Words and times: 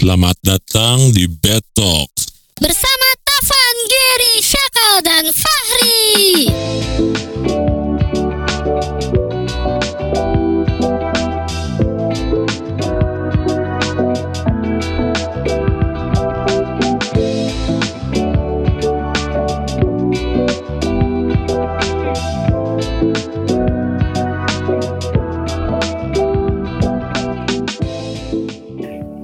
Selamat 0.00 0.32
datang 0.40 1.12
di 1.12 1.28
Bed. 1.28 1.60
Bersama 2.56 3.08
Tavan, 3.20 3.76
Gary, 3.84 4.34
Syakal, 4.40 4.94
dan 5.04 5.24
Fahri. 5.28 6.48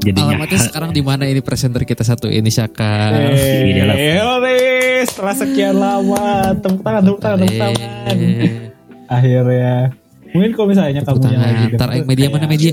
Jadinya 0.06 0.38
Alamatnya 0.38 0.60
sekarang 0.62 0.91
di 0.95 1.02
mana 1.02 1.27
ini 1.27 1.42
presenter 1.42 1.83
kita 1.83 2.06
satu 2.06 2.30
ini 2.30 2.46
Syaka? 2.46 3.10
dalam 3.10 3.96
Eh, 3.98 4.23
ore, 4.23 4.59
setelah 5.02 5.34
sekian 5.34 5.74
lama 5.74 6.55
tepuk 6.55 6.79
tangan, 6.79 7.02
tepuk 7.02 7.19
tangan, 7.19 7.38
tepuk 7.42 7.59
tangan. 7.59 8.15
Eh, 8.15 8.70
Akhirnya, 9.06 9.91
mungkin 10.30 10.51
kalau 10.55 10.66
misalnya 10.70 11.02
tepuk 11.02 11.19
kamu 11.19 11.34
yang 11.34 11.42
tangan. 11.42 11.51
lagi 11.59 11.74
Ntar 11.74 11.88
aing 11.91 12.06
media 12.06 12.27
mana 12.30 12.46
media? 12.46 12.73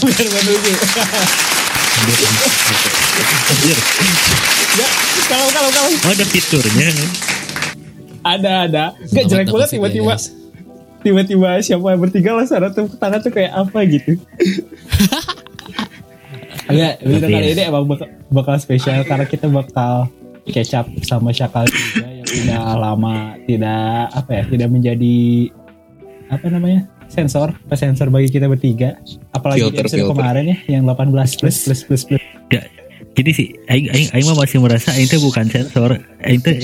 Biar 0.00 0.28
menuju. 0.32 0.72
ya, 4.78 4.88
kalau 5.28 5.46
kalau 5.52 5.68
kalau 5.68 5.88
Oh 5.92 6.12
ada 6.12 6.24
fiturnya. 6.24 6.88
ada 8.24 8.52
ada, 8.64 8.84
nggak 8.96 9.24
Selamat 9.24 9.28
jelek 9.30 9.46
banget 9.52 9.68
tiba-tiba 9.76 10.14
tiba-tiba 10.98 11.50
siapa 11.62 11.86
yang 11.86 12.00
bertiga 12.02 12.30
lah 12.34 12.44
sana 12.44 12.72
tepuk 12.72 12.96
tangan 12.96 13.20
tuh 13.20 13.32
kayak 13.32 13.52
apa 13.52 13.78
gitu. 13.84 14.16
Enggak, 16.68 16.94
video 17.00 17.28
kali 17.32 17.48
ini 17.56 17.62
emang 17.64 17.84
bakal, 17.88 18.08
bakal 18.28 18.54
spesial 18.60 19.00
karena 19.08 19.24
kita 19.24 19.46
bakal 19.48 20.12
kecap 20.48 20.88
sama 21.04 21.32
Syakal 21.32 21.68
juga 21.68 22.08
yang 22.08 22.28
udah 22.28 22.76
lama 22.76 23.36
tidak 23.44 24.08
apa 24.16 24.30
ya 24.32 24.42
tidak 24.48 24.68
menjadi 24.72 25.16
apa 26.28 26.46
namanya 26.48 26.88
sensor 27.08 27.56
sensor 27.72 28.12
bagi 28.12 28.28
kita 28.28 28.48
bertiga. 28.48 29.00
Apalagi 29.32 29.64
Filter, 29.64 29.84
episode 29.88 30.00
filter. 30.04 30.12
kemarin 30.12 30.44
ya 30.52 30.56
yang 30.68 30.84
18 30.84 31.08
plus 31.12 31.36
plus. 31.40 31.58
plus 31.64 32.04
plus 32.04 32.20
Ya, 32.48 32.64
jadi 33.16 33.30
sih 33.32 33.48
aing 33.68 33.88
aing 33.92 34.08
aing 34.12 34.26
mah 34.28 34.36
masih 34.40 34.60
merasa 34.60 34.92
aing 34.92 35.08
teh 35.08 35.20
bukan 35.20 35.48
sensor. 35.48 36.00
Aing 36.24 36.40
teh 36.44 36.56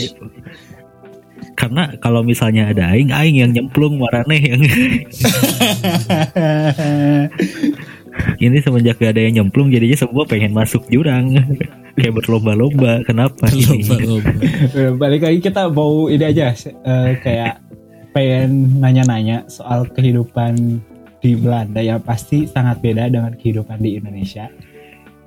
karena 1.55 1.97
kalau 2.03 2.21
misalnya 2.21 2.73
ada 2.73 2.93
aing 2.93 3.09
aing 3.09 3.37
yang 3.41 3.51
nyemplung 3.57 3.97
maraneh 3.97 4.43
yang 4.43 4.61
ini 8.37 8.59
semenjak 8.59 8.97
gak 8.97 9.13
ada 9.13 9.23
yang 9.23 9.35
nyemplung 9.43 9.69
jadinya 9.69 9.97
semua 9.97 10.23
pengen 10.25 10.51
masuk 10.51 10.87
jurang 10.87 11.35
kayak 11.97 12.13
berlomba-lomba 12.13 13.03
kenapa 13.03 13.47
ini 13.49 13.83
Lomba-lomba. 13.87 14.31
Eh, 14.71 14.93
balik 15.03 15.23
lagi 15.23 15.39
kita 15.41 15.67
mau 15.69 16.07
ini 16.07 16.25
aja 16.25 16.51
eh, 16.53 17.11
kayak 17.19 17.63
pengen 18.11 18.79
nanya-nanya 18.79 19.47
soal 19.47 19.87
kehidupan 19.89 20.79
di 21.19 21.35
Belanda 21.35 21.81
yang 21.81 21.99
pasti 21.99 22.45
sangat 22.45 22.79
beda 22.79 23.09
dengan 23.09 23.33
kehidupan 23.33 23.79
di 23.79 23.97
Indonesia 23.97 24.47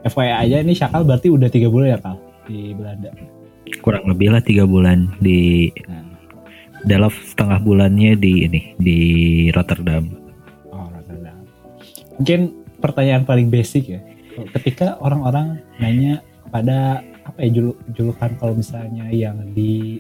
FYI 0.04 0.32
aja 0.46 0.58
ini 0.62 0.72
Syakal 0.72 1.04
berarti 1.04 1.28
udah 1.28 1.48
tiga 1.48 1.68
bulan 1.68 1.88
ya 1.90 2.00
Kal 2.00 2.16
di 2.46 2.72
Belanda 2.72 3.12
kurang 3.78 4.06
lebih 4.06 4.32
lah 4.32 4.40
tiga 4.40 4.64
bulan 4.64 5.12
di 5.18 5.68
Nah. 5.84 6.06
dalam 6.86 7.12
setengah 7.12 7.60
bulannya 7.60 8.16
di 8.16 8.46
ini 8.46 8.62
di 8.78 8.98
Rotterdam 9.50 10.08
Oh, 10.70 10.88
Rotterdam. 10.88 11.36
Mungkin 12.16 12.40
pertanyaan 12.78 13.24
paling 13.24 13.48
basic 13.48 13.90
ya. 13.90 14.02
Ketika 14.54 14.98
orang-orang 14.98 15.60
nanya 15.78 16.22
pada 16.48 17.02
apa 17.22 17.40
ya 17.42 17.50
julu- 17.52 17.78
julukan 17.92 18.32
kalau 18.36 18.54
misalnya 18.54 19.10
yang 19.10 19.36
di 19.52 20.00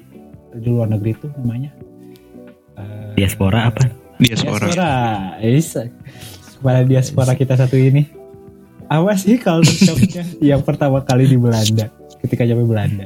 di 0.54 0.68
luar 0.68 0.88
negeri 0.88 1.12
itu 1.14 1.28
namanya 1.36 1.72
Eh, 2.78 3.18
diaspora 3.18 3.68
apa 3.68 3.90
Diaspora. 4.18 4.70
Diaspora. 4.70 4.92
Yes. 5.42 5.74
Kepada 6.54 6.82
diaspora 6.84 7.32
kita 7.34 7.54
satu 7.54 7.74
ini. 7.74 8.06
Apa 8.86 9.14
sih 9.14 9.36
kalau 9.36 9.62
shocknya 9.62 10.22
yang 10.54 10.62
pertama 10.62 11.02
kali 11.02 11.26
di 11.26 11.36
Belanda 11.36 11.90
ketika 12.20 12.46
nyampe 12.46 12.66
Belanda? 12.66 13.06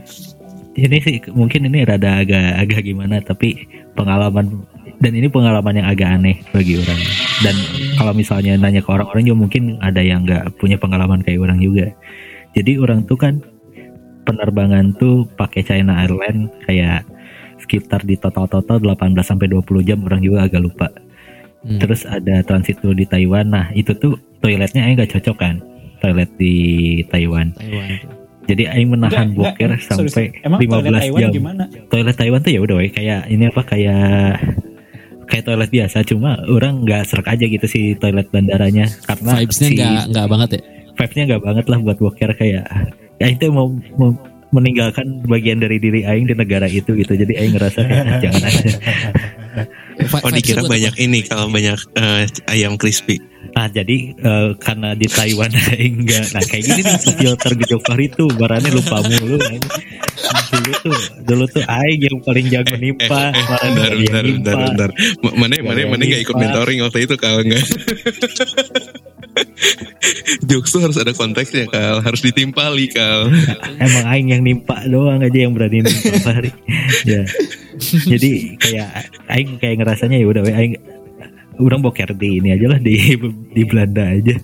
ini 0.72 0.98
sih 1.00 1.20
mungkin 1.32 1.68
ini 1.68 1.84
rada 1.84 2.24
agak 2.24 2.40
agak 2.58 2.80
gimana 2.82 3.20
tapi 3.20 3.68
pengalaman 3.92 4.64
dan 5.02 5.12
ini 5.12 5.28
pengalaman 5.28 5.82
yang 5.82 5.88
agak 5.90 6.10
aneh 6.14 6.38
bagi 6.54 6.78
orang 6.78 7.02
dan 7.42 7.56
kalau 7.98 8.14
misalnya 8.14 8.54
nanya 8.56 8.80
ke 8.80 8.90
orang-orang 8.90 9.26
juga 9.26 9.38
mungkin 9.42 9.64
ada 9.82 10.00
yang 10.00 10.24
nggak 10.24 10.62
punya 10.62 10.78
pengalaman 10.78 11.26
kayak 11.26 11.42
orang 11.42 11.58
juga 11.58 11.90
jadi 12.54 12.78
orang 12.78 13.04
tuh 13.04 13.18
kan 13.18 13.42
penerbangan 14.24 14.94
tuh 14.96 15.26
pakai 15.34 15.66
China 15.66 15.98
Airlines 15.98 16.54
kayak 16.64 17.02
sekitar 17.58 18.06
di 18.06 18.18
total-total 18.18 18.78
18 18.78 19.18
sampai 19.22 19.50
20 19.50 19.82
jam 19.84 20.00
orang 20.06 20.22
juga 20.22 20.46
agak 20.46 20.62
lupa 20.62 20.90
Hmm. 21.62 21.78
terus 21.78 22.10
ada 22.10 22.42
transit 22.42 22.82
dulu 22.82 22.98
di 22.98 23.06
Taiwan 23.06 23.54
nah 23.54 23.70
itu 23.78 23.94
tuh 23.94 24.18
toiletnya 24.42 24.82
aing 24.82 24.98
nggak 24.98 25.14
cocok 25.14 25.38
kan 25.38 25.62
toilet 26.02 26.34
di 26.34 26.54
Taiwan 27.06 27.54
Taiwan. 27.54 28.02
jadi 28.50 28.64
aing 28.74 28.90
menahan 28.90 29.30
Enggak, 29.30 29.54
boker 29.62 29.70
enggak, 29.70 29.86
sorry, 29.86 30.10
sampai 30.10 30.10
sorry. 30.10 30.30
Emang 30.42 30.58
toilet 30.58 30.90
15 30.90 31.02
Taiwan 31.06 31.22
jam 31.22 31.30
gimana? 31.30 31.64
toilet 31.94 32.16
Taiwan 32.18 32.40
tuh 32.42 32.50
ya 32.50 32.60
udah 32.66 32.78
kayak 32.90 33.22
ini 33.30 33.44
apa 33.46 33.62
kayak 33.62 34.42
kayak 35.32 35.48
toilet 35.48 35.72
biasa 35.72 36.04
cuma 36.04 36.36
orang 36.46 36.84
nggak 36.84 37.08
serak 37.08 37.32
aja 37.32 37.46
gitu 37.48 37.66
sih 37.66 37.96
toilet 37.96 38.28
bandaranya 38.28 38.92
karena 39.08 39.32
Vibes-nya 39.40 39.68
si 39.72 39.76
nggak 39.80 40.04
nggak 40.12 40.28
banget 40.28 40.50
ya. 40.52 40.62
vibes-nya 41.00 41.24
nggak 41.32 41.44
banget 41.48 41.66
lah 41.72 41.78
buat 41.80 41.98
boker 41.98 42.32
kayak 42.36 42.66
ya 43.18 43.28
itu 43.32 43.46
mau, 43.48 43.72
mau 43.96 44.12
meninggalkan 44.52 45.24
bagian 45.24 45.64
dari 45.64 45.80
diri 45.80 46.04
aing 46.04 46.28
di 46.28 46.36
negara 46.36 46.68
itu 46.68 46.92
gitu 46.92 47.16
jadi 47.16 47.32
aing 47.40 47.56
ngerasa 47.56 47.80
kayak 47.88 48.04
"Ah, 48.04 48.20
jangan 48.20 48.44
aja 48.44 48.72
Oh 50.20 50.30
dikira 50.30 50.62
banyak 50.64 50.96
ini 50.98 51.20
kalau 51.22 51.48
banyak 51.48 51.78
eh, 51.94 52.24
ayam 52.48 52.76
crispy. 52.76 53.20
nah 53.52 53.68
jadi 53.68 54.16
eh, 54.16 54.50
karena 54.56 54.96
di 54.96 55.06
Taiwan 55.06 55.52
aing 55.76 56.08
nggak 56.08 56.26
nah 56.32 56.40
kayak 56.42 56.64
gini 56.64 56.82
nih 56.82 56.98
filter 57.20 57.52
gitu 57.54 57.76
itu 58.00 58.24
barannya 58.32 58.72
lupa 58.72 59.04
mulu 59.04 59.36
dulu 59.36 60.72
tuh 60.80 60.96
dulu 61.26 61.44
tuh 61.50 61.64
aing 61.66 62.00
yang 62.00 62.18
paling 62.24 62.48
jago 62.48 62.76
nimpa 62.78 63.34
kemarin 63.36 63.72
Bentar, 63.76 63.92
yang 63.92 64.00
bentar, 64.00 64.24
nimpa. 64.24 64.40
bentar, 64.40 64.56
bentar. 64.56 64.90
Ma- 65.20 65.36
Mana, 65.36 65.54
mana, 65.60 65.80
yang 65.84 65.92
mana 65.92 66.04
nggak 66.06 66.22
ikut 66.24 66.36
mentoring 66.38 66.80
waktu 66.80 67.00
itu 67.04 67.16
kalau 67.20 67.42
nggak? 67.44 67.66
Jokes 70.50 70.72
tuh 70.74 70.82
harus 70.84 70.98
ada 71.00 71.12
konteksnya 71.16 71.68
kal, 71.72 72.04
harus 72.04 72.22
ditimpali 72.24 72.92
kal. 72.92 73.32
emang 73.80 74.06
aing 74.12 74.30
yang 74.32 74.42
nimpa 74.44 74.84
doang 74.88 75.24
aja 75.24 75.40
yang 75.48 75.56
berani 75.56 75.84
nimpa 75.86 76.20
Fahri 76.26 76.52
ya. 77.08 77.24
Jadi 77.82 78.60
kayak 78.60 78.92
aing 79.32 79.58
kayak 79.58 79.82
ngerasanya 79.82 80.18
ya 80.20 80.28
udah 80.28 80.42
we, 80.44 80.52
aing 80.54 80.74
orang 81.62 81.82
boker 81.82 82.12
di 82.18 82.42
ini 82.42 82.56
aja 82.56 82.66
lah 82.72 82.80
di 82.82 82.96
di 83.56 83.64
Belanda 83.64 84.04
aja. 84.12 84.36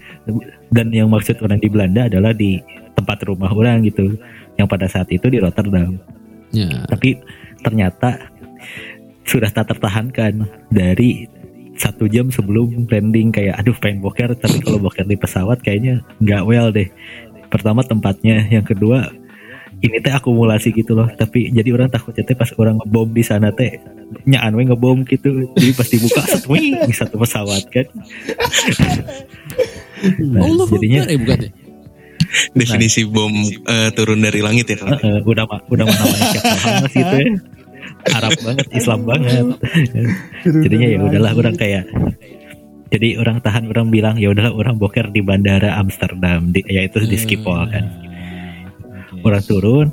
Dan 0.68 0.92
yang 0.92 1.12
maksud 1.12 1.40
orang 1.44 1.60
di 1.60 1.70
Belanda 1.72 2.08
adalah 2.12 2.36
di 2.36 2.60
tempat 2.96 3.24
rumah 3.28 3.52
orang 3.52 3.84
gitu. 3.88 4.16
Yang 4.58 4.68
pada 4.68 4.88
saat 4.90 5.08
itu 5.14 5.30
di 5.30 5.38
Rotterdam. 5.38 6.00
Ya. 6.48 6.88
tapi 6.88 7.20
ternyata 7.60 8.32
sudah 9.28 9.52
tak 9.52 9.76
tertahankan 9.76 10.48
dari 10.72 11.28
satu 11.78 12.10
jam 12.10 12.34
sebelum 12.34 12.90
landing 12.90 13.30
kayak 13.30 13.62
aduh 13.62 13.78
pengen 13.78 14.02
boker 14.02 14.34
tapi 14.34 14.60
kalau 14.66 14.82
boker 14.82 15.06
di 15.06 15.14
pesawat 15.14 15.62
kayaknya 15.62 16.02
nggak 16.20 16.42
well 16.44 16.74
deh. 16.74 16.90
Pertama 17.48 17.86
tempatnya 17.86 18.44
yang 18.50 18.66
kedua 18.66 19.14
ini 19.78 20.02
teh 20.02 20.10
akumulasi 20.10 20.74
gitu 20.74 20.98
loh. 20.98 21.06
Tapi 21.14 21.54
jadi 21.54 21.70
orang 21.78 21.94
takutnya 21.94 22.26
teh 22.26 22.34
pas 22.34 22.50
orang 22.58 22.82
ngebom 22.82 23.14
di 23.14 23.22
sana 23.22 23.54
teh 23.54 23.78
nyaan 24.26 24.58
we 24.58 24.66
ngebom 24.66 25.06
gitu. 25.06 25.48
Jadi 25.54 25.72
pasti 25.78 25.96
buka 26.02 26.22
set 26.26 26.44
wing 26.50 26.76
satu 26.92 27.16
pesawat 27.22 27.64
kan. 27.70 27.86
Nah, 29.98 30.46
Allah 30.46 30.70
jadinya 30.70 31.10
eh 31.10 31.18
bukan 31.18 31.50
ya. 31.50 31.52
Definisi 32.54 33.02
bom 33.02 33.34
eh, 33.50 33.90
turun 33.98 34.22
dari 34.22 34.46
langit 34.46 34.70
ya 34.70 34.78
eh, 34.78 35.26
udah 35.26 35.50
ma- 35.50 35.66
udah 35.74 35.86
mana 35.90 36.04
mana 36.06 36.26
siapa? 36.30 36.86
Gitu 36.94 37.16
ya 37.18 37.30
Arab 38.06 38.34
banget 38.40 38.68
Islam 38.72 39.00
banget. 39.04 39.46
Jadinya 40.46 40.88
ya 40.88 41.00
udahlah 41.02 41.34
orang 41.36 41.56
kayak 41.58 41.86
jadi 42.88 43.20
orang 43.20 43.44
tahan 43.44 43.68
orang 43.68 43.92
bilang 43.92 44.16
ya 44.16 44.32
udahlah 44.32 44.56
orang 44.56 44.80
boker 44.80 45.12
di 45.12 45.20
bandara 45.20 45.76
Amsterdam 45.76 46.56
di, 46.56 46.64
yaitu 46.72 47.04
di 47.04 47.20
Schiphol 47.20 47.68
kan. 47.68 47.86
Orang 49.24 49.44
turun 49.44 49.88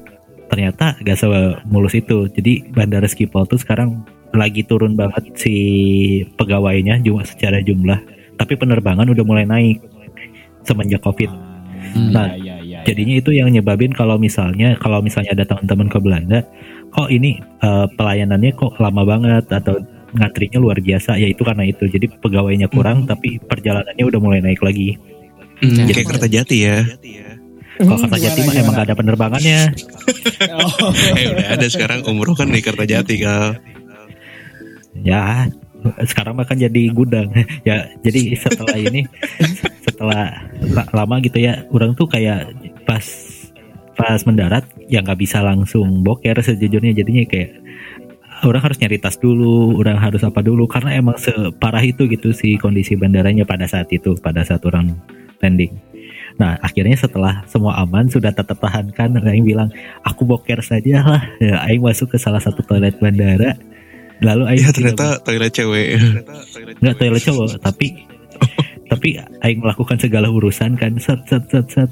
ternyata 0.47 0.95
gak 1.03 1.19
semulus 1.19 1.95
itu. 1.99 2.31
Jadi 2.31 2.71
bandara 2.71 3.11
Schiphol 3.11 3.51
tuh 3.51 3.59
sekarang 3.59 4.07
lagi 4.35 4.63
turun 4.67 4.95
banget 4.95 5.31
si 5.39 5.55
pegawainya 6.39 7.03
cuma 7.03 7.27
secara 7.27 7.59
jumlah. 7.63 7.99
Tapi 8.39 8.55
penerbangan 8.55 9.11
udah 9.11 9.25
mulai 9.27 9.47
naik 9.47 9.83
semenjak 10.63 11.03
covid. 11.03 11.31
Hmm. 11.95 12.11
Nah, 12.11 12.35
ya, 12.35 12.59
ya, 12.59 12.81
ya. 12.81 12.81
Jadinya 12.87 13.15
itu 13.21 13.31
yang 13.31 13.53
nyebabin 13.53 13.93
kalau 13.95 14.17
misalnya 14.17 14.75
kalau 14.81 15.05
misalnya 15.05 15.37
ada 15.37 15.45
teman-teman 15.47 15.87
ke 15.87 15.99
Belanda, 16.01 16.39
kok 16.93 17.09
ini 17.09 17.41
eh, 17.41 17.87
pelayanannya 17.95 18.53
kok 18.57 18.77
lama 18.83 19.03
banget 19.07 19.45
atau 19.49 19.81
ngantrinya 20.15 20.59
luar 20.63 20.79
biasa, 20.79 21.19
ya 21.19 21.27
itu 21.27 21.43
karena 21.43 21.67
itu. 21.67 21.91
Jadi 21.91 22.07
pegawainya 22.23 22.71
kurang 22.71 23.05
tapi 23.07 23.43
perjalanannya 23.43 24.05
udah 24.05 24.21
mulai 24.23 24.41
naik 24.41 24.63
lagi. 24.63 24.95
Hmm, 25.63 25.87
Jadi- 25.87 26.03
kayak 26.03 26.09
kereta 26.11 26.29
jati 26.31 26.57
ya. 26.67 26.79
Kalau 27.75 27.99
Kertajati 28.07 28.41
mah 28.47 28.55
emang 28.55 28.75
gak 28.79 28.87
ada 28.87 28.95
penerbangannya. 28.95 29.61
Oh. 30.55 30.95
eh 31.19 31.27
udah 31.27 31.47
ada 31.59 31.67
sekarang 31.67 32.07
umroh 32.07 32.39
kan 32.39 32.47
di 32.47 32.63
Kertajati 32.63 33.15
kal. 33.19 33.59
Ya, 35.03 35.51
sekarang 36.07 36.39
mah 36.39 36.47
kan 36.47 36.55
jadi 36.55 36.83
gudang. 36.95 37.35
ya, 37.69 37.91
jadi 37.99 38.39
setelah 38.39 38.79
ini, 38.79 39.11
setelah 39.91 40.47
la- 40.71 40.91
lama 40.95 41.19
gitu 41.19 41.43
ya, 41.43 41.67
orang 41.75 41.99
tuh 41.99 42.07
kayak 42.07 42.55
pas 42.87 43.03
pas 43.95 44.21
mendarat 44.27 44.67
ya 44.91 45.01
nggak 45.01 45.19
bisa 45.19 45.41
langsung 45.41 46.03
boker 46.03 46.39
sejujurnya 46.43 46.95
jadinya 46.95 47.25
kayak 47.27 47.65
orang 48.43 48.63
harus 48.67 48.79
nyari 48.83 48.99
tas 49.01 49.17
dulu, 49.17 49.79
orang 49.81 49.97
harus 49.97 50.21
apa 50.27 50.43
dulu 50.45 50.67
karena 50.67 50.99
emang 50.99 51.17
separah 51.17 51.81
itu 51.81 52.11
gitu 52.11 52.35
sih 52.35 52.61
kondisi 52.61 52.99
bandaranya 52.99 53.47
pada 53.47 53.65
saat 53.65 53.89
itu, 53.95 54.19
pada 54.21 54.43
saat 54.43 54.61
orang 54.67 54.93
landing. 55.41 55.73
Nah 56.37 56.59
akhirnya 56.59 56.99
setelah 56.99 57.47
semua 57.47 57.79
aman 57.79 58.11
sudah 58.11 58.35
tertahankan, 58.35 59.17
Aing 59.31 59.47
bilang 59.47 59.71
aku 60.03 60.27
boker 60.27 60.61
saja 60.61 61.01
lah. 61.07 61.23
Ya, 61.39 61.63
Aing 61.65 61.81
masuk 61.81 62.13
ke 62.13 62.19
salah 62.19 62.43
satu 62.43 62.61
toilet 62.67 62.99
bandara. 62.99 63.55
Lalu 64.19 64.43
Aing 64.51 64.63
Ya 64.67 64.71
ternyata 64.75 65.23
toilet 65.23 65.53
cewek. 65.55 65.89
nggak 66.83 66.95
toilet 66.99 67.23
cowok 67.23 67.49
tapi 67.63 67.87
tapi 68.93 69.17
aing 69.47 69.61
melakukan 69.63 69.97
segala 69.97 70.29
urusan 70.29 70.77
kan 70.77 70.99
set 71.01 71.23
set 71.27 71.45
set 71.49 71.67
set 71.71 71.91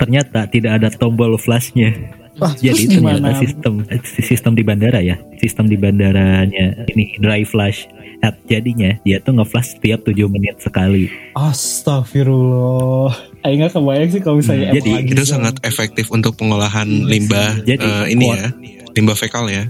ternyata 0.00 0.48
tidak 0.48 0.72
ada 0.74 0.88
tombol 0.90 1.36
flashnya 1.36 1.92
Wah, 2.36 2.56
jadi 2.56 2.72
terus 2.80 2.96
ternyata 2.96 3.36
sistem 3.36 3.74
eh, 3.86 4.00
sistem 4.18 4.52
di 4.54 4.62
bandara 4.62 4.98
ya 4.98 5.20
sistem 5.36 5.66
di 5.66 5.76
bandaranya 5.76 6.88
ini 6.88 7.12
dry 7.18 7.44
flash 7.44 7.84
app 8.20 8.36
jadinya 8.46 8.96
dia 9.02 9.16
tuh 9.18 9.32
ngeflash 9.34 9.76
setiap 9.76 10.00
7 10.02 10.16
menit 10.26 10.56
sekali 10.58 11.08
Astagfirullah. 11.32 13.12
Aing 13.42 13.60
gak 13.60 13.72
kebayang 13.72 14.10
sih 14.10 14.20
kalau 14.20 14.36
misalnya 14.38 14.68
Hmm, 14.70 14.76
jadi 14.76 14.90
Itu 15.06 15.22
zone. 15.22 15.32
sangat 15.34 15.54
efektif 15.62 16.08
untuk 16.08 16.32
pengolahan 16.34 16.84
limbah 16.84 17.60
Jadi, 17.62 17.80
eh, 17.82 18.04
ini 18.10 18.26
kuat. 18.26 18.36
ya, 18.36 18.48
limbah 18.90 19.16
fekal 19.16 19.44
ya. 19.46 19.64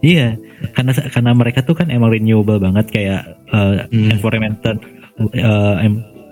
iya 0.00 0.38
karena 0.72 0.92
karena 0.92 1.30
mereka 1.32 1.60
tuh 1.60 1.74
kan 1.74 1.88
emang 1.88 2.08
renewable 2.08 2.56
banget 2.56 2.86
kayak 2.88 3.22
uh, 3.48 3.84
Hmm. 3.86 4.08
environmental 4.10 4.74
uh, 5.36 5.76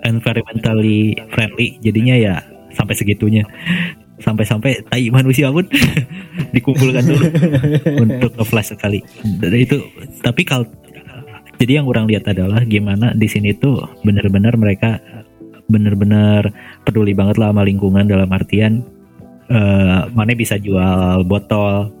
environmentally 0.03 0.99
friendly 1.29 1.77
jadinya 1.79 2.15
ya 2.15 2.35
sampai 2.73 2.95
segitunya. 2.95 3.43
Sampai-sampai 4.19 4.83
tai 4.91 5.07
manusia 5.07 5.47
pun 5.47 5.63
dikumpulkan 6.55 7.03
dulu 7.07 7.25
untuk 8.03 8.31
nge-flash 8.35 8.75
sekali. 8.75 8.99
Dan 9.23 9.55
itu 9.55 9.79
tapi 10.19 10.43
kalau 10.43 10.67
jadi 11.59 11.83
yang 11.83 11.87
orang 11.91 12.07
lihat 12.07 12.27
adalah 12.27 12.63
gimana 12.67 13.11
di 13.15 13.27
sini 13.27 13.55
tuh 13.55 13.83
benar-benar 14.03 14.55
mereka 14.55 14.99
benar-benar 15.69 16.49
peduli 16.83 17.11
banget 17.13 17.37
lah 17.37 17.53
sama 17.53 17.63
lingkungan 17.63 18.09
dalam 18.09 18.27
artian 18.31 18.81
eh 19.49 20.01
mana 20.11 20.31
bisa 20.35 20.59
jual 20.59 21.23
botol. 21.23 21.95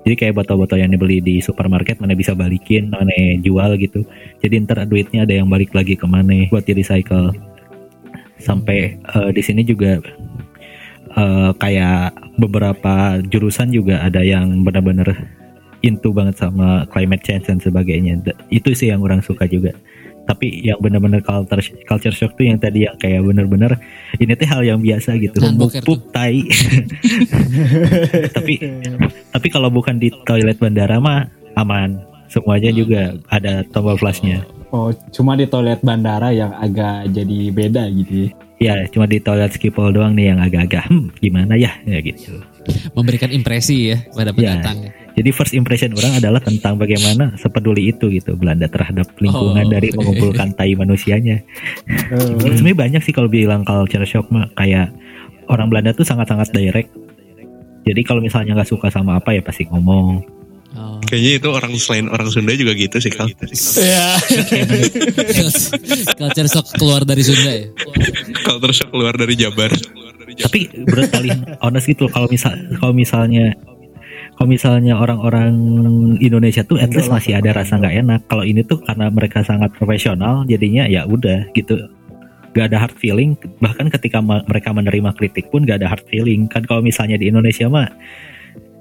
Jadi 0.00 0.16
kayak 0.16 0.34
botol-botol 0.42 0.80
yang 0.80 0.90
dibeli 0.90 1.20
di 1.20 1.44
supermarket 1.44 2.00
mana 2.00 2.16
bisa 2.16 2.32
balikin 2.32 2.88
mana 2.88 3.36
jual 3.44 3.76
gitu. 3.76 4.00
Jadi 4.40 4.64
ntar 4.64 4.88
duitnya 4.88 5.28
ada 5.28 5.36
yang 5.36 5.46
balik 5.46 5.76
lagi 5.76 5.94
ke 5.94 6.06
mana 6.08 6.48
buat 6.48 6.64
di 6.64 6.72
recycle 6.72 7.36
sampai 8.40 8.96
eh, 8.96 9.30
di 9.30 9.42
sini 9.44 9.62
juga 9.62 10.00
eh, 11.14 11.50
kayak 11.56 12.16
beberapa 12.40 13.20
jurusan 13.28 13.70
juga 13.70 14.00
ada 14.00 14.24
yang 14.24 14.64
benar-benar 14.64 15.12
into 15.80 16.12
banget 16.12 16.36
sama 16.40 16.84
climate 16.92 17.24
change 17.24 17.48
dan 17.48 17.60
sebagainya. 17.60 18.20
Itu 18.52 18.72
sih 18.76 18.92
yang 18.92 19.00
orang 19.04 19.24
suka 19.24 19.48
juga. 19.48 19.72
Tapi 20.28 20.62
yang 20.62 20.78
benar-benar 20.78 21.24
culture 21.24 21.64
culture 21.88 22.14
shock 22.14 22.36
tuh 22.36 22.46
yang 22.46 22.60
tadi 22.60 22.84
yang 22.86 22.94
kayak 23.00 23.24
benar-benar 23.24 23.80
ini 24.20 24.36
teh 24.36 24.46
hal 24.46 24.62
yang 24.62 24.78
biasa 24.78 25.16
gitu. 25.18 25.40
Pup 25.82 26.00
tai. 26.12 26.44
Tapi 28.36 28.54
tapi 29.32 29.48
kalau 29.48 29.72
bukan 29.72 29.98
di 29.98 30.12
toilet 30.28 30.60
bandara 30.60 31.00
mah 31.00 31.26
aman. 31.56 31.98
Semuanya 32.30 32.70
juga 32.70 33.18
ada 33.26 33.66
tombol 33.74 33.98
flashnya 33.98 34.46
Oh, 34.70 34.88
cuma 35.10 35.34
di 35.34 35.44
toilet 35.44 35.78
bandara 35.80 36.30
yang 36.30 36.50
agak 36.52 37.10
jadi 37.10 37.38
beda 37.50 37.90
gitu 37.90 38.30
ya. 38.56 38.76
ya 38.76 38.86
cuma 38.86 39.04
di 39.04 39.18
toilet 39.18 39.50
skipol 39.50 39.90
doang 39.90 40.12
nih 40.12 40.30
yang 40.30 40.38
agak-agak 40.38 40.86
hmm, 40.86 41.10
gimana 41.18 41.54
ya 41.54 41.74
ya 41.82 41.98
gitu 41.98 42.38
Memberikan 42.92 43.28
impresi 43.28 43.90
ya 43.90 43.98
pada 44.10 44.30
Ya. 44.30 44.54
pendatang. 44.54 44.78
ya. 44.80 44.90
jadi 45.16 45.30
first 45.30 45.52
impression 45.52 45.90
orang 45.92 46.14
adalah 46.14 46.38
tentang 46.38 46.76
bagaimana 46.76 47.34
sepeduli 47.34 47.88
itu 47.88 48.06
gitu 48.10 48.34
Belanda 48.34 48.66
terhadap 48.66 49.10
lingkungan 49.16 49.64
Oh, 49.64 49.70
dari 49.70 49.90
mengumpulkan 49.90 50.54
tai 50.54 50.72
manusianya 50.72 51.42
Eh, 51.88 52.36
sebenarnya 52.36 52.76
banyak 52.78 53.02
sih 53.02 53.10
kalau 53.10 53.26
bilang 53.26 53.62
culture 53.62 54.04
shock 54.04 54.30
mah 54.30 54.46
kayak 54.54 54.94
orang 55.46 55.66
Belanda 55.66 55.90
tuh 55.90 56.04
sangat-sangat 56.04 56.52
direct 56.52 56.94
jadi 57.80 58.00
kalau 58.04 58.20
misalnya 58.20 58.54
nggak 58.54 58.68
suka 58.68 58.86
sama 58.86 59.18
apa 59.18 59.32
ya 59.32 59.40
pasti 59.40 59.66
ngomong 59.66 60.22
Oh. 60.78 61.02
Kayaknya 61.02 61.32
itu 61.42 61.48
orang 61.50 61.72
selain 61.82 62.06
orang 62.06 62.30
Sunda 62.30 62.54
juga 62.54 62.78
gitu 62.78 63.02
sih 63.02 63.10
kal. 63.10 63.26
ya. 63.26 64.14
Culture 66.18 66.46
shock 66.46 66.66
keluar 66.78 67.02
dari 67.02 67.26
Sunda 67.26 67.50
ya. 67.50 67.66
Kalau 68.46 68.58
terus 68.62 68.78
keluar 68.86 69.14
dari 69.18 69.34
Jabar. 69.34 69.74
tapi 70.30 70.70
brutally 70.86 71.34
honest 71.58 71.90
gitu 71.90 72.06
kalau 72.06 72.30
misal 72.30 72.54
kalau 72.78 72.94
misalnya 72.94 73.50
kalau 74.38 74.46
misalnya 74.46 74.94
orang-orang 74.94 75.52
Indonesia 76.22 76.62
tuh 76.62 76.78
at 76.78 76.94
least 76.94 77.10
masih 77.10 77.34
ada 77.36 77.50
rasa 77.50 77.76
nggak 77.76 77.94
enak 78.06 78.20
kalau 78.30 78.46
ini 78.46 78.62
tuh 78.62 78.78
karena 78.86 79.10
mereka 79.10 79.42
sangat 79.42 79.74
profesional 79.74 80.46
jadinya 80.46 80.86
ya 80.86 81.02
udah 81.02 81.50
gitu 81.52 81.76
gak 82.54 82.72
ada 82.72 82.86
hard 82.86 82.96
feeling 82.98 83.38
bahkan 83.62 83.86
ketika 83.90 84.18
mereka 84.22 84.74
menerima 84.74 85.14
kritik 85.14 85.50
pun 85.50 85.62
gak 85.62 85.82
ada 85.82 85.92
hard 85.92 86.06
feeling 86.10 86.50
kan 86.50 86.66
kalau 86.66 86.82
misalnya 86.82 87.14
di 87.18 87.30
Indonesia 87.30 87.68
mah 87.70 87.90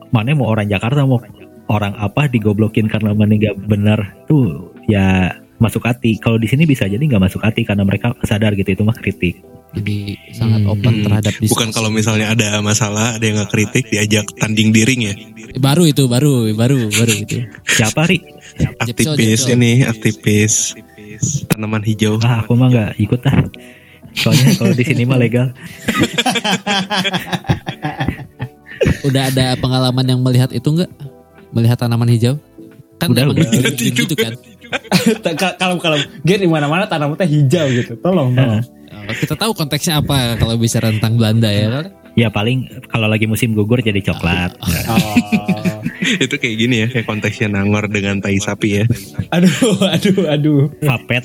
mana 0.09 0.33
mau 0.33 0.49
orang 0.49 0.65
Jakarta 0.65 1.05
mau 1.05 1.21
orang 1.69 1.93
apa 1.95 2.25
digoblokin 2.25 2.85
karena 2.85 3.13
mana 3.13 3.31
nggak 3.31 3.61
benar 3.63 3.99
tuh 4.25 4.73
ya 4.85 5.29
masuk 5.57 5.83
hati 5.83 6.17
kalau 6.17 6.35
di 6.35 6.47
sini 6.47 6.63
bisa 6.63 6.83
jadi 6.83 6.99
nggak 6.99 7.21
masuk 7.21 7.39
hati 7.39 7.61
karena 7.61 7.83
mereka 7.83 8.11
sadar 8.21 8.53
gitu 8.53 8.73
itu 8.73 8.81
mah 8.81 8.93
kritik 8.93 9.37
Jadi 9.69 10.17
sangat 10.33 10.65
Hmm. 10.65 10.73
open 10.73 11.05
terhadap 11.05 11.29
diskusi. 11.31 11.53
Bukan 11.53 11.69
kalau 11.69 11.93
misalnya 11.93 12.33
ada 12.33 12.57
masalah, 12.57 13.13
ada 13.13 13.21
yang 13.21 13.37
nggak 13.37 13.53
kritik, 13.53 13.85
diajak 13.85 14.25
tanding 14.35 14.73
diring 14.73 15.01
ya. 15.03 15.13
baru 15.55 15.85
itu 15.85 16.09
baru 16.09 16.49
baru 16.51 16.89
baru 16.89 17.13
itu. 17.15 17.45
siapa 17.69 18.09
ri 18.09 18.17
Aktivis 18.79 19.45
ini, 19.45 19.81
aktivis 19.83 20.73
tanaman 21.45 21.81
hijau. 21.81 22.17
ah 22.19 22.41
aku 22.41 22.53
mah 22.53 22.65
nggak 22.67 22.91
ikut 22.97 23.21
ah 23.25 23.45
soalnya 24.11 24.57
kalau 24.57 24.73
di 24.73 24.81
sini 24.81 25.05
mah 25.05 25.17
legal 25.17 25.53
Udah 29.01 29.23
ada 29.27 29.53
pengalaman 29.55 30.05
yang 30.07 30.19
melihat 30.19 30.49
itu 30.49 30.65
enggak? 30.67 30.89
Melihat 31.55 31.77
tanaman 31.81 32.09
hijau? 32.09 32.37
Kan 32.99 33.15
Udah, 33.15 33.23
emang 33.25 33.39
udah. 33.39 33.47
gitu, 33.73 34.05
gitu 34.05 34.15
kan. 34.15 34.33
kalau 35.61 35.75
kalau 35.81 35.97
gen 36.21 36.45
di 36.45 36.49
mana-mana 36.49 36.85
tanaman 36.85 37.15
teh 37.17 37.25
hijau 37.25 37.65
gitu. 37.73 37.93
Tolong 37.99 38.35
dong. 38.35 38.61
Oh, 38.89 39.15
kita 39.17 39.33
tahu 39.33 39.51
konteksnya 39.57 40.03
apa 40.03 40.37
kalau 40.37 40.53
bicara 40.59 40.93
tentang 40.93 41.17
Belanda 41.17 41.49
ya 41.49 41.67
kan? 41.69 41.85
ya 42.17 42.27
paling 42.27 42.67
kalau 42.91 43.07
lagi 43.07 43.29
musim 43.29 43.55
gugur 43.55 43.79
jadi 43.79 44.01
coklat 44.03 44.51
Oh. 44.89 45.79
Itu 46.25 46.35
kayak 46.41 46.55
gini 46.57 46.75
ya, 46.83 46.87
kayak 46.91 47.05
konteksnya 47.05 47.47
nangor 47.53 47.85
dengan 47.87 48.19
tai 48.19 48.39
sapi 48.41 48.81
ya. 48.81 48.85
Aduh, 49.31 49.77
aduh, 49.87 50.25
aduh. 50.27 50.61
papet 50.83 51.23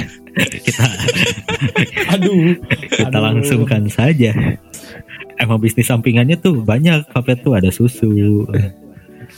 kita 0.66 0.86
Aduh. 2.18 2.58
kita 2.90 3.06
Aduh. 3.14 3.22
langsungkan 3.22 3.86
saja 3.86 4.34
emang 5.38 5.58
bisnis 5.62 5.86
sampingannya 5.86 6.34
tuh 6.38 6.62
banyak 6.62 7.06
papet 7.14 7.42
tuh 7.42 7.54
ada 7.54 7.70
susu 7.70 8.46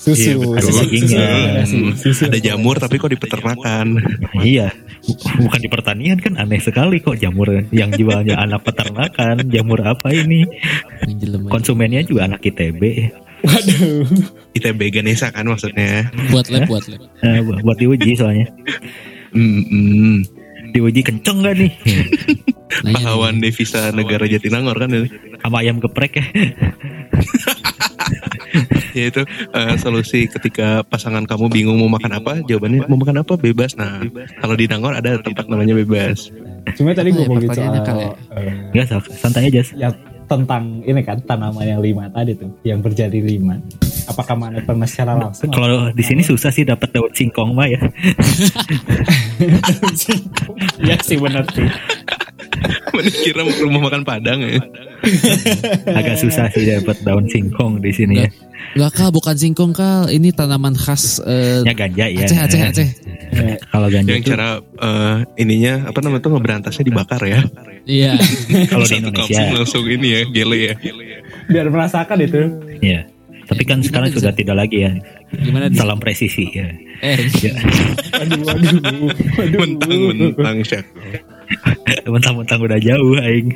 Susu. 0.06 0.38
Iya. 0.38 0.54
Ada 0.54 0.70
dagingnya. 0.72 1.26
Susu, 1.66 1.78
susu. 2.14 2.22
Ada 2.24 2.38
jamur 2.40 2.78
tapi 2.78 2.94
kok 2.96 3.10
di 3.10 3.18
peternakan. 3.18 3.98
iya 4.38 4.70
bukan 5.36 5.58
di 5.58 5.68
pertanian 5.68 6.16
kan 6.16 6.34
aneh 6.36 6.58
sekali 6.58 6.98
kok 6.98 7.14
jamur 7.16 7.46
yang 7.70 7.90
jualnya 7.90 8.38
anak 8.44 8.62
peternakan 8.62 9.38
jamur 9.46 9.78
apa 9.80 10.10
ini 10.10 10.42
konsumennya 11.46 12.02
juga 12.02 12.26
anak 12.26 12.42
ITB 12.42 12.82
Waduh. 13.38 14.02
ITB 14.52 14.80
Ganesha 14.90 15.28
kan 15.28 15.44
maksudnya. 15.44 16.10
buat 16.28 16.48
lab 16.48 16.66
buat 16.66 16.82
lab. 16.88 17.02
Eh, 17.20 17.38
bu- 17.40 17.60
buat 17.60 17.76
diuji 17.76 18.14
soalnya 18.14 18.46
Hmm, 19.30 19.62
hmm. 19.62 20.16
diuji 20.72 21.02
kenceng 21.02 21.38
gak 21.40 21.54
nih 21.56 21.70
Pahlawan 22.82 23.38
devisa 23.38 23.90
negara 23.90 24.24
Jatinangor 24.24 24.74
kan 24.76 24.90
ini. 24.90 25.06
sama 25.38 25.60
ayam 25.60 25.78
geprek 25.78 26.12
ya 26.14 26.24
Ya 28.98 29.04
itu 29.08 29.22
eh, 29.28 29.74
solusi 29.76 30.24
ketika 30.26 30.80
pasangan 30.82 31.24
kamu 31.24 31.46
bingung 31.48 31.76
mau 31.76 31.90
makan 31.90 32.16
apa, 32.16 32.32
jawabannya 32.42 32.86
mau 32.86 32.96
makan 32.96 33.20
apa 33.20 33.36
bebas. 33.36 33.74
Nah, 33.74 34.00
kalau 34.38 34.54
di 34.54 34.64
Nangor 34.64 34.92
ada 34.92 35.20
tempat 35.20 35.46
namanya 35.46 35.76
bebas. 35.76 36.32
Cuma 36.74 36.90
tadi 36.90 37.10
Apa 37.10 37.16
ya 37.16 37.20
ngomongin 37.22 37.46
pertanyaannya, 37.46 37.78
soal 37.78 37.86
Kal, 37.86 37.98
ya? 38.00 38.10
eh, 38.34 38.54
Enggak 38.72 38.86
Sal. 38.88 39.00
santai 39.14 39.42
aja 39.46 39.62
ya 39.76 39.88
tentang 40.26 40.82
ini 40.82 41.00
kan 41.00 41.22
tanaman 41.22 41.62
yang 41.62 41.78
lima 41.78 42.10
tadi 42.10 42.34
tuh, 42.34 42.50
yang 42.62 42.82
berjari 42.82 43.22
lima. 43.22 43.62
Apakah 44.06 44.34
mana 44.34 44.58
pernah 44.62 44.86
secara 44.86 45.14
langsung? 45.14 45.50
kalau 45.50 45.90
di 45.90 46.02
sini 46.02 46.22
susah 46.22 46.50
sih 46.50 46.62
dapat 46.62 46.90
daun 46.90 47.10
singkong 47.10 47.54
mah 47.54 47.66
ya 47.66 47.78
ya 50.82 50.96
sih 51.02 51.18
benar 51.18 51.44
sih. 51.50 51.66
Mana 52.94 53.10
kira 53.12 53.42
rumah 53.60 53.80
makan 53.86 54.02
Padang 54.02 54.40
ya? 54.40 54.58
Agak 55.98 56.16
susah 56.18 56.48
sih 56.50 56.64
dapat 56.64 56.96
daun 57.02 57.28
singkong 57.28 57.78
di 57.80 57.92
sini 57.92 58.24
ya. 58.24 58.28
Enggak 58.74 58.92
kal, 58.92 59.08
bukan 59.08 59.36
singkong 59.36 59.72
kal. 59.72 60.08
Ini 60.08 60.32
tanaman 60.32 60.74
khas 60.74 61.20
eh, 61.22 61.62
Ya 61.64 61.72
ganja 61.72 62.06
ya. 62.08 62.24
Aceh, 62.24 62.38
Aceh, 62.38 62.60
Aceh. 62.60 62.88
Kalau 63.68 63.88
ganja 63.88 64.10
Yang 64.12 64.22
itu 64.24 64.30
cara 64.32 64.48
eh, 64.60 65.16
ininya 65.38 65.88
apa 65.88 65.98
namanya 66.00 66.22
tuh 66.24 66.32
ngeberantasnya 66.36 66.84
dibakar 66.84 67.22
ya? 67.24 67.40
Iya. 67.86 68.12
kalau 68.72 68.84
di 68.84 68.96
Indonesia 68.98 69.42
langsung 69.52 69.84
ini 69.86 70.08
ya, 70.10 70.20
gele 70.28 70.58
ya. 70.72 70.74
biar 71.46 71.70
merasakan 71.70 72.18
itu 72.26 72.40
ya. 72.82 73.06
Tapi 73.46 73.62
kan 73.62 73.78
Gimana 73.78 73.86
sekarang 73.86 74.08
bisa? 74.10 74.18
sudah 74.18 74.32
tidak 74.34 74.56
lagi 74.58 74.78
ya. 74.82 74.92
Gimana 75.30 75.70
di? 75.70 75.78
Salam 75.78 76.02
presisi 76.02 76.50
ya. 76.50 76.66
Eh, 76.98 77.30
Ya. 77.38 77.54
waduh 78.18 78.42
waduh 78.42 78.76
waduh 79.38 79.58
Mentang-mentang 79.62 80.56
syak. 80.66 80.82
Mentang-mentang 82.14 82.58
udah 82.62 82.78
jauh 82.78 83.14
aing. 83.18 83.48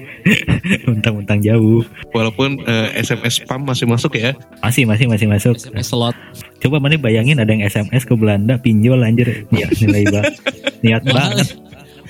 Mentang-mentang 0.90 1.38
jauh. 1.42 1.82
Walaupun 2.14 2.62
eh, 2.66 2.88
SMS 2.99 3.42
spam 3.42 3.66
masih 3.66 3.87
masuk 3.87 4.14
ya. 4.18 4.35
Masih 4.62 4.87
masih 4.87 5.06
masih 5.11 5.26
masuk. 5.26 5.54
SMS 5.59 5.90
slot. 5.90 6.16
Coba 6.61 6.78
mana 6.78 7.00
bayangin 7.00 7.38
ada 7.40 7.50
yang 7.50 7.64
SMS 7.64 8.06
ke 8.06 8.14
Belanda 8.14 8.59
pinjol 8.61 9.02
anjir. 9.02 9.47
Ya 9.54 9.66
nilai 9.80 10.04
banget. 10.11 10.35
Niat 10.82 11.02
Mahal. 11.06 11.14
banget. 11.14 11.49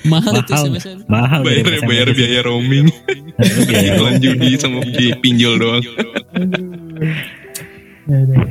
Mahal 0.01 0.33
itu 0.41 0.51
Mahal. 0.51 0.65
SMS. 0.65 0.83
-nya. 0.85 0.95
Mahal 1.05 1.39
Bayar 1.45 1.65
dari 1.65 1.79
bayar 1.85 2.07
SMS. 2.09 2.17
biaya 2.17 2.41
roaming, 2.41 2.87
iklan 3.69 4.15
judi 4.17 4.49
sama 4.57 4.79
pi- 4.81 5.17
pinjol 5.21 5.55
doang. 5.61 5.83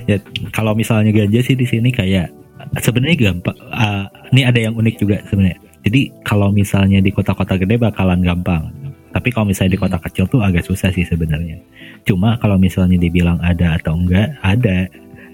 Ya, 0.07 0.17
kalau 0.55 0.73
misalnya 0.79 1.11
ganja 1.11 1.43
sih 1.43 1.59
di 1.59 1.67
sini 1.67 1.91
kayak 1.91 2.31
sebenarnya 2.79 3.17
gampang. 3.19 3.59
Ah, 3.75 4.07
ini 4.31 4.47
ada 4.47 4.63
yang 4.63 4.79
unik 4.79 4.97
juga 5.03 5.19
sebenarnya. 5.27 5.59
Jadi 5.81 6.13
kalau 6.23 6.53
misalnya 6.53 7.01
di 7.01 7.09
kota-kota 7.09 7.57
gede 7.57 7.81
bakalan 7.81 8.21
gampang. 8.21 8.69
Tapi 9.11 9.29
kalau 9.35 9.51
misalnya 9.51 9.75
di 9.75 9.81
kota 9.81 9.99
kecil 9.99 10.31
tuh 10.31 10.39
agak 10.39 10.63
susah 10.63 10.93
sih 10.95 11.03
sebenarnya. 11.03 11.59
Cuma 12.07 12.39
kalau 12.39 12.61
misalnya 12.61 12.95
dibilang 12.95 13.41
ada 13.43 13.75
atau 13.75 13.99
enggak, 13.99 14.39
ada. 14.41 14.87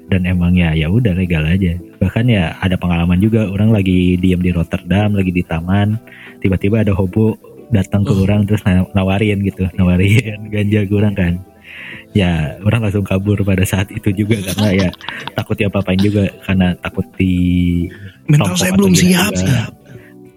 Dan 0.06 0.22
emang 0.22 0.54
ya 0.54 0.70
ya 0.72 0.86
udah 0.86 1.12
legal 1.12 1.42
aja. 1.44 1.74
Bahkan 1.98 2.24
ya 2.30 2.54
ada 2.62 2.78
pengalaman 2.78 3.18
juga 3.18 3.50
orang 3.50 3.74
lagi 3.74 4.14
diam 4.16 4.38
di 4.38 4.54
Rotterdam, 4.54 5.18
lagi 5.18 5.34
di 5.34 5.42
taman, 5.42 5.98
tiba-tiba 6.38 6.86
ada 6.86 6.94
hobo 6.94 7.34
datang 7.68 8.06
ke 8.06 8.14
Oh. 8.14 8.22
orang 8.22 8.46
terus 8.46 8.62
na- 8.62 8.86
nawarin 8.94 9.42
gitu, 9.42 9.66
nawarin 9.74 10.46
ganja 10.54 10.86
ke 10.86 10.94
orang 10.94 11.14
kan 11.18 11.34
ya 12.14 12.56
orang 12.64 12.88
langsung 12.88 13.04
kabur 13.04 13.36
pada 13.44 13.60
saat 13.66 13.90
itu 13.92 14.08
juga 14.24 14.40
karena 14.48 14.86
ya 14.86 14.90
takut 15.36 15.58
diapa-apain 15.58 16.00
juga 16.00 16.30
karena 16.46 16.72
takut 16.80 17.04
di 17.18 17.34
Mental 18.30 18.56
saya 18.56 18.72
belum 18.72 18.94
gimana 18.94 19.34
siap. 19.36 19.70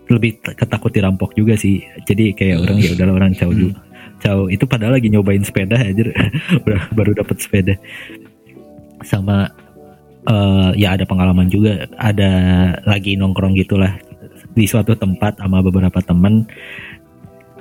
Lebih 0.09 0.41
ketakut 0.41 0.91
dirampok 0.91 1.37
juga 1.37 1.53
sih. 1.53 1.85
Jadi 2.05 2.33
kayak 2.33 2.65
orang 2.65 2.77
ya 2.81 2.89
udahlah 2.97 3.15
orang 3.15 3.31
jauh 3.37 3.53
dulu 3.53 3.73
jauh 4.19 4.51
itu 4.51 4.67
padahal 4.67 4.99
lagi 4.99 5.07
nyobain 5.07 5.41
sepeda 5.41 5.79
aja 5.79 6.11
baru 6.97 7.11
dapat 7.15 7.37
sepeda. 7.39 7.73
Sama 9.01 9.47
eh, 10.27 10.71
ya 10.75 10.99
ada 10.99 11.07
pengalaman 11.07 11.47
juga. 11.47 11.87
Ada 11.95 12.31
lagi 12.83 13.15
nongkrong 13.15 13.55
gitulah. 13.55 13.95
Di 14.53 14.67
suatu 14.67 14.97
tempat 14.97 15.39
sama 15.39 15.63
beberapa 15.63 16.03
teman 16.03 16.43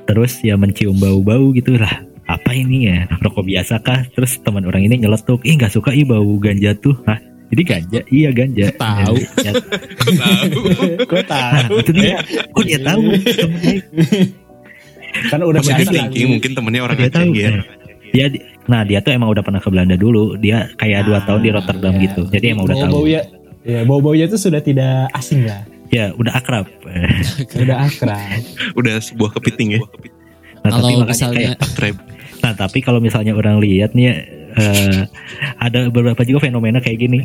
terus 0.09 0.41
ya 0.41 0.57
mencium 0.57 0.97
bau-bau 0.97 1.53
gitu 1.53 1.77
lah 1.77 2.09
apa 2.29 2.53
ini 2.53 2.93
ya? 2.93 3.09
Rokok 3.25 3.45
biasa 3.49 3.81
kah? 3.81 4.05
Terus 4.13 4.37
teman 4.45 4.69
orang 4.69 4.85
ini 4.85 5.01
nyeletuk 5.01 5.45
ih 5.49 5.57
nggak 5.57 5.73
suka 5.73 5.97
ih 5.97 6.05
bau 6.05 6.37
ganja 6.37 6.77
tuh. 6.77 6.97
Hah? 7.09 7.17
jadi 7.49 7.63
ganja? 7.65 8.01
Iya 8.13 8.31
ganja. 8.37 8.67
Tahu. 8.77 9.17
Ya, 9.41 9.53
Tahu. 10.21 10.61
Gue 11.19 11.25
nah, 11.27 11.51
tahu 11.67 11.75
itu 11.83 11.93
dia 11.93 12.17
kok 12.23 12.65
dia 12.65 12.79
tahu. 12.81 13.03
Kan 15.33 15.39
udah 15.43 15.61
biasa 15.61 15.91
thinking 15.91 16.27
mungkin 16.39 16.51
temennya 16.55 16.83
orang 16.85 16.97
dia 16.97 17.09
Aceh 17.11 17.17
tahu 17.19 17.31
ya. 17.35 17.51
dia 18.09 18.27
nah 18.69 18.85
dia 18.85 19.01
tuh 19.01 19.13
emang 19.13 19.29
udah 19.33 19.43
pernah 19.43 19.61
ke 19.61 19.69
Belanda 19.69 19.97
dulu. 19.99 20.39
Dia 20.39 20.71
kayak 20.79 21.09
dua 21.09 21.19
Ah, 21.21 21.25
tahun 21.27 21.41
di 21.43 21.51
Rotterdam 21.51 21.95
ya. 21.97 22.01
gitu. 22.09 22.23
Jadi 22.29 22.47
emang 22.55 22.65
udah 22.69 22.77
tahu. 22.79 22.93
Bau-bau 22.93 23.09
ya 23.09 23.23
ya 23.67 23.81
bau-baunya 23.85 24.25
itu 24.31 24.39
sudah 24.39 24.63
tidak 24.63 25.11
asing 25.13 25.45
lah 25.45 25.67
ya 25.89 26.13
udah 26.15 26.33
akrab. 26.37 26.67
Udah 27.65 27.77
akrab. 27.89 28.41
Udah 28.77 29.01
sebuah 29.01 29.33
kepiting 29.41 29.77
ya. 29.77 29.81
nah, 30.63 30.71
tapi 30.71 30.85
Kalau 30.85 31.01
makanya 31.01 31.09
misalnya 31.09 31.37
kayak 31.37 31.57
Akrab. 31.65 31.97
Nah, 32.39 32.53
tapi 32.55 32.79
kalau 32.85 33.01
misalnya 33.01 33.33
orang 33.35 33.57
lihat 33.59 33.97
nih 33.97 34.07
eh, 34.55 35.01
ada 35.59 35.89
beberapa 35.89 36.23
juga 36.23 36.45
fenomena 36.45 36.79
kayak 36.79 36.99
gini. 37.01 37.25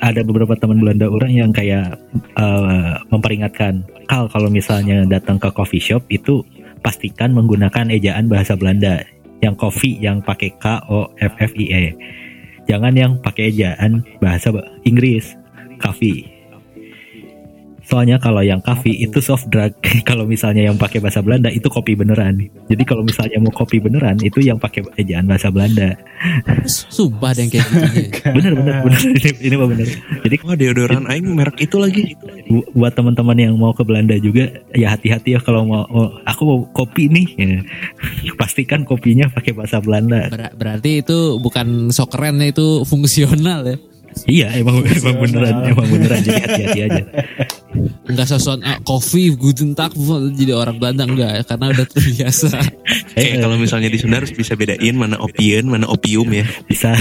Ada 0.00 0.24
beberapa 0.24 0.56
teman 0.56 0.80
Belanda 0.80 1.12
orang 1.12 1.32
yang 1.36 1.50
kayak 1.52 2.00
eh, 2.40 2.92
memperingatkan, 3.12 3.84
"Kal, 4.08 4.32
kalau 4.32 4.48
misalnya 4.48 5.04
datang 5.04 5.36
ke 5.36 5.52
coffee 5.52 5.82
shop 5.82 6.08
itu 6.08 6.40
pastikan 6.80 7.36
menggunakan 7.36 7.92
ejaan 7.92 8.32
bahasa 8.32 8.56
Belanda. 8.56 9.04
Yang 9.44 9.54
coffee 9.60 10.00
yang 10.00 10.24
pakai 10.24 10.56
K 10.56 10.88
O 10.88 11.12
F 11.20 11.36
F 11.36 11.52
I 11.58 11.66
E. 11.68 11.84
Jangan 12.70 12.94
yang 12.96 13.12
pakai 13.20 13.52
ejaan 13.52 14.00
bahasa 14.22 14.48
ba- 14.48 14.64
Inggris, 14.88 15.36
coffee." 15.76 16.31
Soalnya 17.82 18.16
kalau 18.22 18.40
yang 18.40 18.62
coffee 18.62 18.94
itu 19.02 19.18
soft 19.18 19.50
drug. 19.50 19.74
kalau 20.08 20.24
misalnya 20.24 20.70
yang 20.70 20.78
pakai 20.78 21.02
bahasa 21.02 21.18
Belanda 21.20 21.50
itu 21.50 21.66
kopi 21.66 21.98
beneran. 21.98 22.38
Jadi 22.70 22.82
kalau 22.86 23.02
misalnya 23.02 23.38
mau 23.42 23.50
kopi 23.52 23.82
beneran 23.82 24.18
itu 24.22 24.38
yang 24.42 24.56
pakai 24.56 24.86
ejaan 24.98 25.26
bahasa 25.26 25.50
Belanda. 25.50 25.98
sumpah 26.66 27.34
yang 27.34 27.50
kayak 27.50 27.66
gitu. 27.66 28.30
Bener 28.38 28.52
bener 28.54 28.74
bener 28.86 29.00
ini, 29.18 29.30
ini 29.42 29.54
mah 29.58 29.68
bener. 29.68 29.88
Jadi 30.22 30.36
Wah 30.42 30.56
deodoran 30.58 31.04
aing 31.10 31.26
merek 31.34 31.58
itu 31.62 31.76
lagi. 31.78 32.14
bu- 32.46 32.66
buat 32.74 32.94
teman-teman 32.94 33.36
yang 33.38 33.54
mau 33.58 33.74
ke 33.74 33.82
Belanda 33.82 34.14
juga 34.18 34.50
ya 34.74 34.94
hati-hati 34.94 35.34
ya 35.34 35.40
kalau 35.42 35.66
mau 35.66 35.82
oh, 35.90 36.10
aku 36.26 36.42
mau 36.46 36.58
kopi 36.70 37.10
nih. 37.10 37.26
Ya. 37.38 37.60
Pastikan 38.38 38.86
kopinya 38.86 39.26
pakai 39.30 39.52
bahasa 39.54 39.82
Belanda. 39.82 40.30
Ber- 40.30 40.54
berarti 40.54 41.02
itu 41.02 41.38
bukan 41.42 41.90
sok 41.90 42.14
keren 42.14 42.38
itu 42.42 42.86
fungsional 42.86 43.66
ya. 43.66 43.76
Iya 44.28 44.48
emang 44.60 44.84
emang 44.84 45.16
beneran 45.18 45.56
emang 45.66 45.86
beneran 45.88 46.20
jadi 46.22 46.40
hati-hati 46.44 46.80
aja. 46.86 47.02
Enggak 48.06 48.26
sesuatu 48.28 48.62
ah, 48.62 48.78
kopi 48.84 49.32
guten 49.34 49.72
tag 49.72 49.92
jadi 50.36 50.52
orang 50.54 50.76
Belanda 50.76 51.04
enggak 51.08 51.30
ya, 51.40 51.42
karena 51.46 51.66
udah 51.72 51.86
terbiasa. 51.88 52.48
Kayak 53.16 53.36
kalau 53.44 53.56
misalnya 53.56 53.88
di 53.88 53.98
Sunda 53.98 54.20
harus 54.20 54.32
bisa 54.32 54.52
bedain 54.54 54.94
mana 54.96 55.16
opium, 55.18 55.72
mana 55.72 55.88
opium 55.88 56.28
ya. 56.30 56.44
Bisa 56.68 56.92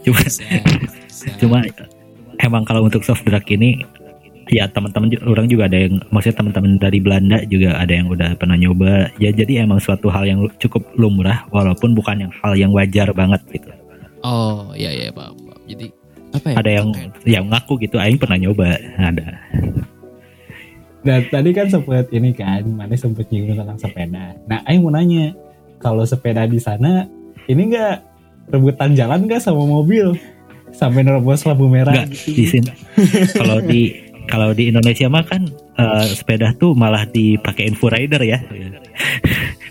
cuma 0.00 0.20
Bisa, 0.24 0.40
bisa. 1.04 1.28
cuma 1.36 1.60
emang 2.40 2.64
kalau 2.64 2.88
untuk 2.88 3.04
soft 3.04 3.20
drug 3.28 3.44
ini 3.52 3.84
ya 4.48 4.64
teman-teman 4.72 5.12
orang 5.28 5.46
juga 5.46 5.68
ada 5.68 5.76
yang 5.76 6.00
maksudnya 6.08 6.40
teman-teman 6.40 6.80
dari 6.80 6.98
Belanda 6.98 7.38
juga 7.46 7.76
ada 7.76 7.92
yang 7.92 8.08
udah 8.08 8.32
pernah 8.40 8.56
nyoba 8.56 9.12
ya 9.20 9.28
jadi 9.30 9.68
emang 9.68 9.78
suatu 9.78 10.08
hal 10.08 10.24
yang 10.24 10.48
cukup 10.58 10.82
lumrah 10.96 11.44
walaupun 11.52 11.92
bukan 11.92 12.26
yang 12.26 12.32
hal 12.42 12.56
yang 12.56 12.72
wajar 12.72 13.12
banget 13.12 13.44
gitu 13.52 13.70
Oh 14.20 14.72
iya 14.76 14.92
iya 14.92 15.08
paham. 15.12 15.32
paham. 15.48 15.60
Jadi 15.64 15.86
apa 16.30 16.46
ya? 16.52 16.56
ada 16.62 16.70
yang 16.70 16.88
yang 17.26 17.44
ngaku 17.50 17.80
gitu 17.82 17.98
aing 17.98 18.18
pernah 18.18 18.38
nyoba 18.38 18.78
ada 18.98 19.38
Dan 21.00 21.24
tadi 21.32 21.56
kan 21.56 21.64
sempet 21.64 22.12
ini 22.12 22.36
kan, 22.36 22.60
mana 22.76 22.92
sempet 22.92 23.24
nyinggung 23.32 23.56
tentang 23.56 23.80
sepeda. 23.80 24.36
Nah, 24.44 24.60
Aing 24.68 24.84
mau 24.84 24.92
nanya, 24.92 25.32
kalau 25.80 26.04
sepeda 26.04 26.44
di 26.44 26.60
sana, 26.60 27.08
ini 27.48 27.72
enggak 27.72 28.04
rebutan 28.52 28.92
jalan 28.92 29.24
nggak 29.24 29.40
sama 29.40 29.64
mobil? 29.64 30.12
Sampai 30.70 31.02
nerobos 31.02 31.48
lampu 31.48 31.66
merah 31.66 32.04
enggak 32.04 32.14
gitu. 32.14 32.36
di 32.36 32.44
sini 32.46 32.72
kalau 33.34 33.58
di 33.58 33.96
kalau 34.30 34.54
di 34.54 34.70
Indonesia 34.70 35.10
mah 35.10 35.26
kan 35.26 35.50
eh, 35.50 36.06
sepeda 36.14 36.54
tuh 36.54 36.78
malah 36.78 37.02
dipakai 37.10 37.66
info 37.66 37.90
rider 37.90 38.22
ya 38.22 38.38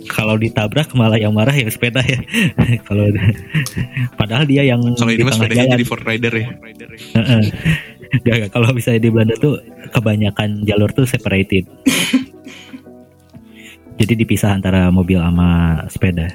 kalau 0.07 0.39
ditabrak 0.39 0.87
malah 0.95 1.19
yang 1.19 1.35
marah 1.35 1.51
yang 1.51 1.67
sepeda 1.67 1.99
ya 2.05 2.21
kalau 2.87 3.11
padahal 4.15 4.47
dia 4.47 4.63
yang 4.63 4.79
Kalau 4.95 5.11
ini 5.11 5.19
di 5.19 5.25
mas 5.27 5.35
sepedanya 5.35 5.67
jalan 5.67 5.75
jadi 5.75 5.85
Ford 5.85 6.03
Rider 6.07 6.33
ya. 6.33 6.47
Kalau 8.49 8.73
misalnya 8.73 9.05
di 9.05 9.09
Belanda 9.13 9.35
tuh 9.37 9.61
kebanyakan 9.93 10.65
jalur 10.65 10.89
tuh 10.89 11.05
separated. 11.05 11.69
Jadi 13.99 14.13
dipisah 14.15 14.55
antara 14.55 14.87
mobil 14.89 15.19
sama 15.19 15.83
sepeda. 15.91 16.31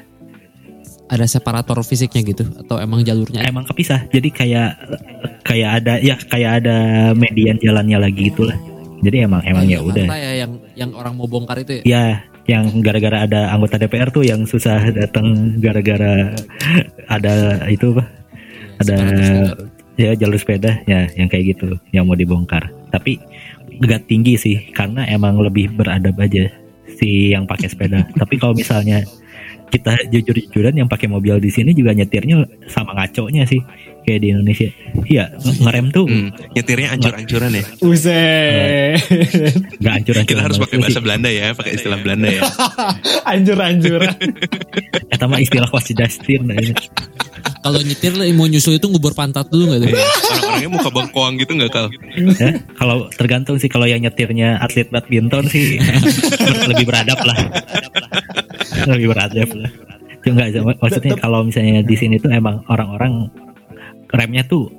Ada 1.09 1.29
separator 1.29 1.81
fisiknya 1.81 2.21
gitu 2.25 2.45
atau 2.61 2.77
emang 2.77 3.01
jalurnya? 3.01 3.41
Emang 3.45 3.65
kepisah. 3.65 4.05
Jadi 4.13 4.29
kayak 4.29 4.77
kayak 5.45 5.71
ada 5.81 5.93
ya 6.01 6.17
kayak 6.17 6.65
ada 6.65 6.77
median 7.17 7.57
jalannya 7.57 7.99
lagi 8.01 8.33
gitulah. 8.33 8.57
Jadi 9.05 9.25
emang 9.25 9.45
emang 9.45 9.69
ya 9.69 9.81
Jakarta 9.81 10.01
udah. 10.01 10.07
ya 10.17 10.33
yang 10.45 10.53
yang 10.77 10.91
orang 10.97 11.13
mau 11.17 11.29
bongkar 11.29 11.61
itu 11.61 11.81
ya. 11.81 11.83
Ya 11.85 12.05
yang 12.45 12.85
gara-gara 12.85 13.25
ada 13.25 13.49
anggota 13.53 13.81
DPR 13.81 14.13
tuh 14.13 14.25
yang 14.25 14.45
susah 14.45 14.93
datang 14.93 15.57
gara-gara 15.61 16.37
ada 17.09 17.65
itu 17.73 17.97
apa? 17.97 18.05
Ada 18.85 18.99
ya 19.95 20.11
jalur 20.19 20.37
sepeda 20.37 20.83
ya 20.85 21.07
yang 21.15 21.31
kayak 21.31 21.57
gitu 21.57 21.79
yang 21.95 22.05
mau 22.05 22.19
dibongkar. 22.19 22.69
Tapi 22.93 23.17
gak 23.81 24.07
tinggi 24.07 24.37
sih 24.37 24.57
karena 24.77 25.09
emang 25.09 25.41
lebih 25.41 25.73
beradab 25.73 26.21
aja 26.21 26.53
si 27.01 27.33
yang 27.33 27.49
pakai 27.49 27.73
sepeda. 27.73 28.05
Tapi 28.21 28.35
kalau 28.37 28.53
misalnya 28.53 29.01
kita 29.73 30.07
jujur-jujuran 30.13 30.77
yang 30.79 30.87
pakai 30.87 31.11
mobil 31.11 31.41
di 31.43 31.51
sini 31.51 31.75
juga 31.75 31.91
nyetirnya 31.97 32.47
sama 32.71 32.95
ngaconya 32.95 33.43
sih 33.49 33.59
kayak 34.05 34.21
di 34.21 34.29
Indonesia. 34.31 34.69
Iya, 35.05 35.25
nge- 35.35 35.59
ngerem 35.59 35.87
tuh 35.91 36.05
Hmm, 36.05 36.29
nyetirnya 36.53 36.89
ancur-ancuran 36.93 37.51
ya. 37.51 37.65
Uset. 37.81 39.01
nggak 39.81 39.93
hancur-hancuran. 39.95 40.29
Kita 40.31 40.43
harus 40.45 40.59
pakai 40.59 40.77
bahasa 40.79 41.01
Belanda 41.01 41.29
ya, 41.29 41.51
pakai 41.51 41.73
istilah 41.75 41.99
Belanda 41.99 42.29
ya. 42.29 42.43
Anjur-anjuran. 43.33 44.15
Eta 45.13 45.25
mah 45.25 45.39
istilah 45.39 45.69
was 45.69 45.87
Justin. 45.87 46.47
nah, 46.47 46.57
ini. 46.57 46.77
Kalau 47.61 47.81
nyetir 47.81 48.13
lah, 48.13 48.29
mau 48.31 48.45
nyusul 48.45 48.77
itu 48.77 48.87
ngubur 48.87 49.13
pantat 49.13 49.49
dulu 49.49 49.69
nggak 49.69 49.81
tuh? 49.83 49.89
Orang-orangnya 49.91 50.69
muka 50.71 50.91
bengkoang 50.91 51.35
gitu 51.37 51.53
nggak 51.55 51.71
kal? 51.71 51.87
Ya, 52.37 52.61
kalau 52.75 53.09
tergantung 53.11 53.57
sih 53.57 53.69
kalau 53.69 53.85
yang 53.85 54.01
nyetirnya 54.01 54.61
atlet 54.61 54.89
badminton 54.89 55.49
sih 55.49 55.81
lebih 56.71 56.85
beradab 56.85 57.21
lah. 57.21 57.37
lebih 58.87 59.09
beradab 59.11 59.49
lah. 59.55 59.71
Cuma 60.21 60.41
nggak, 60.43 60.77
maksudnya 60.77 61.15
kalau 61.17 61.45
misalnya 61.45 61.81
di 61.81 61.97
sini 61.97 62.17
tuh 62.17 62.33
emang 62.33 62.65
orang-orang 62.67 63.29
remnya 64.15 64.47
tuh 64.47 64.71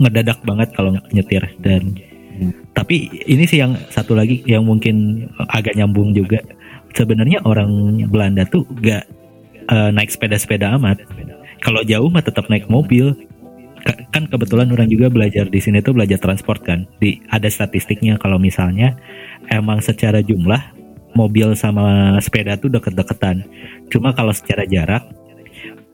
ngedadak 0.00 0.40
banget 0.42 0.72
kalau 0.72 0.96
nyetir. 1.12 1.44
Dan 1.60 1.94
tapi 2.72 3.10
ini 3.26 3.44
sih 3.44 3.58
yang 3.60 3.74
satu 3.90 4.14
lagi 4.14 4.40
yang 4.46 4.64
mungkin 4.64 5.26
agak 5.50 5.76
nyambung 5.76 6.14
juga. 6.14 6.40
Sebenarnya 6.96 7.44
orang 7.44 8.00
Belanda 8.08 8.48
tuh 8.48 8.64
gak 8.80 9.04
eh, 9.68 9.90
naik 9.92 10.08
sepeda-sepeda 10.08 10.72
amat. 10.80 11.04
Kalau 11.60 11.82
jauh 11.84 12.08
mah 12.08 12.24
tetap 12.24 12.48
naik 12.48 12.70
mobil. 12.70 13.12
Ka- 13.78 14.10
kan 14.10 14.26
kebetulan 14.26 14.70
orang 14.74 14.90
juga 14.90 15.06
belajar 15.06 15.46
di 15.46 15.60
sini 15.62 15.78
tuh 15.82 15.94
belajar 15.94 16.18
transport 16.18 16.62
kan. 16.64 16.86
Di 16.98 17.22
ada 17.30 17.46
statistiknya 17.46 18.18
kalau 18.18 18.38
misalnya 18.38 18.98
emang 19.50 19.82
secara 19.82 20.22
jumlah 20.22 20.78
mobil 21.14 21.54
sama 21.58 22.18
sepeda 22.22 22.54
tuh 22.58 22.70
deket-deketan. 22.70 23.42
Cuma 23.90 24.14
kalau 24.14 24.30
secara 24.30 24.62
jarak 24.66 25.06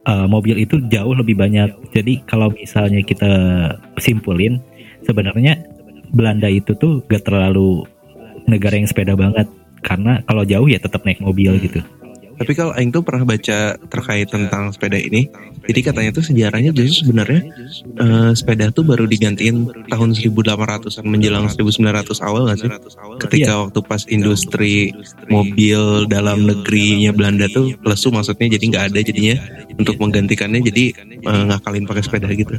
eh, 0.07 0.27
mobil 0.29 0.57
itu 0.61 0.81
jauh 0.93 1.15
lebih 1.17 1.37
banyak. 1.37 1.71
Jadi 1.93 2.25
kalau 2.29 2.53
misalnya 2.53 3.01
kita 3.05 3.33
simpulin 3.99 4.61
sebenarnya 5.05 5.61
Belanda 6.15 6.47
itu 6.47 6.77
tuh 6.79 7.03
gak 7.11 7.27
terlalu 7.27 7.85
negara 8.47 8.77
yang 8.79 8.89
sepeda 8.89 9.17
banget. 9.17 9.49
Karena 9.85 10.21
kalau 10.25 10.49
jauh 10.49 10.65
ya 10.65 10.81
tetap 10.81 11.05
naik 11.05 11.21
mobil 11.21 11.61
gitu 11.61 11.85
Tapi 12.35 12.53
kalau 12.53 12.73
Aing 12.75 12.91
tuh 12.91 13.03
pernah 13.07 13.23
baca 13.23 13.79
terkait 13.79 14.27
tentang 14.29 14.75
sepeda 14.75 14.99
ini, 14.99 15.31
jadi 15.65 15.81
katanya 15.81 16.11
tuh 16.13 16.25
sejarahnya 16.27 16.71
justru 16.75 17.09
sebenarnya 17.09 17.41
eh, 17.99 18.31
sepeda 18.35 18.75
tuh 18.75 18.85
baru 18.85 19.07
digantiin 19.07 19.89
tahun 19.89 20.11
1800-an 20.19 21.05
menjelang 21.07 21.47
1900 21.49 22.27
awal 22.27 22.51
nggak 22.51 22.59
sih? 22.59 22.71
Ketika 23.23 23.53
waktu 23.65 23.79
pas 23.87 24.03
industri 24.11 24.93
mobil 25.31 26.11
dalam 26.11 26.45
negerinya 26.45 27.15
Belanda 27.15 27.47
tuh 27.49 27.73
lesu 27.87 28.11
maksudnya 28.11 28.51
jadi 28.59 28.65
nggak 28.71 28.85
ada 28.93 29.01
jadinya 29.01 29.37
untuk 29.75 29.99
menggantikannya 29.99 30.61
jadi 30.63 30.85
eh, 31.23 31.43
ngakalin 31.51 31.85
pakai 31.87 32.03
sepeda 32.03 32.29
gitu. 32.35 32.55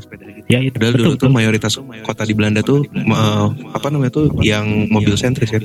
ya 0.45 0.61
itu 0.61 0.77
Padahal 0.77 0.93
dulu 0.93 1.03
betul, 1.03 1.13
tuh 1.17 1.29
betul. 1.29 1.31
mayoritas 1.33 1.73
kota 2.05 2.23
di 2.27 2.33
Belanda 2.37 2.61
tuh 2.61 2.85
eh, 2.93 3.47
apa 3.73 3.87
namanya 3.91 4.11
tuh 4.13 4.31
yang 4.43 4.87
mobil 4.91 5.15
sentris 5.15 5.51
ya. 5.51 5.59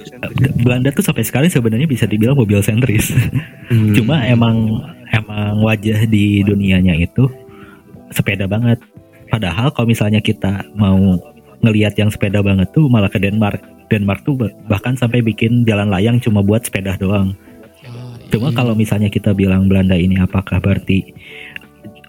Belanda 0.60 0.90
tuh 0.94 1.04
sampai 1.04 1.22
sekarang 1.26 1.50
sebenarnya 1.50 1.88
bisa 1.90 2.04
dibilang 2.06 2.36
mobil 2.38 2.60
sentris 2.60 3.12
Hmm. 3.70 3.94
Cuma 4.00 4.24
emang 4.24 4.80
emang 5.12 5.60
wajah 5.60 6.08
di 6.08 6.40
dunianya 6.42 6.96
itu 6.96 7.28
sepeda 8.10 8.48
banget. 8.48 8.80
Padahal 9.30 9.70
kalau 9.70 9.86
misalnya 9.86 10.18
kita 10.18 10.66
mau 10.74 10.98
ngelihat 11.62 11.94
yang 11.94 12.10
sepeda 12.10 12.42
banget 12.42 12.66
tuh 12.74 12.90
malah 12.90 13.12
ke 13.12 13.20
Denmark. 13.20 13.60
Denmark 13.90 14.26
tuh 14.26 14.34
bah- 14.38 14.54
bahkan 14.66 14.96
sampai 14.98 15.22
bikin 15.22 15.62
jalan 15.66 15.90
layang 15.90 16.18
cuma 16.18 16.42
buat 16.42 16.66
sepeda 16.66 16.98
doang. 16.98 17.34
Cuma 18.30 18.54
kalau 18.54 18.78
misalnya 18.78 19.10
kita 19.10 19.34
bilang 19.34 19.66
Belanda 19.66 19.98
ini 19.98 20.14
apakah 20.18 20.62
berarti 20.62 21.10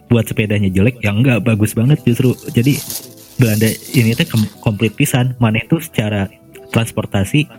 buat 0.06 0.30
sepedanya 0.30 0.70
jelek? 0.70 1.02
Ya 1.02 1.14
enggak 1.14 1.42
bagus 1.42 1.74
banget 1.74 2.02
justru. 2.06 2.38
Jadi 2.54 2.78
Belanda 3.42 3.70
ini 3.98 4.14
tuh 4.14 4.30
kom- 4.30 4.54
komplit 4.62 4.94
pisan. 4.94 5.34
Mana 5.42 5.62
itu 5.62 5.82
secara 5.82 6.30
transportasi 6.70 7.50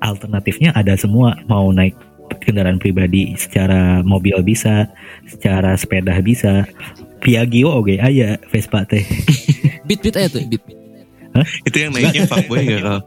alternatifnya 0.00 0.72
ada 0.72 0.96
semua. 0.96 1.36
Mau 1.44 1.68
naik 1.76 1.92
kendaraan 2.40 2.80
pribadi 2.80 3.36
secara 3.36 4.00
mobil 4.02 4.34
bisa 4.40 4.88
secara 5.28 5.76
sepeda 5.76 6.16
bisa 6.20 6.64
Piaggio 7.20 7.68
oke 7.70 8.00
aya 8.00 8.40
Vespa 8.48 8.82
teh 8.84 9.04
Beat 9.86 10.00
beat 10.00 10.16
aja 10.16 10.28
tuh 10.30 10.44
beat. 10.46 10.64
itu 11.62 11.76
yang 11.78 11.94
naiknya 11.94 12.26
fuckboy 12.26 12.58
nggak 12.66 12.82
kal? 12.82 12.98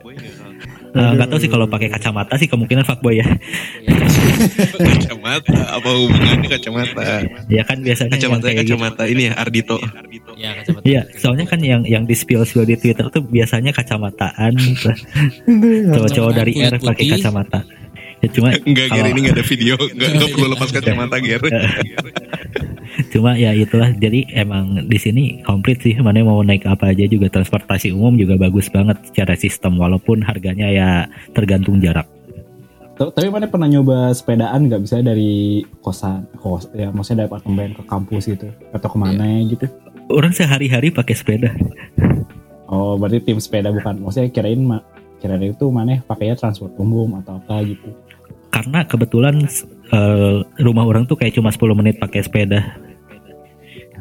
Eh, 0.93 1.10
nggak 1.17 1.27
tahu 1.27 1.39
sih 1.41 1.49
kalau 1.49 1.65
pakai 1.65 1.89
kacamata 1.89 2.38
sih 2.38 2.45
kemungkinan 2.45 2.86
fuckboy 2.86 3.17
ya 3.17 3.25
kacamata 4.93 5.60
apa 5.73 5.89
hubungannya 5.89 6.47
kacamata? 6.47 7.01
ya 7.49 7.63
kan 7.65 7.81
biasanya 7.81 8.13
Kacamata 8.15 8.45
kayak 8.47 8.63
gitu 8.63 8.77
kacamata 8.77 9.03
ini 9.10 9.21
ya 9.29 9.34
Ardito. 9.38 9.77
Ya 10.34 10.49
kacamata. 10.58 10.84
Iya, 10.86 11.01
soalnya 11.17 11.45
kan 11.45 11.60
yang 11.62 11.81
yang 11.86 12.03
di 12.10 12.15
spill 12.17 12.41
spill 12.45 12.65
di 12.65 12.77
Twitter 12.77 13.05
tuh 13.10 13.21
biasanya 13.21 13.69
kacamataan, 13.73 14.53
cowok-cowok 15.93 16.31
dari 16.34 16.58
R 16.58 16.77
Kulit 16.77 16.81
pakai 16.84 17.03
putih. 17.05 17.13
kacamata. 17.21 17.60
Ya 18.23 18.27
cuma 18.31 18.47
Enggak, 18.63 18.88
Ger, 18.88 19.03
kalau- 19.03 19.12
ini 19.12 19.19
enggak 19.19 19.36
ada 19.36 19.45
video. 19.45 19.75
Enggak, 19.93 20.09
enggak 20.15 20.29
perlu 20.31 20.47
lepas 20.55 20.69
kacamata, 20.71 21.15
Ger. 21.19 21.41
cuma 23.13 23.36
ya 23.36 23.51
itulah. 23.51 23.91
Jadi 23.91 24.31
emang 24.31 24.88
di 24.88 24.97
sini 24.97 25.23
komplit 25.43 25.83
sih. 25.83 25.99
Mana 25.99 26.23
mau 26.23 26.39
naik 26.39 26.63
apa 26.63 26.95
aja 26.95 27.03
juga 27.03 27.27
transportasi 27.27 27.91
umum 27.91 28.15
juga 28.15 28.39
bagus 28.39 28.71
banget 28.71 28.97
secara 29.12 29.36
sistem 29.36 29.75
walaupun 29.75 30.23
harganya 30.23 30.71
ya 30.71 30.89
tergantung 31.31 31.83
jarak. 31.83 32.07
Tapi 32.93 33.25
mana 33.27 33.49
pernah 33.49 33.65
nyoba 33.65 34.13
sepedaan 34.13 34.69
nggak 34.69 34.86
bisa 34.86 35.01
dari 35.01 35.65
kosan, 35.81 36.29
kos, 36.38 36.69
ya 36.77 36.93
maksudnya 36.93 37.25
dari 37.25 37.29
apartemen 37.33 37.73
ke 37.73 37.83
kampus 37.83 38.29
gitu 38.29 38.47
atau 38.69 38.86
ke 38.88 38.97
mana 39.01 39.25
gitu? 39.43 39.65
Orang 40.13 40.29
sehari-hari 40.29 40.93
pakai 40.93 41.17
sepeda. 41.17 41.49
Oh 42.69 42.93
berarti 42.95 43.17
tim 43.25 43.41
sepeda 43.41 43.73
bukan? 43.73 43.97
Maksudnya 43.97 44.29
kirain 44.29 44.62
ma- 44.62 44.86
kirain 45.17 45.41
itu 45.41 45.65
mana 45.73 46.05
pakainya 46.05 46.38
transport 46.38 46.69
umum 46.77 47.17
atau 47.17 47.41
apa 47.41 47.65
gitu? 47.65 47.89
Karena 48.53 48.85
kebetulan 48.85 49.41
eh, 49.89 50.37
rumah 50.61 50.85
orang 50.85 51.09
tuh 51.09 51.17
kayak 51.17 51.33
cuma 51.33 51.49
10 51.49 51.73
menit 51.73 51.97
pakai 51.97 52.21
sepeda. 52.21 52.61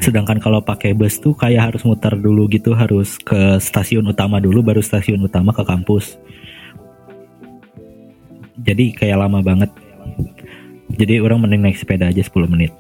Sedangkan 0.05 0.37
kalau 0.45 0.61
pakai 0.61 0.93
bus 0.93 1.17
tuh 1.17 1.33
kayak 1.33 1.73
harus 1.73 1.83
muter 1.89 2.13
dulu 2.21 2.45
gitu, 2.53 2.77
harus 2.77 3.17
ke 3.17 3.57
stasiun 3.57 4.05
utama 4.13 4.45
dulu 4.45 4.61
baru 4.61 4.85
stasiun 4.85 5.25
utama 5.25 5.57
ke 5.57 5.65
kampus. 5.65 6.21
Jadi 8.61 8.93
kayak 8.93 9.25
lama 9.25 9.41
banget. 9.41 9.73
Jadi 11.01 11.25
orang 11.25 11.49
mending 11.49 11.73
naik 11.73 11.81
sepeda 11.81 12.13
aja 12.13 12.21
10 12.21 12.53
menit. 12.53 12.77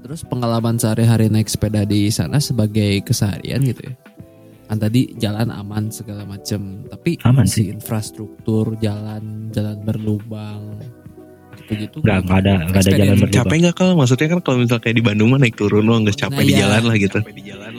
Terus 0.00 0.24
pengalaman 0.24 0.80
sehari-hari 0.80 1.28
naik 1.28 1.46
sepeda 1.52 1.84
di 1.84 2.08
sana 2.08 2.40
sebagai 2.40 3.04
keseharian 3.04 3.60
gitu 3.62 3.84
ya. 3.84 3.94
Kan 4.70 4.78
tadi 4.78 5.10
jalan 5.14 5.50
aman 5.50 5.90
segala 5.90 6.22
macem, 6.22 6.86
tapi 6.86 7.18
Aman 7.26 7.42
si 7.44 7.66
infrastruktur 7.66 8.78
jalan 8.78 9.50
jalan 9.50 9.74
berlubang 9.82 10.78
gitu-gitu. 11.58 11.98
Nggak, 12.00 12.18
nggak 12.22 12.38
ada- 12.38 12.58
nggak 12.62 12.78
ada 12.78 12.78
jalan 12.78 12.78
Experience- 12.78 13.20
berlubang. 13.20 13.34
Capek 13.42 13.56
enggak 13.58 13.74
kalau 13.74 13.92
maksudnya 13.98 14.26
kan 14.30 14.38
kalau 14.40 14.56
misalnya 14.56 14.80
kayak 14.80 14.96
di 14.96 15.04
Bandung 15.04 15.28
mah 15.28 15.38
naik 15.38 15.56
turun 15.58 15.82
loh, 15.82 15.98
enggak 15.98 16.16
capek 16.16 16.38
Nah, 16.38 16.46
di 16.46 16.54
iya. 16.54 16.60
jalan 16.62 16.82
lah 16.86 16.96
gitu. 16.96 17.18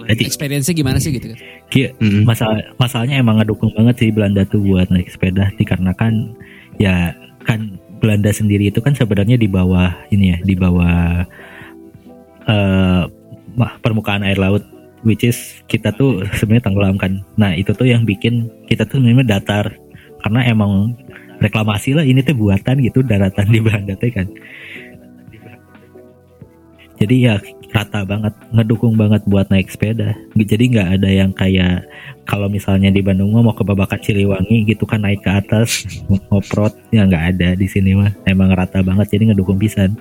Jadi 0.01 0.21
Experience-nya 0.21 0.75
gimana 0.75 0.97
sih 0.99 1.11
gitu 1.11 1.27
kan? 1.31 1.39
ki- 1.67 1.93
Mm. 1.95 2.27
masalah 2.27 2.59
masalahnya 2.75 3.15
emang 3.15 3.39
ngedukung 3.39 3.71
banget 3.71 3.95
sih 3.97 4.09
Belanda 4.11 4.43
tuh 4.43 4.59
buat 4.59 4.91
naik 4.91 5.07
sepeda 5.07 5.47
dikarenakan 5.55 6.35
ya 6.75 7.15
kan 7.41 7.79
Belanda 7.97 8.27
sendiri 8.29 8.67
itu 8.67 8.83
kan 8.83 8.91
sebenarnya 8.91 9.39
di 9.39 9.47
bawah 9.47 9.95
ini 10.09 10.35
ya 10.35 10.37
di 10.41 10.55
bawah 10.55 11.23
eh 12.43 13.01
mah, 13.51 13.71
permukaan 13.79 14.23
air 14.23 14.35
laut 14.35 14.63
which 15.03 15.25
is 15.25 15.61
kita 15.65 15.93
tuh 15.93 16.25
sebenarnya 16.37 16.71
tenggelam 16.71 16.95
kan. 16.97 17.21
Nah 17.37 17.53
itu 17.53 17.73
tuh 17.73 17.89
yang 17.89 18.05
bikin 18.05 18.49
kita 18.69 18.85
tuh 18.85 19.01
sebenarnya 19.01 19.39
datar. 19.39 19.73
Karena 20.21 20.45
emang 20.45 20.93
reklamasi 21.41 21.97
lah 21.97 22.05
ini 22.05 22.21
tuh 22.21 22.37
buatan 22.37 22.77
gitu 22.85 23.01
daratan 23.01 23.49
di 23.49 23.59
Belanda 23.59 23.97
tuh 23.97 24.13
kan. 24.13 24.29
Jadi 27.01 27.25
ya 27.25 27.41
rata 27.73 28.05
banget 28.05 28.29
ngedukung 28.53 28.93
banget 28.93 29.25
buat 29.25 29.49
naik 29.49 29.73
sepeda. 29.73 30.13
Jadi 30.37 30.77
nggak 30.77 31.01
ada 31.01 31.09
yang 31.09 31.33
kayak 31.33 31.81
kalau 32.29 32.45
misalnya 32.45 32.93
di 32.93 33.01
Bandung 33.01 33.33
mau 33.33 33.57
ke 33.57 33.65
Babakan 33.65 33.97
Ciliwangi 33.97 34.69
gitu 34.69 34.85
kan 34.85 35.01
naik 35.01 35.25
ke 35.25 35.33
atas 35.33 35.89
ngoprot 36.29 36.77
ya 36.93 37.09
nggak 37.09 37.25
ada 37.33 37.49
di 37.57 37.65
sini 37.65 37.97
mah. 37.97 38.13
Emang 38.29 38.53
rata 38.53 38.85
banget 38.85 39.17
jadi 39.17 39.33
ngedukung 39.33 39.57
pisan. 39.57 39.97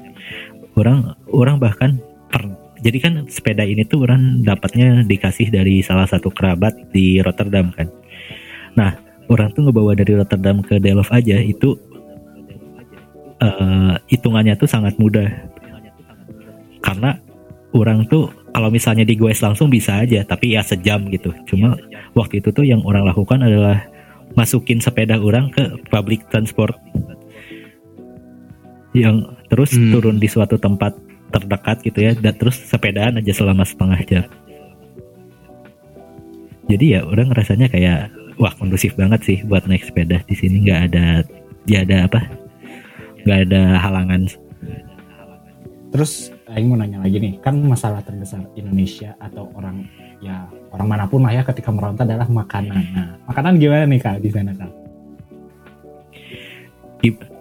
Orang 0.77 1.17
orang 1.33 1.57
bahkan 1.57 1.97
per- 2.29 2.60
jadi 2.81 2.99
kan 3.01 3.13
sepeda 3.29 3.65
ini 3.65 3.85
tuh 3.85 4.09
orang 4.09 4.41
dapatnya 4.41 5.05
dikasih 5.05 5.53
dari 5.53 5.85
salah 5.85 6.09
satu 6.09 6.33
kerabat 6.33 6.73
di 6.93 7.21
Rotterdam 7.21 7.69
kan. 7.77 7.89
Nah 8.77 8.97
orang 9.29 9.53
tuh 9.53 9.69
ngebawa 9.69 9.93
dari 9.93 10.17
Rotterdam 10.17 10.65
ke 10.65 10.81
Delft 10.81 11.13
aja 11.13 11.37
itu 11.39 11.77
eh, 13.41 13.95
hitungannya 14.09 14.57
tuh 14.57 14.69
sangat 14.69 14.97
mudah. 14.97 15.29
Karena 16.81 17.21
orang 17.77 18.09
tuh 18.09 18.33
kalau 18.51 18.73
misalnya 18.73 19.05
di 19.05 19.15
goes 19.15 19.45
langsung 19.45 19.69
bisa 19.69 20.01
aja 20.01 20.25
tapi 20.25 20.57
ya 20.57 20.65
sejam 20.65 21.05
gitu. 21.13 21.37
Cuma 21.45 21.77
waktu 22.17 22.41
itu 22.41 22.49
tuh 22.51 22.65
yang 22.65 22.81
orang 22.89 23.05
lakukan 23.05 23.45
adalah 23.45 23.85
masukin 24.41 24.81
sepeda 24.81 25.21
orang 25.21 25.53
ke 25.53 25.77
public 25.93 26.25
transport. 26.33 26.73
Yang 28.97 29.37
terus 29.53 29.71
Hmm. 29.77 29.93
turun 29.95 30.17
di 30.19 30.27
suatu 30.27 30.57
tempat 30.59 31.10
terdekat 31.31 31.81
gitu 31.87 31.99
ya 32.03 32.13
dan 32.19 32.35
terus 32.37 32.59
sepedaan 32.59 33.19
aja 33.23 33.33
selama 33.33 33.63
setengah 33.63 34.01
jam 34.07 34.25
jadi 36.67 36.85
ya 36.99 37.01
orang 37.07 37.31
rasanya 37.35 37.67
kayak 37.71 38.11
wah 38.37 38.53
kondusif 38.59 38.95
banget 38.99 39.21
sih 39.23 39.39
buat 39.47 39.67
naik 39.67 39.87
sepeda 39.87 40.23
di 40.27 40.35
sini 40.35 40.67
nggak 40.67 40.81
ada 40.93 41.25
ya 41.67 41.87
ada 41.87 42.07
apa 42.11 42.21
nggak 43.25 43.39
ada 43.51 43.63
halangan 43.79 44.27
Terus 45.91 46.31
Aing 46.51 46.71
mau 46.71 46.79
nanya 46.79 47.03
lagi 47.03 47.19
nih, 47.19 47.39
kan 47.43 47.59
masalah 47.63 48.03
terbesar 48.03 48.47
Indonesia 48.55 49.15
atau 49.19 49.51
orang 49.59 49.87
ya 50.23 50.47
orang 50.71 50.87
mana 50.87 51.05
pun 51.07 51.23
lah 51.23 51.35
ya 51.35 51.43
ketika 51.43 51.71
merantau 51.75 52.07
adalah 52.07 52.31
makanan. 52.31 52.83
Nah, 52.95 53.09
makanan 53.27 53.59
gimana 53.59 53.87
nih 53.91 53.99
kak 53.99 54.23
di 54.23 54.31
sana 54.31 54.55
kak? 54.55 54.73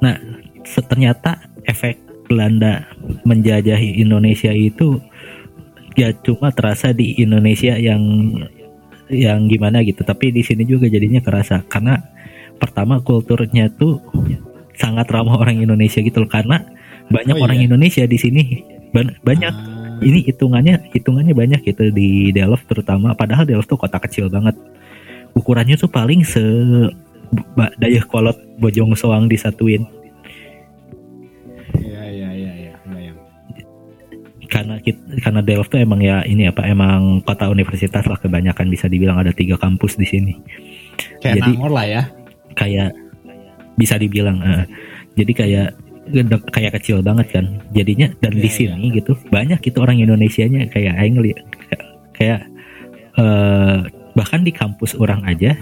Nah, 0.01 0.17
ternyata 0.65 1.41
efek 1.65 2.08
Belanda 2.29 2.85
menjajahi 3.25 3.97
Indonesia 3.97 4.53
itu 4.53 5.01
ya 5.97 6.13
cuma 6.21 6.53
terasa 6.53 6.93
di 6.93 7.17
Indonesia 7.17 7.73
yang 7.75 7.99
yang 9.09 9.49
gimana 9.49 9.81
gitu, 9.81 10.05
tapi 10.05 10.29
di 10.29 10.45
sini 10.45 10.61
juga 10.69 10.85
jadinya 10.85 11.17
kerasa 11.17 11.65
karena 11.65 11.97
pertama 12.61 13.01
kulturnya 13.01 13.73
tuh 13.73 13.97
sangat 14.77 15.09
ramah 15.09 15.41
orang 15.41 15.57
Indonesia 15.59 15.99
gitu 15.99 16.21
loh. 16.21 16.29
Karena 16.29 16.61
banyak 17.09 17.35
Oh, 17.35 17.43
orang 17.49 17.57
iya? 17.57 17.65
Indonesia 17.65 18.05
di 18.05 18.17
sini 18.21 18.41
Ban- 18.93 19.17
banyak. 19.25 19.53
Ah, 19.53 19.97
ini 20.05 20.23
hitungannya 20.29 20.93
hitungannya 20.93 21.33
banyak 21.33 21.61
gitu 21.65 21.89
di 21.89 22.29
Delft 22.29 22.69
terutama. 22.69 23.17
Padahal 23.17 23.49
Delft 23.49 23.67
tuh 23.67 23.81
kota 23.81 23.97
kecil 23.97 24.29
banget. 24.29 24.53
Ukurannya 25.33 25.75
tuh 25.75 25.89
paling 25.89 26.21
se 26.21 26.41
daya 27.81 28.01
kolot 28.05 28.37
bojong 28.57 28.93
soang 28.97 29.25
disatuin 29.29 29.85
karena 34.49 34.81
kit- 34.81 35.05
karena 35.21 35.45
Delft 35.45 35.69
tuh 35.69 35.79
emang 35.79 36.01
ya 36.01 36.25
ini 36.25 36.49
apa 36.49 36.65
emang 36.65 37.21
kota 37.21 37.45
universitas 37.47 38.01
lah 38.03 38.17
kebanyakan 38.17 38.65
bisa 38.67 38.89
dibilang 38.89 39.21
ada 39.21 39.29
tiga 39.29 39.55
kampus 39.55 39.95
di 39.95 40.09
sini. 40.09 40.33
Kayak 41.21 41.45
Jadi- 41.45 41.53
Nangor 41.55 41.71
lah 41.71 41.85
ya. 41.85 42.03
kayak 42.57 42.91
bisa 43.77 43.95
dibilang 43.95 44.41
eh, 44.41 44.65
jadi 45.15 45.31
kayak 45.31 45.67
kayak 46.49 46.71
kecil 46.81 47.05
banget 47.05 47.29
kan. 47.29 47.45
Jadinya 47.71 48.09
dan 48.19 48.33
di 48.35 48.49
Iya, 48.49 48.73
sini 48.73 48.89
gitu 48.91 49.13
banyak 49.29 49.61
itu 49.61 49.77
orang 49.77 50.01
Indonesianya 50.01 50.67
kayak 50.67 50.97
aing 50.97 51.15
kayak, 51.21 51.81
kayak 52.17 52.39
eh, 53.15 53.77
bahkan 54.17 54.41
di 54.41 54.49
kampus 54.51 54.97
orang 54.97 55.21
aja 55.23 55.53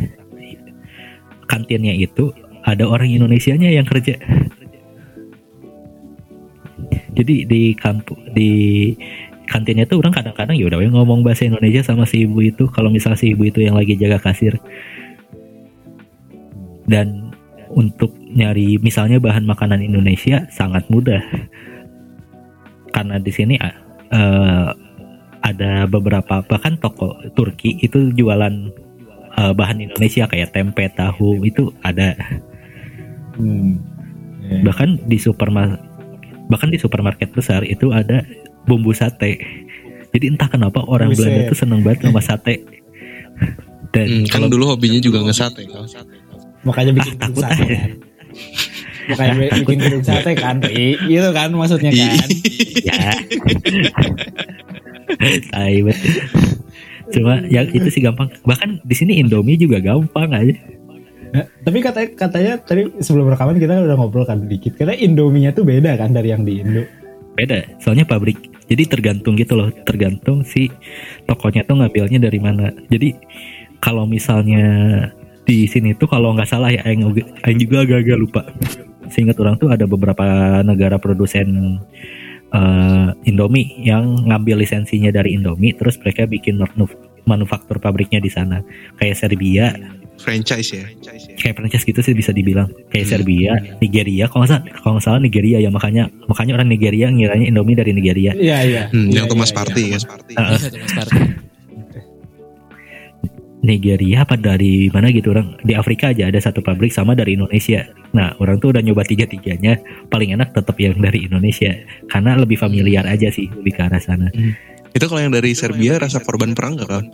kantinnya 1.48 1.94
itu 1.96 2.32
ada 2.64 2.84
orang 2.84 3.08
Indonesianya 3.08 3.72
yang 3.72 3.88
kerja 3.88 4.20
jadi 7.18 7.50
di 7.50 7.74
kampus 7.74 8.18
di 8.38 8.52
kantinnya 9.50 9.90
tuh 9.90 10.04
orang 10.04 10.14
kadang-kadang 10.14 10.54
ya 10.54 10.70
udah 10.70 10.78
ngomong 10.78 11.26
bahasa 11.26 11.50
Indonesia 11.50 11.82
sama 11.82 12.06
si 12.06 12.30
ibu 12.30 12.38
itu 12.44 12.70
kalau 12.70 12.94
misal 12.94 13.18
si 13.18 13.34
ibu 13.34 13.48
itu 13.48 13.64
yang 13.66 13.74
lagi 13.74 13.98
jaga 13.98 14.22
kasir 14.22 14.60
dan 16.86 17.34
untuk 17.74 18.14
nyari 18.32 18.78
misalnya 18.80 19.18
bahan 19.18 19.44
makanan 19.50 19.82
Indonesia 19.82 20.46
sangat 20.54 20.86
mudah 20.94 21.20
karena 22.96 23.18
di 23.18 23.32
sini 23.34 23.56
eh, 23.58 24.70
ada 25.42 25.72
beberapa 25.88 26.44
bahkan 26.44 26.76
toko 26.78 27.18
Turki 27.34 27.80
itu 27.82 28.14
jualan 28.14 28.72
eh, 29.36 29.54
bahan 29.56 29.80
Indonesia 29.80 30.28
kayak 30.30 30.54
tempe 30.54 30.86
tahu 30.94 31.42
itu 31.48 31.74
ada 31.82 32.14
Hmm. 33.38 33.78
Iya. 34.42 34.66
bahkan 34.66 34.98
di 35.06 35.22
supermarket 35.22 35.78
bahkan 36.48 36.68
di 36.68 36.78
supermarket 36.78 37.32
besar 37.32 37.62
itu 37.62 37.92
ada 37.92 38.24
bumbu 38.64 38.92
sate 38.92 39.40
jadi 40.10 40.32
entah 40.32 40.48
kenapa 40.48 40.82
orang 40.82 41.12
Buset. 41.12 41.28
Belanda 41.28 41.42
tuh 41.48 41.58
seneng 41.58 41.82
banget 41.82 42.08
sama 42.08 42.20
sate 42.20 42.56
dan 43.94 44.08
Hmm, 44.08 44.24
kan 44.26 44.40
kalau 44.40 44.48
dulu 44.50 44.64
hobinya 44.70 44.98
juga 44.98 45.22
ngesate 45.22 45.64
kan. 45.64 45.84
Makanya 46.64 46.92
bikin 46.92 47.14
Ah, 47.14 47.20
takut 47.24 47.42
sate 47.42 47.56
aja. 47.56 47.68
kan. 47.78 47.92
Makanya 49.08 49.34
bi- 49.38 49.52
bikin 49.62 49.78
gedung 49.80 50.04
sate 50.04 50.32
kan. 50.34 50.56
Itu 50.60 51.30
kan 51.32 51.50
maksudnya 51.52 51.92
kan. 51.92 52.28
ya 52.84 53.00
cuma 57.08 57.40
ya 57.48 57.64
itu 57.64 57.88
sih 57.88 58.04
gampang 58.04 58.28
bahkan 58.44 58.84
di 58.84 58.92
sini 58.92 59.16
Indomie 59.18 59.56
juga 59.56 59.80
gampang 59.80 60.28
aja 60.30 60.52
Nah, 61.34 61.46
tapi 61.64 61.78
katanya 61.84 62.10
katanya 62.16 62.54
tadi 62.62 62.88
sebelum 63.04 63.28
rekaman 63.28 63.60
kita 63.60 63.84
udah 63.84 63.98
ngobrol 64.00 64.24
kan 64.24 64.48
dikit. 64.48 64.80
Karena 64.80 64.96
Indominya 64.96 65.52
tuh 65.52 65.68
beda 65.68 65.98
kan 66.00 66.16
dari 66.16 66.32
yang 66.32 66.48
di 66.48 66.64
Indo. 66.64 66.84
beda 67.38 67.78
soalnya 67.78 68.02
pabrik. 68.10 68.50
Jadi 68.66 68.84
tergantung 68.90 69.38
gitu 69.38 69.54
loh 69.54 69.70
tergantung 69.86 70.42
si 70.42 70.74
tokonya 71.30 71.62
tuh 71.70 71.78
ngambilnya 71.78 72.18
dari 72.18 72.42
mana. 72.42 72.74
Jadi 72.90 73.14
kalau 73.78 74.10
misalnya 74.10 74.66
di 75.46 75.70
sini 75.70 75.94
tuh 75.94 76.10
kalau 76.10 76.34
nggak 76.34 76.50
salah 76.50 76.74
ya 76.74 76.82
Aing, 76.84 77.08
juga 77.62 77.78
agak-agak 77.86 78.18
lupa. 78.18 78.42
Seingat 79.08 79.40
orang 79.40 79.56
tuh 79.56 79.72
ada 79.72 79.88
beberapa 79.88 80.26
negara 80.66 81.00
produsen 81.00 81.80
eh, 82.52 83.30
Indomie 83.30 83.86
yang 83.86 84.28
ngambil 84.28 84.66
lisensinya 84.66 85.14
dari 85.14 85.38
Indomie 85.38 85.78
terus 85.78 85.96
mereka 86.02 86.28
bikin 86.28 86.60
manu- 86.60 87.00
manufaktur 87.24 87.80
pabriknya 87.80 88.20
di 88.20 88.34
sana. 88.34 88.66
Kayak 89.00 89.16
Serbia 89.24 89.72
Franchise 90.18 90.70
ya. 90.70 90.84
kayak 91.36 91.56
franchise 91.56 91.84
gitu 91.84 92.02
sih 92.02 92.12
bisa 92.12 92.30
dibilang 92.30 92.68
kayak 92.90 93.06
Hmm. 93.06 93.14
Serbia 93.14 93.52
Nigeria 93.78 94.26
kalau 94.26 94.44
nggak 94.44 94.52
salah 94.52 94.64
kalau 94.76 94.92
nggak 94.94 95.06
salah 95.06 95.20
Nigeria 95.20 95.58
ya 95.58 95.70
makanya 95.70 96.04
makanya 96.26 96.54
orang 96.56 96.68
Nigeria 96.68 97.08
ngiranya 97.08 97.46
Indomie 97.46 97.74
dari 97.74 97.92
Nigeria 97.92 98.32
Iya 98.34 98.58
iya. 98.62 98.84
Hmm, 98.90 99.08
Iya, 99.08 99.16
yang 99.16 99.28
Thomas 99.28 99.50
iya, 99.50 99.56
Party 99.56 99.82
iya. 99.84 99.98
kan. 99.98 100.02
Heeh. 100.28 100.58
Iya, 100.58 100.70
Thomas 100.70 100.94
Party. 100.94 101.20
Nigeria 103.58 104.24
apa 104.24 104.38
dari 104.38 104.88
mana 104.88 105.10
gitu 105.10 105.34
orang 105.34 105.60
di 105.60 105.74
Afrika 105.74 106.14
aja 106.14 106.30
ada 106.30 106.40
satu 106.40 106.62
pabrik 106.62 106.88
sama 106.88 107.12
dari 107.14 107.36
Indonesia. 107.36 107.84
Nah 108.16 108.32
orang 108.38 108.58
tuh 108.58 108.72
udah 108.72 108.80
nyoba 108.80 109.04
tiga 109.04 109.26
tiganya 109.26 109.76
paling 110.08 110.32
enak 110.32 110.56
tetap 110.56 110.78
yang 110.80 110.96
dari 110.96 111.28
Indonesia 111.28 111.74
karena 112.08 112.38
lebih 112.38 112.56
familiar 112.56 113.04
aja 113.04 113.28
sih 113.28 113.50
lebih 113.52 113.76
ke 113.76 113.82
arah 113.84 114.00
sana. 114.00 114.30
Itu 114.98 115.06
kalau 115.06 115.22
yang 115.22 115.30
dari 115.30 115.54
Serbia 115.54 116.02
rasa 116.02 116.18
korban 116.26 116.58
perang 116.58 116.74
gak 116.82 116.90
kan? 116.90 117.06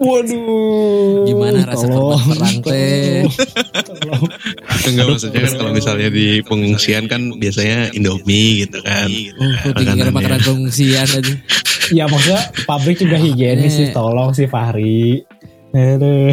Waduh. 0.00 1.28
Gimana 1.28 1.60
rasa 1.68 1.84
korban 1.84 2.24
perang 2.24 2.56
teh? 2.64 3.28
Enggak 4.88 5.06
maksudnya 5.12 5.40
kan 5.44 5.52
kalau 5.60 5.72
misalnya 5.76 6.08
di 6.08 6.40
pengungsian 6.40 7.04
kan 7.04 7.20
biasanya 7.36 7.92
Indomie 7.92 8.64
gitu 8.64 8.80
kan. 8.80 9.12
Oh, 9.68 9.76
tinggal 9.76 10.08
makanan 10.08 10.40
pengungsian 10.40 11.04
aja. 11.04 11.20
Ya 11.92 12.08
maksudnya 12.08 12.48
pabrik 12.64 12.96
juga 12.96 13.20
higienis 13.20 13.76
sih. 13.76 13.88
Tolong 13.92 14.32
sih 14.32 14.48
Fahri. 14.48 15.20
Aduh. 15.76 16.32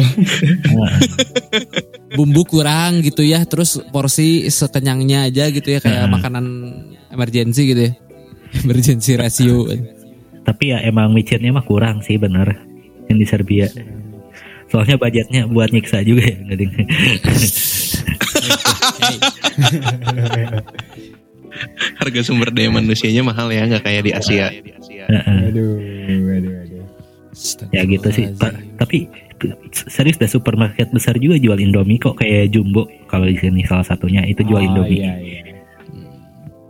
Bumbu 2.16 2.48
kurang 2.48 3.04
gitu 3.04 3.20
ya, 3.20 3.44
terus 3.44 3.76
porsi 3.92 4.48
sekenyangnya 4.48 5.28
aja 5.28 5.52
gitu 5.52 5.68
ya 5.68 5.84
kayak 5.84 6.08
Hmm. 6.08 6.12
makanan 6.16 6.44
emergency 7.12 7.68
gitu 7.68 7.84
ya. 7.84 7.92
Emergency 8.64 9.12
ratio. 9.20 9.68
Tapi 10.46 10.70
ya 10.70 10.78
emang 10.80 11.10
micinnya 11.10 11.50
mah 11.50 11.66
kurang 11.66 12.00
sih 12.00 12.16
bener 12.16 12.54
yang 13.10 13.18
di 13.18 13.26
Serbia. 13.26 13.66
Soalnya 14.66 14.98
budgetnya 14.98 15.46
buat 15.46 15.70
nyiksa 15.70 16.02
juga 16.02 16.22
ya 16.26 16.36
nggak 16.38 16.58
ding. 16.58 16.72
Harga 21.96 22.20
sumber 22.20 22.52
daya 22.52 22.68
manusianya 22.68 23.24
mahal 23.24 23.48
ya 23.48 23.64
nggak 23.64 23.82
kayak 23.84 24.02
di 24.04 24.12
Asia. 24.12 24.46
Heeh. 24.52 25.38
Aduh. 25.50 25.76
Aduh. 26.06 26.54
Aduh. 26.62 26.84
ya 27.72 27.82
gitu 27.84 28.08
sih. 28.12 28.32
Ta- 28.36 28.56
tapi 28.80 29.08
serius 29.72 30.16
dah 30.16 30.28
supermarket 30.28 30.88
besar 30.92 31.20
juga 31.20 31.36
jual 31.36 31.60
Indomie 31.60 32.00
kok 32.00 32.16
kayak 32.16 32.48
Jumbo 32.52 32.88
kalau 33.04 33.28
di 33.28 33.36
sini 33.36 33.60
salah 33.64 33.84
satunya 33.84 34.24
itu 34.24 34.40
jual 34.40 34.60
Oh, 34.60 34.66
Indomie. 34.66 35.04
Iya, 35.04 35.14
iya. 35.20 35.40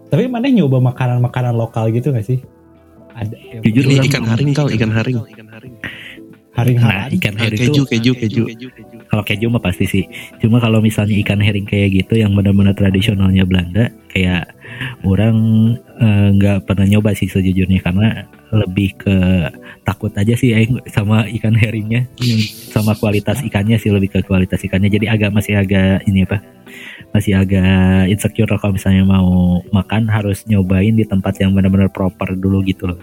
Tapi 0.07 0.27
mana 0.31 0.47
nyoba 0.51 0.79
makanan-makanan 0.83 1.55
lokal 1.55 1.91
gitu 1.91 2.11
gak 2.15 2.27
sih? 2.27 2.39
Ada 3.17 3.37
yang 3.41 3.63
Jujur 3.65 3.83
Ini 3.89 3.97
ikan 4.13 4.25
haring 4.29 4.53
kal, 4.53 4.69
ikan 4.69 4.91
haring. 4.93 5.19
haring 6.57 6.77
Nah, 6.81 7.09
haring. 7.09 7.21
ikan 7.21 7.35
haring 7.37 7.61
keju, 7.61 7.73
itu 7.73 7.83
keju, 7.85 8.13
keju. 8.17 8.43
kalau 9.13 9.25
keju 9.25 9.47
mah 9.53 9.61
pasti 9.61 9.85
sih. 9.85 10.05
Cuma 10.41 10.57
kalau 10.57 10.81
misalnya 10.81 11.17
ikan 11.21 11.41
herring 11.41 11.69
kayak 11.69 11.93
gitu 11.93 12.17
yang 12.17 12.33
benar-benar 12.33 12.73
tradisionalnya 12.73 13.45
Belanda, 13.45 13.93
kayak 14.09 14.57
orang 15.05 15.37
eh, 16.01 16.29
nggak 16.37 16.65
pernah 16.65 16.89
nyoba 16.89 17.13
sih 17.13 17.29
sejujurnya 17.29 17.85
karena 17.85 18.25
lebih 18.53 18.97
ke 18.97 19.17
takut 19.85 20.13
aja 20.17 20.33
sih 20.33 20.57
aing 20.57 20.81
sama 20.89 21.29
ikan 21.41 21.53
herringnya, 21.57 22.09
sama 22.73 22.97
kualitas 22.97 23.45
ikannya 23.45 23.77
sih 23.77 23.93
lebih 23.93 24.17
ke 24.17 24.21
kualitas 24.25 24.61
ikannya. 24.65 24.89
Jadi 24.89 25.13
agak 25.13 25.37
masih 25.37 25.61
agak 25.61 26.09
ini 26.09 26.25
apa? 26.25 26.41
Masih 27.11 27.33
agak 27.35 28.07
insecure 28.07 28.51
kalau 28.57 28.75
misalnya 28.75 29.03
mau 29.03 29.59
makan 29.71 30.07
harus 30.07 30.45
nyobain 30.45 30.93
di 30.93 31.05
tempat 31.05 31.39
yang 31.41 31.53
benar-benar 31.53 31.89
proper 31.89 32.35
dulu 32.35 32.61
gitu 32.63 32.91
loh. 32.93 33.01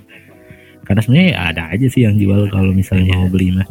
Karena 0.84 1.00
sebenarnya 1.00 1.32
ada 1.40 1.64
aja 1.72 1.88
sih 1.88 2.04
yang 2.04 2.20
jual 2.20 2.52
kalau 2.52 2.76
misalnya 2.76 3.16
mau 3.16 3.26
beli 3.28 3.50
mah. 3.50 3.66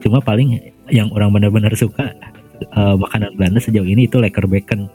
Cuma 0.00 0.20
paling 0.20 0.56
yang 0.88 1.10
orang 1.10 1.32
benar-benar 1.32 1.74
suka 1.74 2.14
eh, 2.60 2.94
makanan 2.96 3.34
Belanda 3.34 3.58
sejauh 3.58 3.84
ini 3.84 4.06
itu 4.06 4.16
lekker 4.16 4.46
bacon. 4.46 4.86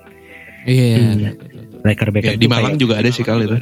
Iya. 0.66 0.98
Hmm. 0.98 1.36
leker 1.80 2.12
bacon 2.12 2.34
Ya, 2.34 2.36
di 2.36 2.48
Malang 2.48 2.76
kayak- 2.76 2.82
juga 2.82 2.94
ada 3.00 3.10
sih 3.10 3.24
kali 3.24 3.48
itu. 3.48 3.56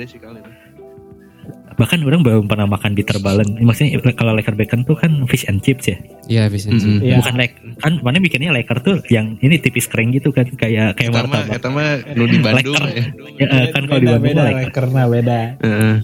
Bahkan 1.77 2.01
orang 2.01 2.19
belum 2.19 2.45
pernah 2.45 2.65
makan 2.65 2.91
bitter 2.91 3.17
balen 3.17 3.53
maksudnya 3.59 3.93
kalau 4.11 4.33
leker 4.33 4.51
bacon 4.51 4.81
tuh 4.81 4.93
kan 4.93 5.13
fish 5.25 5.45
and 5.45 5.61
chips 5.61 5.85
ya 5.85 5.97
Iya, 6.27 6.49
fish 6.49 6.65
and 6.65 6.75
chips. 6.75 6.99
Iya. 6.99 7.21
bukan 7.21 7.33
lek 7.35 7.51
kan 7.77 7.93
mana 8.01 8.17
bikinnya 8.17 8.49
leker 8.49 8.81
tuh 8.81 8.97
yang 9.07 9.37
ini 9.39 9.55
tipis 9.55 9.85
kering 9.85 10.09
gitu 10.11 10.29
kan 10.29 10.49
kayak 10.51 10.93
kayak 10.93 11.13
martabak 11.13 11.53
eta 11.53 11.69
mah 11.69 12.01
nu 12.11 12.25
di 12.25 12.37
Bandung 12.37 12.73
Leker. 12.73 12.83
ya. 12.89 13.03
ya, 13.37 13.45
eh, 13.47 13.65
kan 13.69 13.85
kalau 13.85 13.99
di 13.99 14.07
Bandung 14.07 14.25
beda 14.27 14.43
leker 14.43 14.71
karena 14.73 15.01
beda 15.05 15.39
Heeh. 15.59 15.95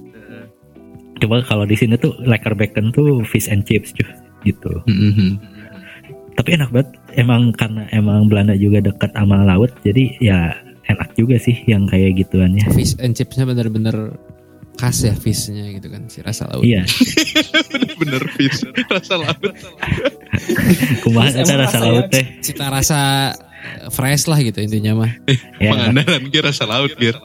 coba 1.15 1.35
kalau 1.41 1.63
di 1.63 1.73
sini 1.73 1.95
tuh 1.95 2.13
leker 2.19 2.53
bacon 2.53 2.85
tuh 2.89 3.09
fish 3.23 3.47
and 3.47 3.63
chips 3.63 3.91
cuy 3.91 4.05
gitu 4.43 4.77
Mhm. 4.85 5.39
tapi 6.33 6.53
enak 6.53 6.69
banget 6.69 6.89
emang 7.15 7.49
karena 7.49 7.89
emang 7.89 8.25
Belanda 8.25 8.53
juga 8.53 8.77
dekat 8.79 9.09
sama 9.09 9.41
laut 9.41 9.73
jadi 9.81 10.03
ya 10.19 10.39
enak 10.85 11.15
juga 11.15 11.37
sih 11.37 11.55
yang 11.63 11.87
kayak 11.87 12.19
gituannya 12.19 12.67
Fish 12.69 12.99
and 12.99 13.13
chipsnya 13.13 13.45
bener-bener 13.45 14.13
khas 14.73 15.05
ya 15.05 15.13
fishnya 15.13 15.69
gitu 15.77 15.87
kan 15.93 16.09
si 16.09 16.19
rasa 16.25 16.49
laut. 16.49 16.65
iya 16.65 16.83
Bener 17.99 18.23
fish. 18.33 18.65
Rasa 18.89 19.15
laut. 19.21 19.39
kumaha 21.05 21.45
rasa 21.45 21.77
laut 21.81 22.07
teh 22.09 22.41
Cita 22.41 22.67
rasa 22.73 23.31
fresh 23.89 24.25
lah 24.25 24.39
gitu 24.39 24.59
intinya 24.59 24.93
mah. 24.95 25.11
ya 25.57 25.69
Pangandaran 25.69 26.23
kira 26.27 26.49
rasa 26.49 26.63
laut 26.63 26.91
kira. 26.93 27.19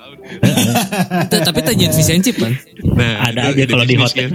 T- 1.25 1.41
Tapi 1.41 1.61
tanyain 1.63 1.89
fish 1.91 2.09
and 2.09 2.21
chip 2.21 2.37
kan. 2.37 2.53
Nah, 2.87 3.27
Ada 3.27 3.51
aja 3.51 3.63
kalau 3.65 3.83
di 3.83 3.95
bisnisnya. 3.95 4.29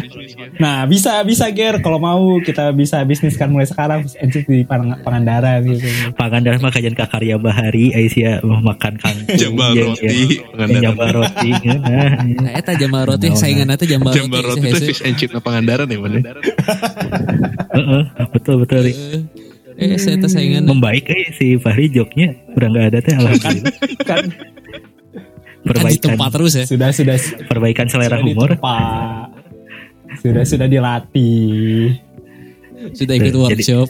nah 0.55 0.83
bisa 0.83 1.21
bisa 1.21 1.45
ger 1.49 1.79
kalau 1.79 1.97
mau 1.97 2.19
kita 2.39 2.69
bisa 2.71 3.01
bisniskan 3.01 3.47
mulai 3.47 3.65
sekarang 3.65 4.03
fish 4.03 4.17
and 4.17 4.29
chips 4.29 4.45
di 4.45 4.63
Pang- 4.63 4.99
Pangandaran 4.99 5.61
gitu 5.63 5.85
Pangandaran 6.13 6.59
mah 6.59 6.69
kajian 6.69 6.93
ka 6.93 7.05
karya 7.05 7.35
bahari 7.35 7.89
Aisyah 7.91 8.41
mau 8.41 8.59
makan 8.59 8.95
kangkung 8.95 9.37
Jambal 9.41 9.71
jeung- 9.71 9.93
roti, 9.93 10.17
jeung 10.31 10.45
Pangandaran. 10.49 10.83
jambal 10.83 11.09
roti 11.13 11.49
nah, 12.35 12.51
eta 12.59 12.71
jambal 12.73 13.03
roti 13.05 13.27
saingan 13.31 13.67
eta 13.69 13.85
jambal 13.85 14.09
roti. 14.09 14.19
Jambal 14.19 14.41
roti 14.43 14.59
itu 14.63 14.77
fish 14.87 15.01
and 15.01 15.15
chip 15.15 15.29
na 15.29 15.39
Pangandaran 15.39 15.85
ya 15.85 15.97
mana? 15.97 16.19
Heeh, 17.73 18.03
betul 18.29 18.55
betul. 18.59 18.83
Eh, 19.85 19.97
saya 19.97 20.15
eta 20.15 20.27
saingan. 20.27 20.63
membaik 20.63 21.05
eh 21.05 21.31
si 21.31 21.55
Fahri 21.55 21.87
joknya 21.87 22.31
udah 22.49 22.67
nggak 22.69 22.85
ada 22.87 22.99
teh 22.99 23.13
alhamdulillah 23.13 23.75
kan 24.09 24.23
Kan 24.23 24.23
perbaikan 25.63 26.01
tempat 26.09 26.29
terus 26.31 26.53
ya. 26.53 26.65
sudah 26.65 26.89
sudah 26.89 27.15
perbaikan 27.45 27.87
selera 27.87 28.15
sudah 28.15 28.25
humor 28.25 28.49
ditempa. 28.49 28.79
sudah 30.19 30.43
sudah 30.43 30.67
dilatih 30.67 31.99
Sudah 32.91 33.13
ikut 33.13 33.27
Jadi- 33.29 33.39
workshop. 33.39 33.89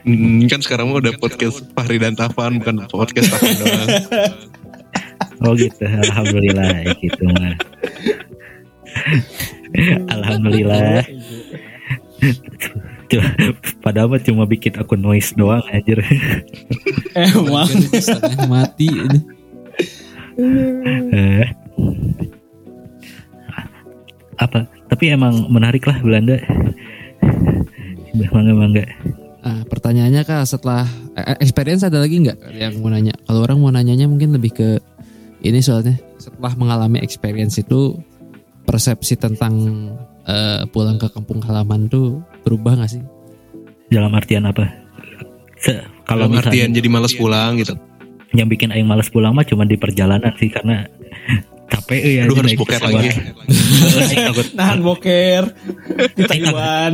Hmm, 0.00 0.46
kan 0.46 0.58
sekarang 0.58 0.88
mah 0.88 0.98
udah 0.98 1.12
podcast 1.14 1.60
Fahri 1.70 1.98
dan 1.98 2.14
Tafan 2.14 2.56
bukan 2.56 2.86
podcast 2.86 3.26
Tafan 3.28 3.52
doang. 3.54 3.88
oh 5.44 5.52
gitu 5.52 5.84
alhamdulillah 5.84 6.68
ya 6.78 6.92
gitu 6.96 7.22
mah 7.26 7.52
alhamdulillah 10.14 11.04
padahal 13.84 14.12
mah 14.12 14.22
cuma 14.22 14.44
bikin 14.46 14.76
akun 14.78 15.02
noise 15.02 15.34
doang 15.34 15.64
anjir 15.70 15.98
emang 17.16 17.66
Setengah 17.90 18.46
mati 18.46 18.86
ini. 18.88 19.18
Eh. 21.10 21.46
apa 24.40 24.64
tapi 24.88 25.12
emang 25.12 25.52
menarik 25.52 25.84
lah 25.84 26.00
Belanda 26.00 26.40
emang 28.16 28.44
emang 28.48 28.72
enggak 28.72 28.88
Ah, 29.40 29.64
pertanyaannya 29.64 30.20
kak 30.28 30.44
setelah 30.44 30.84
eh, 31.16 31.40
experience 31.40 31.80
ada 31.80 31.96
lagi 31.96 32.20
nggak 32.20 32.60
yang 32.60 32.76
mau 32.84 32.92
nanya? 32.92 33.16
Kalau 33.24 33.40
orang 33.40 33.56
mau 33.56 33.72
nanyanya 33.72 34.04
mungkin 34.04 34.36
lebih 34.36 34.52
ke 34.52 34.68
ini 35.40 35.64
soalnya 35.64 35.96
setelah 36.20 36.52
mengalami 36.60 37.00
experience 37.00 37.56
itu 37.56 37.96
persepsi 38.68 39.16
tentang 39.16 39.56
eh, 40.28 40.68
pulang 40.68 41.00
ke 41.00 41.08
kampung 41.08 41.40
halaman 41.40 41.88
tuh 41.88 42.20
berubah 42.50 42.74
nggak 42.74 42.90
sih? 42.90 43.02
dalam 43.86 44.10
artian 44.14 44.46
apa? 44.46 44.66
Se- 45.58 45.82
kalau 46.02 46.26
Dalam 46.26 46.38
misalnya 46.38 46.50
artian 46.50 46.70
jadi 46.74 46.88
males 46.88 47.14
pulang 47.14 47.58
gitu. 47.58 47.74
yang 48.30 48.46
bikin 48.46 48.70
aing 48.70 48.86
males 48.86 49.10
pulang 49.10 49.34
mah 49.34 49.42
cuma 49.42 49.62
di 49.62 49.74
perjalanan 49.74 50.30
sih 50.38 50.46
karena 50.46 50.86
capek 51.66 52.02
ya 52.02 52.22
Aduh 52.26 52.38
harus 52.38 52.54
boker 52.54 52.80
lagi. 52.80 53.10
Takut. 54.30 54.46
Nahan 54.54 54.78
boker 54.82 55.42
di 56.14 56.22
Taiwan. 56.26 56.92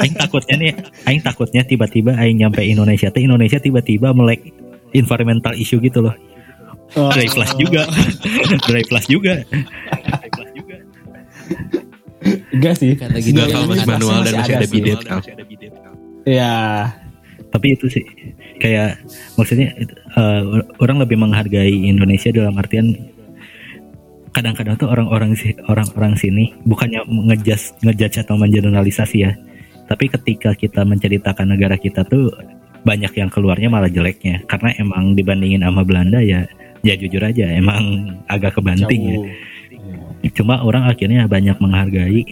Aing 0.00 0.16
takutnya 0.16 0.56
nih 0.56 0.72
aing 1.04 1.20
takutnya 1.20 1.62
tiba-tiba 1.64 2.16
aing 2.16 2.36
nyampe 2.36 2.60
Indonesia. 2.60 3.08
Teh 3.08 3.24
Indonesia 3.24 3.56
tiba-tiba 3.56 4.12
melek 4.12 4.52
environmental 4.92 5.52
issue 5.52 5.80
gitu 5.80 6.04
loh. 6.04 6.16
Oh. 6.96 7.12
dry 7.12 7.28
flash 7.28 7.52
juga. 7.56 7.84
Dry 8.64 8.84
flash 8.84 9.08
juga 9.08 9.44
enggak 12.54 12.74
sih. 12.76 12.92
Kan 12.94 13.10
lagi 13.12 13.28
Enggak 13.32 13.46
di- 13.46 13.52
kalau 13.54 13.66
masih 13.68 13.88
manual 13.88 14.18
dan 14.24 14.32
masih 14.38 14.54
ada 14.54 14.66
bidet. 14.68 15.00
kan. 15.04 15.20
ya 16.28 16.52
tapi 17.48 17.72
itu 17.72 17.88
sih 17.88 18.04
kayak 18.60 19.00
maksudnya 19.40 19.72
eh, 20.12 20.42
orang 20.84 21.00
lebih 21.00 21.16
menghargai 21.16 21.72
Indonesia 21.88 22.28
dalam 22.28 22.52
artian 22.60 22.92
kadang-kadang 24.36 24.76
tuh 24.76 24.92
orang-orang 24.92 25.32
sih 25.32 25.56
orang-orang 25.64 26.12
sini 26.20 26.52
bukannya 26.68 27.00
ngejudge 27.08 27.80
ngejudge 27.80 28.20
atau 28.20 28.36
mengeneralisasi 28.36 29.16
ya 29.24 29.32
tapi 29.88 30.12
ketika 30.12 30.52
kita 30.52 30.84
menceritakan 30.84 31.56
negara 31.56 31.80
kita 31.80 32.04
tuh 32.04 32.28
banyak 32.84 33.10
yang 33.16 33.28
keluarnya 33.32 33.68
malah 33.72 33.90
jeleknya. 33.90 34.44
Karena 34.46 34.70
emang 34.78 35.16
dibandingin 35.16 35.64
sama 35.64 35.82
Belanda 35.82 36.20
ya 36.22 36.44
ya 36.86 36.94
jujur 36.94 37.18
aja 37.24 37.50
emang 37.50 38.14
agak 38.30 38.54
kebanting 38.60 39.00
ya. 39.02 39.16
Jauh 39.18 39.26
cuma 40.34 40.60
orang 40.60 40.86
akhirnya 40.86 41.24
banyak 41.24 41.56
menghargai 41.58 42.22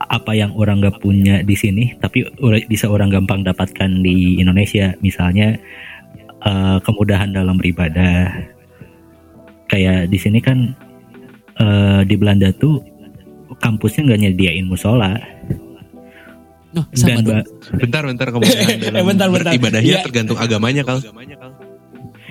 apa 0.00 0.32
yang 0.34 0.50
orang 0.58 0.82
gak 0.82 0.98
punya 0.98 1.40
di 1.40 1.54
sini 1.54 1.94
tapi 1.96 2.26
bisa 2.66 2.90
orang 2.90 3.12
gampang 3.12 3.46
dapatkan 3.46 4.02
di 4.02 4.40
Indonesia 4.42 4.90
misalnya 4.98 5.54
eh, 6.42 6.78
kemudahan 6.82 7.30
dalam 7.30 7.54
beribadah 7.56 8.32
kayak 9.66 10.10
di 10.10 10.18
sini 10.18 10.42
kan 10.42 10.74
eh, 11.56 12.00
di 12.02 12.14
Belanda 12.18 12.50
tuh 12.50 12.82
kampusnya 13.60 14.06
nggak 14.06 14.20
nyediain 14.26 14.66
musola 14.66 15.14
Oh, 16.70 16.86
sama 16.94 17.18
dan 17.18 17.42
Bentar 17.82 18.06
bentar 18.06 18.30
kemudian 18.30 18.78
dalam 18.78 18.94
Eh, 19.02 19.02
bentar, 19.02 19.26
bentar. 19.26 19.50
beribadahnya 19.50 19.90
Iya. 19.90 20.06
tergantung 20.06 20.38
agamanya 20.38 20.86
kal. 20.86 21.02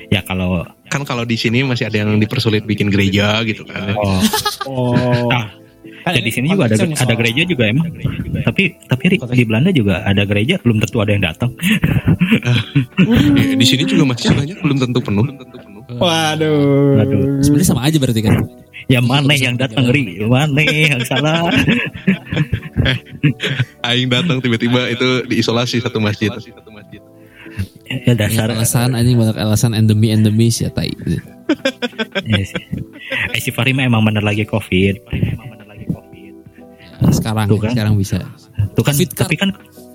Ya 0.10 0.22
kalau 0.22 0.66
Kan 0.90 1.06
kalau 1.06 1.22
di 1.22 1.38
sini 1.38 1.62
masih 1.62 1.86
ada 1.86 2.02
yang 2.02 2.18
dipersulit 2.18 2.66
bikin 2.66 2.90
gereja 2.90 3.46
gitu 3.46 3.62
kan. 3.64 3.94
oh, 3.94 4.18
oh 4.66 5.30
Nah, 5.30 5.54
Kan 6.02 6.16
ya 6.16 6.22
di 6.22 6.28
ini 6.28 6.32
sini 6.32 6.48
juga 6.50 6.66
ada 6.66 6.76
konteksnya 6.76 7.06
ada 7.06 7.14
gereja 7.14 7.42
juga 7.46 7.64
emang 7.70 7.88
tapi 8.42 8.64
tapi 8.84 9.04
Ri, 9.06 9.18
di 9.20 9.44
Belanda 9.44 9.70
juga 9.70 10.02
ada 10.02 10.24
gereja 10.24 10.56
belum 10.60 10.80
tentu 10.80 10.98
ada 11.00 11.12
yang 11.12 11.24
datang 11.24 11.52
Ya, 12.40 13.56
di 13.56 13.66
sini 13.66 13.84
juga 13.84 14.04
masih 14.06 14.30
banyak 14.32 14.58
belum 14.60 14.78
tentu 14.78 15.00
penuh. 15.02 15.26
waduh 15.98 17.00
Waduh. 17.00 17.42
Sebenarnya 17.42 17.68
sama 17.68 17.82
aja 17.86 17.98
berarti 17.98 18.22
kan. 18.22 18.36
ya 18.90 19.00
mana 19.00 19.34
yang 19.34 19.54
datang 19.54 19.86
ri 19.88 20.18
mana 20.24 20.62
yang 20.66 21.02
salah 21.06 21.46
Aing 23.84 24.10
datang 24.10 24.40
tiba-tiba 24.40 24.90
itu 24.90 25.26
diisolasi 25.28 25.78
satu 25.80 26.00
masjid. 26.00 26.32
Ya 27.90 28.14
dasar 28.14 28.54
alasan 28.54 28.94
anjing 28.94 29.18
banyak 29.18 29.38
alasan 29.38 29.72
endemi 29.74 30.14
endemis 30.14 30.62
ya 30.62 30.70
tai. 30.70 30.94
Iya 32.26 32.44
sih. 32.46 32.64
Eh 33.34 33.42
si 33.42 33.50
Fahri 33.50 33.74
mah 33.74 33.86
emang 33.90 34.06
bener 34.06 34.22
lagi 34.22 34.46
covid. 34.46 35.02
Nah, 37.00 37.14
sekarang 37.16 37.48
Tuh 37.48 37.60
kan. 37.64 37.72
sekarang 37.72 37.96
bisa. 37.96 38.20
Tuh 38.76 38.84
kan, 38.84 38.92
Covid 38.92 39.10
tapi 39.16 39.36
kan 39.40 39.50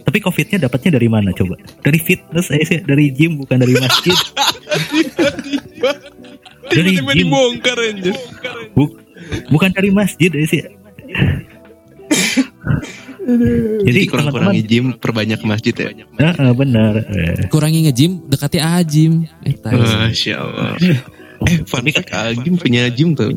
tapi 0.04 0.18
covidnya 0.20 0.68
dapatnya 0.68 0.96
dari 1.00 1.08
mana 1.08 1.32
coba? 1.36 1.56
Dari 1.84 2.00
fitness 2.00 2.48
eh 2.52 2.64
sih, 2.64 2.80
dari 2.80 3.12
gym 3.12 3.36
bukan 3.40 3.60
dari 3.60 3.76
masjid. 3.76 4.16
Dari 6.72 6.96
gym. 6.96 7.08
dibongkar 7.08 7.76
anjir. 7.76 8.16
Bu- 8.72 8.96
bukan 9.52 9.70
dari 9.72 9.92
masjid 9.92 10.32
eh 10.32 10.48
sih. 10.48 10.64
Jadi 13.82 14.00
kurang-kurangi 14.04 14.60
gym, 14.62 14.84
perbanyak 14.94 15.40
masjid 15.42 15.72
ya. 15.72 15.88
Eh, 15.90 16.34
eh, 16.34 16.52
benar. 16.52 16.92
Eh, 17.00 17.48
Kurangi 17.48 17.84
nge-gym, 17.84 18.24
dekati 18.24 18.58
ah 18.58 18.80
gym. 18.80 19.24
Eh. 19.42 19.56
Masya 19.64 20.34
Allah. 20.36 20.76
Eh, 21.44 21.60
fun 21.66 21.84
fact, 21.84 22.08
Agim 22.08 22.56
punya 22.56 22.88
gym 22.88 23.12
tuh. 23.12 23.28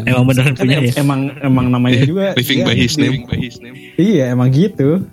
emang 0.00 0.24
beneran 0.24 0.54
kan 0.54 0.64
punya 0.64 0.80
ya. 0.80 0.92
emang 0.96 1.28
emang 1.38 1.66
namanya 1.68 2.00
juga 2.08 2.32
Living 2.32 2.60
ya, 2.60 2.64
by 2.64 2.74
his 2.74 2.94
di- 2.94 3.02
name. 3.02 3.16
iya 3.96 4.32
emang 4.32 4.48
gitu 4.48 5.04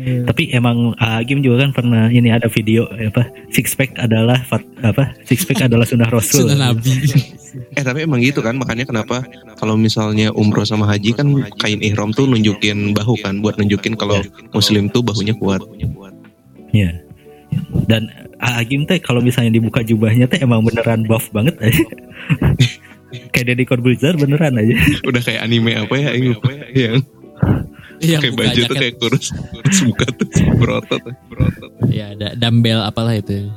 Tapi 0.00 0.48
emang 0.56 0.96
Agim 0.96 1.44
juga 1.44 1.68
kan 1.68 1.70
pernah 1.76 2.08
ini 2.08 2.32
ada 2.32 2.48
video 2.48 2.88
apa 2.88 3.28
six 3.52 3.76
pack 3.76 4.00
adalah 4.00 4.40
fat- 4.48 4.64
apa 4.80 5.12
six 5.28 5.44
pack 5.44 5.60
adalah 5.68 5.84
sunnah 5.84 6.08
rasul. 6.08 6.48
Sunnah 6.48 6.72
Nabi. 6.72 6.92
Eh 7.50 7.82
tapi 7.82 8.06
emang 8.06 8.22
gitu 8.22 8.46
kan 8.46 8.54
makanya 8.54 8.86
kenapa 8.86 9.26
kalau 9.58 9.74
misalnya 9.74 10.30
umroh 10.38 10.62
sama 10.62 10.86
haji 10.86 11.18
kan 11.18 11.26
kain 11.58 11.82
ihram 11.82 12.14
tuh 12.14 12.22
nunjukin 12.30 12.94
bahu 12.94 13.18
kan 13.18 13.42
buat 13.42 13.58
nunjukin 13.58 13.98
kalau 13.98 14.22
muslim 14.54 14.86
tuh 14.86 15.02
bahunya 15.02 15.34
kuat. 15.34 15.58
Iya. 16.70 17.02
Dan 17.90 18.06
Agim 18.38 18.86
teh 18.86 19.02
kalau 19.02 19.18
misalnya 19.18 19.50
dibuka 19.50 19.82
jubahnya 19.82 20.30
teh 20.30 20.38
emang 20.38 20.62
beneran 20.62 21.02
buff 21.10 21.26
banget 21.34 21.58
aja. 21.58 21.82
kayak 23.34 23.46
Deddy 23.50 23.64
Corbuzier 23.66 24.14
beneran 24.14 24.54
aja. 24.54 24.74
Udah 25.02 25.18
kayak 25.18 25.42
anime 25.42 25.74
apa 25.74 25.94
ya 25.98 26.10
yang 26.70 27.02
Yang 28.00 28.20
kayak 28.20 28.36
baju 28.36 28.60
tuh 28.64 28.76
kayak 28.76 28.94
kurus 28.96 29.26
kurus 29.32 29.78
buka 29.84 30.06
tuh 30.16 30.28
berotot 30.60 31.02
berotot 31.28 31.70
Ya 31.92 32.16
ada 32.16 32.32
dumbbell 32.32 32.80
apalah 32.80 33.12
itu. 33.16 33.52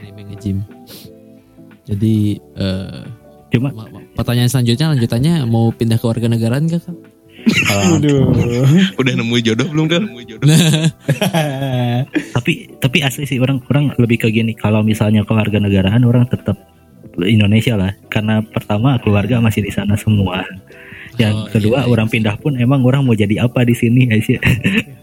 Anime 0.00 0.22
nge-gym. 0.32 0.60
Jadi 1.88 2.36
eh, 2.38 3.00
Cuma 3.52 3.68
ma- 3.68 3.84
ma- 3.84 4.04
pertanyaan 4.16 4.48
selanjutnya 4.48 4.96
lanjutannya 4.96 5.44
mau 5.44 5.68
pindah 5.68 6.00
ke 6.00 6.06
warga 6.08 6.24
negaraan 6.24 6.64
gak 6.72 6.88
kan? 6.88 6.96
Aduh. 7.92 8.32
udah 9.00 9.12
nemu 9.18 9.36
jodoh 9.42 9.66
belum 9.66 9.86
kan 9.90 10.02
tapi 12.38 12.70
tapi 12.78 12.98
asli 13.02 13.26
sih 13.26 13.42
orang 13.42 13.58
orang 13.66 13.90
lebih 13.98 14.22
ke 14.22 14.28
gini 14.30 14.54
kalau 14.54 14.86
misalnya 14.86 15.26
keluarga 15.26 15.58
negaraan 15.58 16.06
orang 16.06 16.30
tetap 16.30 16.54
Indonesia 17.18 17.74
lah 17.74 17.92
karena 18.06 18.46
pertama 18.46 18.94
keluarga 19.02 19.42
masih 19.42 19.66
di 19.66 19.74
sana 19.74 19.98
semua 19.98 20.46
yang 21.20 21.44
Oh, 21.44 21.48
kedua 21.50 21.84
iya, 21.84 21.84
iya. 21.84 21.92
orang 21.92 22.08
pindah 22.08 22.36
pun 22.40 22.56
emang 22.56 22.80
orang 22.88 23.04
mau 23.04 23.12
jadi 23.12 23.44
apa 23.44 23.68
di 23.68 23.76
sini 23.76 24.08
aja 24.08 24.40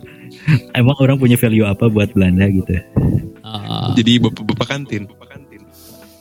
emang 0.79 0.97
orang 0.97 1.17
punya 1.21 1.37
value 1.37 1.67
apa 1.67 1.85
buat 1.89 2.09
Belanda 2.13 2.49
gitu. 2.49 2.73
Ah, 3.45 3.93
jadi 3.93 4.17
bapak-bapak 4.21 4.67
kantin? 4.69 5.03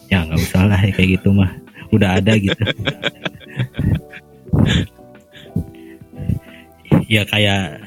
Ya 0.09 0.25
nggak 0.25 0.41
usah 0.41 0.65
lah 0.65 0.81
ya 0.81 0.93
kayak 0.93 1.21
gitu 1.21 1.33
mah. 1.37 1.53
Udah 1.93 2.21
ada 2.21 2.33
gitu. 2.37 2.57
Ya 7.09 7.25
kayak 7.25 7.81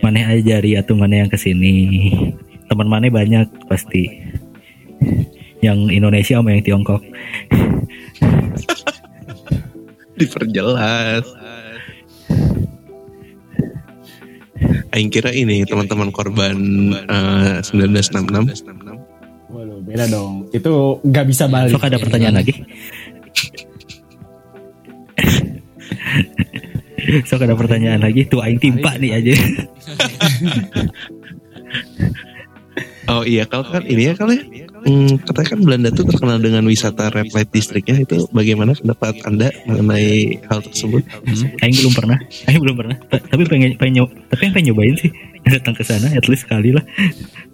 mana 0.00 0.24
aja 0.24 0.56
jari 0.56 0.72
atau 0.72 0.96
mana 0.96 1.20
yang 1.20 1.28
ke 1.28 1.36
sini 1.36 2.08
teman 2.68 2.88
mana 2.88 3.12
banyak 3.12 3.44
pasti. 3.68 4.08
Yang 5.60 5.92
Indonesia 5.92 6.40
sama 6.40 6.56
yang 6.56 6.64
Tiongkok 6.64 7.04
diperjelas. 10.18 11.24
Aing 14.92 15.14
kira 15.14 15.30
ini 15.30 15.62
teman-teman 15.62 16.10
korban 16.10 16.56
eh, 17.06 17.62
1966 17.62 18.66
Waduh, 19.48 19.80
beda 19.80 20.04
dong. 20.12 20.44
Itu 20.52 21.00
nggak 21.00 21.26
bisa 21.30 21.48
balik. 21.48 21.72
sok 21.72 21.88
ada 21.88 21.96
pertanyaan 21.96 22.36
lagi? 22.36 22.52
Sok 27.24 27.48
ada 27.48 27.56
pertanyaan 27.56 28.04
lagi? 28.04 28.28
Tuh 28.28 28.44
aing 28.44 28.60
timpa 28.60 29.00
nih 29.00 29.16
aja. 29.16 29.34
Oh 33.08 33.24
iya 33.24 33.48
kalau 33.48 33.64
kan 33.64 33.88
ini 33.88 34.12
ya 34.12 34.14
kalau 34.14 34.36
ya 34.36 34.67
hmm, 34.88 35.22
katanya 35.22 35.48
kan 35.52 35.60
Belanda 35.60 35.88
tuh 35.92 36.04
terkenal 36.04 36.40
dengan 36.40 36.64
wisata 36.64 37.12
red 37.12 37.28
light 37.30 37.52
districtnya 37.52 38.00
itu 38.00 38.24
bagaimana 38.30 38.72
pendapat 38.72 39.20
anda 39.22 39.52
mengenai 39.64 40.40
hal 40.48 40.64
tersebut? 40.64 41.04
Aing 41.60 41.76
belum 41.76 41.92
pernah, 41.92 42.18
Aing 42.48 42.58
belum 42.58 42.76
pernah. 42.76 42.96
Ta- 43.06 43.20
Tapi 43.22 43.44
pengen 43.44 43.76
pengen 43.76 44.02
nyob, 44.02 44.10
tapi 44.28 44.40
yang 44.42 44.52
pengen 44.52 44.66
nyobain 44.72 44.96
sih 44.96 45.12
datang 45.44 45.76
ke 45.76 45.84
sana 45.84 46.08
at 46.10 46.24
least 46.26 46.48
sekali 46.48 46.72
lah. 46.72 46.82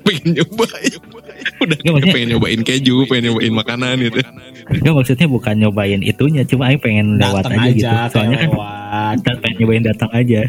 pengen 0.04 0.36
nyobain, 0.36 0.92
udah 1.60 1.76
Nggak, 1.82 1.92
maksudnya- 1.92 2.14
pengen 2.14 2.28
nyobain 2.36 2.60
keju, 2.62 2.96
pengen 3.04 3.22
nyobain 3.28 3.52
makanan 3.52 3.94
gitu. 4.00 4.18
Enggak 4.64 4.94
maksudnya 4.96 5.26
bukan 5.28 5.54
nyobain 5.58 6.00
itunya, 6.00 6.42
cuma 6.44 6.70
Aing 6.70 6.80
pengen 6.80 7.20
lewat 7.20 7.44
aja, 7.48 7.58
aja, 7.58 7.72
gitu. 7.72 8.12
Soalnya 8.16 8.38
kan 8.38 8.50
lewat. 8.52 9.40
pengen 9.42 9.56
nyobain 9.60 9.84
datang 9.84 10.10
aja. 10.12 10.40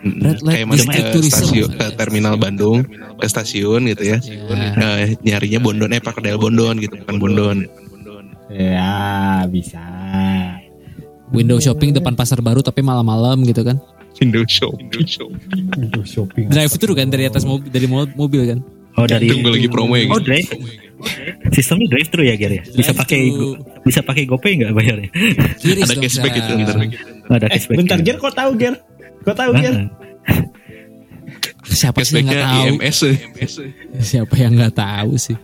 Red 0.00 0.40
light 0.40 0.54
Kayak 0.56 0.66
masuk 0.66 0.78
district 0.80 0.96
ke 1.02 1.12
tourism. 1.12 1.32
stasiun 1.36 1.70
ke 1.70 1.86
terminal 1.94 2.34
Bandung 2.34 2.78
ke 3.14 3.26
stasiun 3.26 3.80
gitu 3.86 4.02
ya. 4.06 4.18
Ya. 4.18 4.96
Eh, 4.98 5.12
nyarinya 5.20 5.58
Bondon 5.58 5.90
eh 5.90 6.00
Pakedel 6.00 6.34
Bondon 6.34 6.78
gitu 6.78 6.96
bukan 6.96 7.16
Bondon. 7.18 7.56
Ya, 8.48 8.96
bisa. 9.46 9.84
window 11.30 11.56
shopping 11.56 11.92
depan 11.92 12.12
pasar 12.12 12.40
baru 12.40 12.58
tapi 12.58 12.80
malam-malam 12.80 13.44
gitu 13.44 13.62
kan? 13.62 13.78
Indo 14.18 14.42
Shop. 14.44 14.74
Indo 14.74 14.98
Shop. 15.00 15.30
Aduh, 15.72 16.02
shopping. 16.02 16.50
Drive 16.50 16.74
thru 16.74 16.92
kan 16.92 17.06
dari 17.06 17.24
atas 17.24 17.46
mobil 17.46 17.70
dari 17.70 17.86
mo- 17.86 18.10
mobil 18.10 18.42
kan? 18.44 18.58
Oh 18.96 19.06
dari 19.06 19.30
Tunggu 19.30 19.48
lagi 19.48 19.64
promo 19.64 19.94
ya 19.94 20.04
Oh 20.04 20.18
gitu. 20.18 20.26
drive. 20.26 20.50
Sistemnya 21.50 21.86
drive 21.88 22.10
thru 22.10 22.20
ya 22.20 22.34
Ger 22.34 22.52
ya? 22.52 22.62
Bisa 22.66 22.90
pakai 22.92 23.30
bisa 23.80 24.02
pakai 24.02 24.26
GoPay 24.26 24.52
nggak 24.58 24.72
bayarnya? 24.74 25.08
Ada 25.78 25.94
cashback 25.94 26.32
gitu 26.34 26.50
ada 27.30 27.46
Eh, 27.46 27.50
cashback. 27.54 27.76
bentar, 27.78 27.98
Ger, 28.02 28.16
kok 28.18 28.34
tahu, 28.34 28.50
Ger? 28.58 28.74
Kok 29.20 29.34
tahu? 29.34 29.50
Heeh. 29.54 29.86
Siapa 31.70 32.02
sih 32.02 32.18
yang 32.18 32.26
nggak 32.26 32.42
tahu? 32.42 32.64
IMS. 32.74 32.98
Siapa 34.10 34.34
yang 34.36 34.52
nggak 34.54 34.74
tahu 34.74 35.12
sih? 35.16 35.36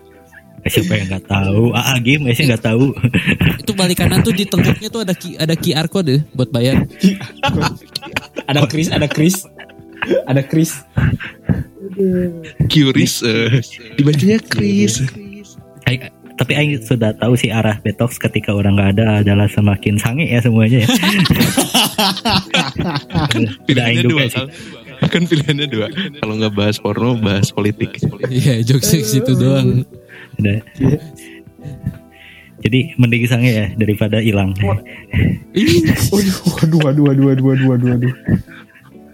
Siapa 0.67 0.93
yang 0.99 1.07
nggak 1.07 1.27
tahu? 1.31 1.71
Ah, 1.71 1.95
game 2.03 2.27
sih 2.33 2.45
nggak 2.45 2.65
tahu. 2.65 2.91
Itu 3.63 3.71
balik 3.73 4.03
kanan 4.03 4.21
tuh 4.21 4.35
di 4.35 4.43
tengkuknya 4.43 4.89
tuh 4.91 5.07
ada 5.07 5.15
Q- 5.15 5.39
ada 5.39 5.55
QR 5.55 5.87
code 5.87 6.07
deh 6.09 6.21
buat 6.35 6.51
bayar. 6.51 6.83
Ada 8.47 8.67
Chris, 8.67 8.91
ada 8.91 9.07
Chris. 9.07 9.47
Ada 10.27 10.43
Chris. 10.43 10.83
Curious. 12.67 13.23
eh, 13.23 13.63
dibacanya 13.95 14.43
Chris. 14.43 15.07
Tapi 16.37 16.53
Aing 16.53 16.77
sudah 16.85 17.17
tahu 17.17 17.33
sih 17.33 17.49
arah 17.49 17.81
detox 17.81 18.21
ketika 18.21 18.53
orang 18.53 18.77
nggak 18.77 18.91
ada 19.01 19.25
adalah 19.25 19.49
semakin 19.49 19.97
sange 19.97 20.29
ya 20.29 20.45
semuanya 20.45 20.85
ya. 20.85 20.89
Pilihannya 23.67 24.05
Aing 24.05 24.13
dua 24.13 24.25
sih. 24.29 24.45
kan. 25.09 25.23
Pilihannya 25.25 25.67
dua. 25.73 25.89
Kalau 26.21 26.37
nggak 26.37 26.53
bahas 26.53 26.77
porno, 26.77 27.17
bahas 27.17 27.49
politik. 27.49 27.97
Iya, 28.29 28.61
jokes 28.69 28.93
situ 28.93 29.33
doang. 29.33 29.89
Udah. 30.37 30.61
Jadi 32.61 32.93
mending 33.01 33.25
sange 33.25 33.51
ya 33.53 33.67
daripada 33.77 34.21
hilang. 34.21 34.53
Waduh, 36.13 36.81
waduh, 36.85 37.03
waduh, 37.05 37.25
waduh, 37.25 37.45
waduh, 37.49 37.67
waduh, 37.73 37.89
waduh. 37.97 38.15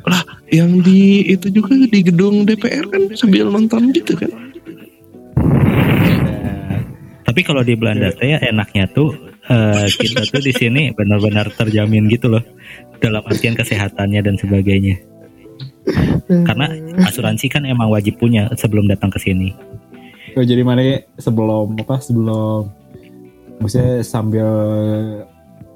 Lah, 0.02 0.22
yang 0.50 0.82
di 0.82 1.22
itu 1.30 1.46
juga 1.54 1.78
di 1.87 2.02
gedung 2.02 2.42
DPR 2.42 2.90
kan 2.90 3.14
sambil 3.14 3.46
nonton 3.46 3.94
gitu 3.94 4.18
kan. 4.18 4.52
Tapi 7.33 7.49
kalau 7.49 7.64
di 7.64 7.73
Belanda 7.73 8.12
teh 8.12 8.29
ya 8.29 8.38
enaknya 8.45 8.92
tuh 8.92 9.16
eh, 9.49 9.88
kita 9.88 10.29
tuh 10.29 10.45
di 10.45 10.53
sini 10.53 10.92
benar-benar 10.92 11.49
terjamin 11.57 12.12
gitu 12.12 12.29
loh 12.29 12.45
dalam 13.01 13.25
artian 13.25 13.57
kesehatannya 13.57 14.21
dan 14.21 14.37
sebagainya. 14.37 15.01
Karena 16.29 16.68
asuransi 17.09 17.49
kan 17.49 17.64
emang 17.64 17.88
wajib 17.88 18.21
punya 18.21 18.53
sebelum 18.53 18.85
datang 18.85 19.09
ke 19.09 19.16
sini. 19.16 19.57
Oh, 20.37 20.45
jadi 20.45 20.61
mana 20.61 20.85
ya, 20.85 21.01
sebelum 21.16 21.73
apa 21.81 22.05
sebelum 22.05 22.68
maksudnya 23.64 24.05
sambil 24.05 24.49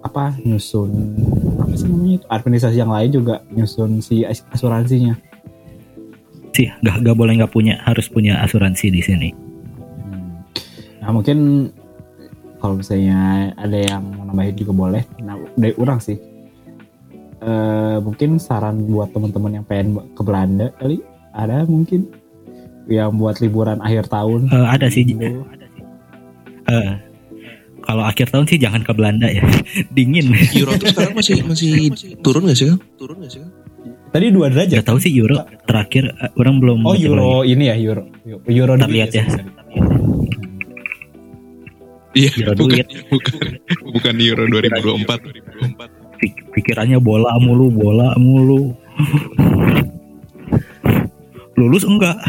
apa 0.05 0.37
nyusun 0.45 0.92
apa 1.57 1.73
sih 1.73 1.88
namanya 1.88 2.21
itu 2.21 2.27
administrasi 2.29 2.77
yang 2.77 2.92
lain 2.92 3.11
juga 3.16 3.40
nyusun 3.49 4.05
si 4.05 4.29
as- 4.29 4.45
asuransinya. 4.53 5.16
Sih, 6.53 6.69
gak, 6.85 7.01
gak 7.01 7.16
boleh 7.16 7.40
nggak 7.40 7.53
punya, 7.53 7.81
harus 7.81 8.12
punya 8.12 8.45
asuransi 8.45 8.92
di 8.92 9.01
sini. 9.01 9.45
Nah 11.07 11.14
mungkin 11.14 11.71
kalau 12.59 12.83
misalnya 12.83 13.55
ada 13.55 13.79
yang 13.79 14.03
mau 14.11 14.27
nambahin 14.27 14.59
juga 14.59 14.75
boleh. 14.75 15.03
Nah 15.23 15.38
dari 15.55 15.71
orang 15.79 16.03
sih 16.03 16.19
eh 17.37 17.97
mungkin 18.03 18.42
saran 18.42 18.88
buat 18.90 19.12
teman-teman 19.14 19.61
yang 19.61 19.64
pengen 19.69 20.03
ke 20.16 20.23
Belanda 20.25 20.73
kali 20.81 21.05
ada 21.37 21.69
mungkin 21.69 22.09
yang 22.90 23.14
buat 23.14 23.38
liburan 23.38 23.79
akhir 23.79 24.11
tahun. 24.11 24.51
Eh, 24.51 24.66
ada 24.66 24.87
sih. 24.90 25.07
Gitu. 25.07 25.47
Eh, 26.66 26.90
kalau 27.87 28.03
akhir 28.03 28.35
tahun 28.35 28.51
sih 28.51 28.59
jangan 28.59 28.83
ke 28.83 28.90
Belanda 28.90 29.31
ya, 29.31 29.47
dingin. 29.97 30.35
Euro 30.59 30.75
tuh 30.75 30.90
sekarang 30.90 31.14
masih 31.14 31.47
masih 31.47 31.90
turun 32.19 32.51
nggak 32.51 32.59
sih? 32.59 32.75
Turun 32.99 33.23
nggak 33.23 33.31
sih? 33.31 33.42
Tadi 34.11 34.27
dua 34.33 34.51
derajat. 34.51 34.83
Gak 34.83 34.87
tahu 34.90 34.99
sih 34.99 35.12
euro 35.14 35.38
terakhir 35.71 36.11
eh, 36.19 36.31
orang 36.35 36.59
belum. 36.59 36.79
Oh 36.83 36.99
euro 36.99 37.47
lagi. 37.47 37.55
ini 37.55 37.64
ya 37.71 37.77
euro. 37.79 38.11
Euro 38.27 38.75
duit 38.75 38.90
lihat 38.90 39.11
ya. 39.14 39.25
sorry. 39.31 40.15
Iya, 42.16 42.31
Euro 42.33 42.57
bukan, 42.57 42.81
duit. 42.81 42.88
bukan 43.12 43.35
bukan 43.92 44.14
Euro 44.24 44.44
2024. 44.48 45.20
Pik- 46.16 46.48
Pikirannya 46.57 46.96
bola 46.96 47.37
mulu, 47.37 47.68
bola 47.68 48.16
mulu. 48.16 48.72
Lulus 51.57 51.85
enggak? 51.85 52.16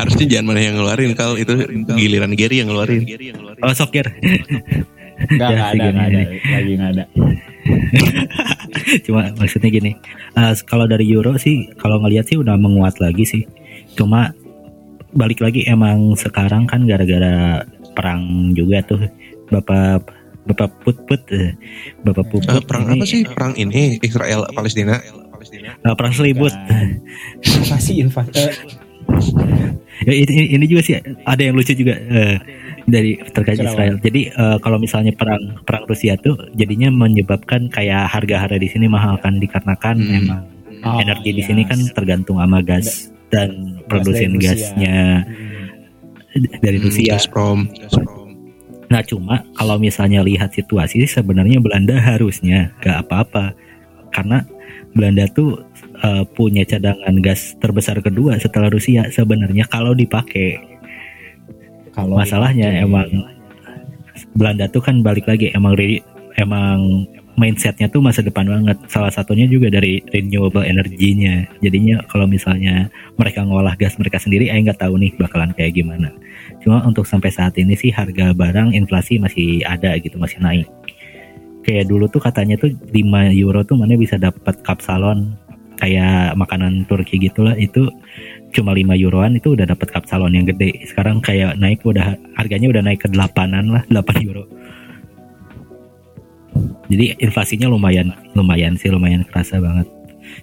Harusnya 0.00 0.26
jangan 0.26 0.46
mana 0.56 0.60
yang 0.64 0.80
ngeluarin 0.80 1.12
kal 1.12 1.36
itu 1.36 1.52
giliran 1.92 2.32
Gary 2.32 2.64
yang 2.64 2.72
ngeluarin. 2.72 3.04
Oh 3.60 3.74
sokir. 3.76 4.08
Enggak 5.20 5.48
Ya, 5.52 5.52
enggak 5.52 5.68
ada, 5.76 5.84
enggak 5.92 6.08
ada. 6.08 6.20
Lagi 6.24 6.72
enggak 6.72 6.90
ada. 6.96 7.04
Cuma 9.04 9.28
maksudnya 9.36 9.68
gini, 9.68 9.92
eh, 10.32 10.52
kalau 10.64 10.88
dari 10.88 11.04
Euro 11.12 11.36
sih, 11.36 11.68
kalau 11.76 12.00
ngelihat 12.00 12.24
sih 12.32 12.40
udah 12.40 12.56
menguat 12.56 12.96
lagi 12.96 13.28
sih. 13.28 13.44
Cuma 13.92 14.32
balik 15.12 15.40
lagi 15.40 15.66
emang 15.66 16.14
sekarang 16.14 16.66
kan 16.66 16.86
gara-gara 16.86 17.64
perang 17.92 18.52
juga 18.54 18.82
tuh, 18.84 19.02
bapak 19.48 20.06
bapak 20.46 20.70
put 20.82 20.96
put, 21.04 21.20
eh, 21.30 21.52
bapak 22.02 22.24
puput. 22.28 22.48
Eh, 22.48 22.62
perang 22.64 22.84
ini- 22.88 23.00
apa 23.00 23.04
sih? 23.06 23.22
Perang 23.26 23.54
ini 23.54 23.98
Israel 24.00 24.46
Palestina. 24.50 24.98
uh, 25.82 25.94
perang 25.96 26.12
selibut. 26.12 26.52
Invasi 27.42 27.92
invasi. 28.00 28.44
Ya, 30.00 30.16
ini, 30.16 30.56
ini 30.56 30.64
juga 30.64 30.80
sih 30.80 30.96
ada 31.28 31.42
yang 31.44 31.52
lucu 31.52 31.76
juga 31.76 31.92
eh, 31.92 32.40
dari 32.88 33.20
terkait? 33.20 33.60
Israel. 33.60 34.00
Jadi 34.00 34.32
eh, 34.32 34.56
kalau 34.64 34.80
misalnya 34.80 35.12
perang 35.12 35.60
perang 35.60 35.84
Rusia 35.84 36.16
tuh 36.16 36.40
jadinya 36.56 36.88
menyebabkan 36.88 37.68
kayak 37.68 38.08
harga-harga 38.08 38.56
di 38.56 38.64
sini 38.64 38.88
mahal 38.88 39.20
kan 39.20 39.36
dikarenakan 39.36 39.96
Hmm. 40.00 40.16
emang 40.24 40.42
oh, 40.88 41.04
energi 41.04 41.36
di 41.36 41.44
iya. 41.44 41.48
sini 41.52 41.68
kan 41.68 41.76
tergantung 41.92 42.40
sama 42.40 42.64
gas 42.64 43.12
dan 43.30 43.48
produsen 43.86 44.34
dari 44.34 44.36
Rusia. 44.36 44.50
gasnya 44.52 44.98
Hmm. 45.22 46.58
dari 46.60 46.76
Hmm, 46.76 46.84
Rusia. 46.84 47.12
Gazprom. 47.14 47.58
Gazprom. 47.72 48.18
Nah 48.86 49.02
cuma 49.02 49.46
kalau 49.54 49.78
misalnya 49.78 50.18
lihat 50.20 50.50
situasi 50.50 51.02
sebenarnya 51.04 51.58
Belanda 51.58 51.94
harusnya 51.96 52.74
gak 52.78 53.06
apa-apa 53.06 53.54
karena 54.10 54.42
Belanda 54.90 55.26
tuh 55.28 55.62
eh, 55.96 56.24
punya 56.28 56.64
cadangan 56.64 57.14
gas 57.18 57.54
terbesar 57.56 58.00
kedua 58.00 58.34
setelah 58.36 58.66
Rusia 58.66 59.06
sebenarnya 59.08 59.66
kalau 59.66 59.92
dipakai 59.92 60.58
Kalau 61.92 62.16
masalahnya 62.16 62.66
dipakai- 62.72 62.82
emang 62.84 63.08
Belanda 64.32 64.66
tuh 64.66 64.80
kan 64.80 65.00
balik 65.00 65.26
lagi 65.26 65.50
emang 65.50 65.74
emang 66.36 67.06
mindsetnya 67.40 67.88
tuh 67.88 68.04
masa 68.04 68.20
depan 68.20 68.44
banget. 68.44 68.76
Salah 68.92 69.08
satunya 69.08 69.48
juga 69.48 69.72
dari 69.72 70.04
renewable 70.12 70.60
energinya 70.60 71.48
jadinya 71.64 72.04
kalau 72.04 72.28
misalnya 72.28 72.92
mereka 73.16 73.40
ngolah 73.40 73.72
gas 73.80 73.96
mereka 73.96 74.20
sendiri 74.20 74.52
eh 74.52 74.60
nggak 74.60 74.84
tahu 74.84 75.00
nih 75.00 75.16
bakalan 75.16 75.56
kayak 75.56 75.80
gimana. 75.80 76.12
Cuma 76.60 76.84
untuk 76.84 77.08
sampai 77.08 77.32
saat 77.32 77.56
ini 77.56 77.72
sih 77.72 77.88
harga 77.88 78.36
barang 78.36 78.76
inflasi 78.76 79.16
masih 79.16 79.64
ada 79.64 79.96
gitu 79.96 80.20
masih 80.20 80.36
naik. 80.44 80.68
Kayak 81.64 81.88
dulu 81.88 82.04
tuh 82.12 82.20
katanya 82.20 82.60
tuh 82.60 82.76
5 82.76 82.92
euro 83.32 83.64
tuh 83.64 83.80
mana 83.80 83.96
bisa 83.96 84.20
dapat 84.20 84.60
cup 84.60 84.84
salon 84.84 85.32
kayak 85.80 86.36
makanan 86.36 86.84
Turki 86.84 87.16
gitulah. 87.16 87.56
Itu 87.56 87.88
cuma 88.52 88.76
5 88.76 89.00
euroan 89.00 89.40
itu 89.40 89.56
udah 89.56 89.64
dapat 89.64 89.88
cup 89.88 90.04
salon 90.04 90.36
yang 90.36 90.44
gede. 90.44 90.84
Sekarang 90.84 91.24
kayak 91.24 91.56
naik 91.56 91.80
udah 91.88 92.20
harganya 92.36 92.68
udah 92.68 92.82
naik 92.84 93.00
ke 93.00 93.08
8an 93.08 93.72
lah 93.72 93.82
8 93.88 94.28
euro 94.28 94.59
jadi 96.90 97.14
inflasinya 97.22 97.70
lumayan 97.70 98.10
lumayan 98.34 98.74
sih 98.74 98.90
lumayan 98.90 99.22
kerasa 99.30 99.62
banget. 99.62 99.86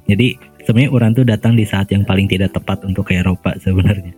Jadi 0.08 0.40
sebenarnya 0.64 0.92
orang 0.92 1.12
tuh 1.12 1.26
datang 1.28 1.54
di 1.60 1.68
saat 1.68 1.92
yang 1.92 2.08
paling 2.08 2.28
tidak 2.28 2.56
tepat 2.56 2.82
untuk 2.88 3.08
ke 3.08 3.20
Eropa 3.20 3.56
sebenarnya. 3.60 4.16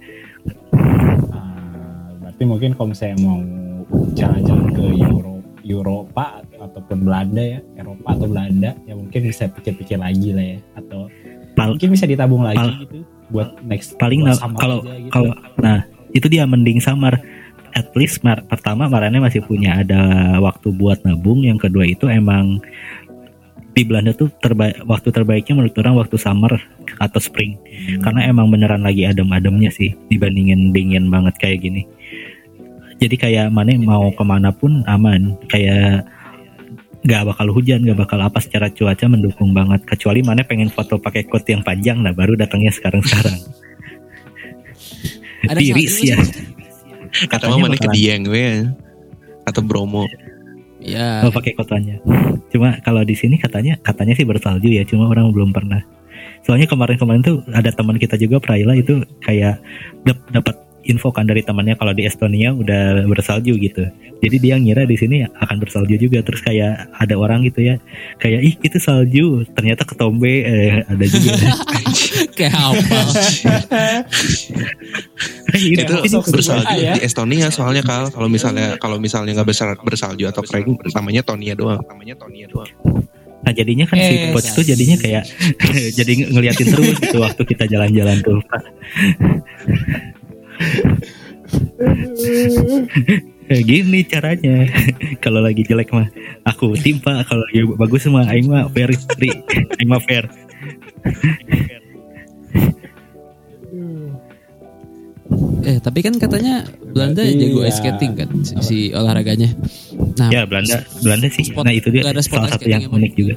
Ah, 1.33 2.13
berarti 2.21 2.43
mungkin 2.45 2.77
kalau 2.77 2.93
misalnya 2.93 3.17
mau 3.25 3.41
jalan-jalan 4.13 4.67
ke 4.73 4.83
Euro, 5.01 5.35
Eropa 5.65 6.45
ataupun 6.57 7.05
Belanda 7.05 7.41
ya, 7.41 7.59
Eropa 7.77 8.07
atau 8.13 8.27
Belanda, 8.29 8.71
ya 8.85 8.93
mungkin 8.93 9.19
bisa 9.25 9.49
pikir-pikir 9.49 9.97
lagi 9.97 10.29
lah 10.31 10.45
ya, 10.55 10.59
atau 10.77 11.09
Pal- 11.57 11.75
mungkin 11.75 11.89
bisa 11.91 12.05
ditabung 12.07 12.45
lagi 12.45 12.61
pal- 12.61 12.79
gitu 12.85 12.99
buat 13.29 13.49
next 13.61 13.93
paling 14.01 14.25
buat 14.25 14.41
kalau 14.57 14.81
aja 14.81 14.93
gitu. 14.97 15.11
kalau 15.13 15.33
nah 15.61 15.85
itu 16.17 16.27
dia 16.27 16.43
mending 16.49 16.81
samar 16.81 17.21
at 17.75 17.89
least 17.97 18.21
mar- 18.25 18.45
pertama 18.45 18.89
Marane 18.89 19.17
masih 19.21 19.45
punya 19.45 19.81
ada 19.81 20.01
waktu 20.41 20.71
buat 20.73 21.01
nabung. 21.03 21.43
Yang 21.45 21.69
kedua 21.69 21.85
itu 21.85 22.05
emang 22.07 22.61
di 23.73 23.85
Belanda 23.85 24.11
tuh 24.11 24.27
terbaik 24.41 24.83
waktu 24.83 25.09
terbaiknya 25.13 25.53
menurut 25.55 25.75
orang 25.79 25.95
waktu 25.99 26.15
summer 26.19 26.57
atau 26.99 27.19
spring. 27.21 27.55
Hmm. 27.55 28.03
karena 28.03 28.27
emang 28.27 28.51
beneran 28.51 28.83
lagi 28.83 29.07
adem-ademnya 29.07 29.71
sih 29.71 29.95
dibandingin 30.11 30.75
dingin 30.75 31.07
banget 31.07 31.37
kayak 31.39 31.63
gini. 31.63 31.81
Jadi 32.99 33.15
kayak 33.15 33.47
mana 33.55 33.79
mau 33.79 34.11
ke 34.11 34.23
mana 34.27 34.51
pun 34.51 34.83
aman. 34.83 35.39
Kayak 35.47 36.03
nggak 36.99 37.31
bakal 37.31 37.47
hujan 37.55 37.87
nggak 37.87 37.95
bakal 38.03 38.19
apa 38.19 38.43
secara 38.43 38.67
cuaca 38.67 39.07
mendukung 39.07 39.55
banget. 39.55 39.87
Kecuali 39.87 40.19
mana 40.19 40.43
pengen 40.43 40.67
foto 40.67 40.99
pakai 40.99 41.23
coat 41.29 41.47
yang 41.47 41.63
panjang 41.63 42.03
nah 42.03 42.11
baru 42.11 42.35
datangnya 42.35 42.75
sekarang 42.75 42.99
sekarang 43.07 43.39
tiris 45.47 46.03
ya 46.03 46.17
Katanya 47.29 47.57
mana 47.57 47.77
ke 47.77 47.89
Dieng 47.91 48.27
we 48.29 48.41
ya. 48.41 48.73
Atau 49.47 49.65
Bromo. 49.65 50.05
Ya. 50.79 51.27
oh, 51.27 51.31
pakai 51.35 51.59
kotanya 51.59 51.99
cuma 52.55 52.79
kalau 52.87 53.03
di 53.03 53.11
sini 53.11 53.35
katanya 53.35 53.75
katanya 53.83 54.15
sih 54.15 54.23
bersalju 54.23 54.71
ya 54.71 54.87
cuma 54.87 55.11
orang 55.11 55.27
belum 55.35 55.51
pernah 55.51 55.83
soalnya 56.47 56.71
kemarin-kemarin 56.71 57.19
tuh 57.19 57.43
ada 57.51 57.67
teman 57.75 57.99
kita 57.99 58.15
juga 58.15 58.39
Praila 58.39 58.79
itu 58.79 59.03
kayak 59.19 59.59
dap- 60.07 60.23
dapat 60.31 60.55
info 60.87 61.11
kan 61.11 61.27
dari 61.27 61.43
temannya 61.43 61.75
kalau 61.75 61.91
di 61.91 62.07
Estonia 62.07 62.55
udah 62.55 63.03
bersalju 63.11 63.59
gitu 63.59 63.91
jadi 64.23 64.35
dia 64.39 64.55
ngira 64.55 64.87
di 64.87 64.95
sini 64.95 65.27
akan 65.27 65.59
bersalju 65.59 65.99
juga 65.99 66.23
terus 66.23 66.39
kayak 66.39 66.87
ada 66.95 67.15
orang 67.19 67.43
gitu 67.43 67.59
ya 67.59 67.75
kayak 68.23 68.39
ih 68.39 68.55
itu 68.63 68.79
salju 68.79 69.43
ternyata 69.51 69.83
ketombe 69.83 70.47
eh, 70.47 70.87
ada 70.87 71.05
juga 71.05 71.35
Kayak 72.39 72.55
apa? 72.55 72.99
Ini 75.53 75.83
itu 76.05 76.19
bersalju 76.21 76.75
ya. 76.77 76.93
di 76.97 77.01
Estonia 77.01 77.47
soalnya 77.49 77.81
kal 77.81 78.09
kalau 78.09 78.27
misalnya 78.27 78.75
kalau 78.77 78.97
misalnya 78.97 79.37
nggak 79.39 79.49
besar 79.49 79.73
bersalju 79.75 80.25
atau 80.27 80.41
kering 80.43 80.77
namanya 80.93 81.21
Tonia 81.21 81.53
doang 81.55 81.81
namanya 81.87 82.15
Tonia 82.19 82.45
doang 82.45 82.69
Nah 83.39 83.55
jadinya 83.55 83.87
kan 83.87 83.95
si 83.95 84.13
Eh, 84.19 84.35
coach 84.35 84.51
tuh 84.51 84.67
jadinya 84.67 84.99
kayak 84.99 85.23
jadi 85.97 86.11
ng- 86.11 86.35
ngeliatin 86.35 86.67
terus 86.69 86.91
gitu 87.03 87.17
waktu 87.23 87.41
kita 87.47 87.71
jalan-jalan 87.71 88.19
tuh. 88.19 88.39
Gini 93.49 94.05
caranya. 94.05 94.69
kalau 95.23 95.41
lagi 95.41 95.65
jelek 95.65 95.89
mah 95.89 96.05
aku 96.45 96.77
timpa, 96.77 97.25
kalau 97.25 97.41
lagi 97.49 97.65
bagus 97.79 98.05
mah 98.05 98.27
aing 98.29 98.45
mah 98.45 98.69
fair 98.69 98.91
free. 99.17 99.33
aing 99.79 99.89
mah 99.89 100.03
fair. 100.03 100.29
Eh 105.59 105.77
tapi 105.83 105.99
kan 105.99 106.15
katanya 106.15 106.63
Belanda 106.95 107.23
Berarti 107.23 107.41
jago 107.41 107.59
ya. 107.61 107.67
ice 107.67 107.77
skating 107.83 108.13
kan 108.15 108.29
si, 108.43 108.53
si 108.63 108.77
olahraganya. 108.95 109.49
Nah, 110.15 110.29
Ya 110.31 110.41
Belanda, 110.47 110.83
Belanda 111.03 111.27
sih. 111.31 111.47
Spot- 111.47 111.63
nah 111.67 111.73
itu 111.75 111.91
dia 111.91 112.03
salah 112.05 112.49
satu 112.51 112.67
yang 112.67 112.87
unik 112.87 113.13
juga. 113.15 113.35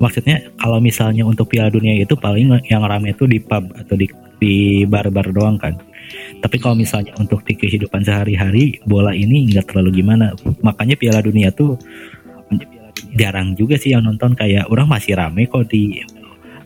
Maksudnya 0.00 0.48
kalau 0.56 0.80
misalnya 0.80 1.28
untuk 1.28 1.52
Piala 1.52 1.68
Dunia 1.68 2.00
itu 2.00 2.16
paling 2.16 2.48
yang 2.72 2.84
rame 2.88 3.12
itu 3.12 3.28
di 3.28 3.36
pub 3.36 3.68
atau 3.76 3.94
di 3.96 4.08
di 4.40 4.84
bar-bar 4.88 5.28
doang 5.28 5.60
kan. 5.60 5.76
Tapi 6.40 6.56
kalau 6.56 6.78
misalnya 6.78 7.12
untuk 7.20 7.44
di 7.44 7.52
kehidupan 7.52 8.00
sehari-hari 8.00 8.80
bola 8.88 9.12
ini 9.12 9.44
nggak 9.52 9.68
terlalu 9.72 10.00
gimana. 10.00 10.32
Makanya 10.64 10.96
Piala 10.96 11.20
Dunia 11.20 11.52
tuh 11.52 11.76
jarang 13.16 13.52
juga 13.56 13.76
sih 13.76 13.92
yang 13.92 14.04
nonton 14.04 14.32
kayak 14.32 14.68
orang 14.72 14.88
masih 14.88 15.16
rame 15.16 15.44
kok 15.48 15.68
di 15.68 16.00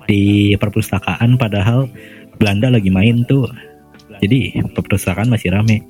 di 0.06 0.52
perpustakaan 0.58 1.38
padahal 1.38 1.86
Belanda 2.38 2.70
lagi 2.70 2.90
main 2.90 3.26
tuh. 3.26 3.46
Jadi 4.22 4.54
perpustakaan 4.70 5.26
masih 5.26 5.50
rame. 5.50 5.82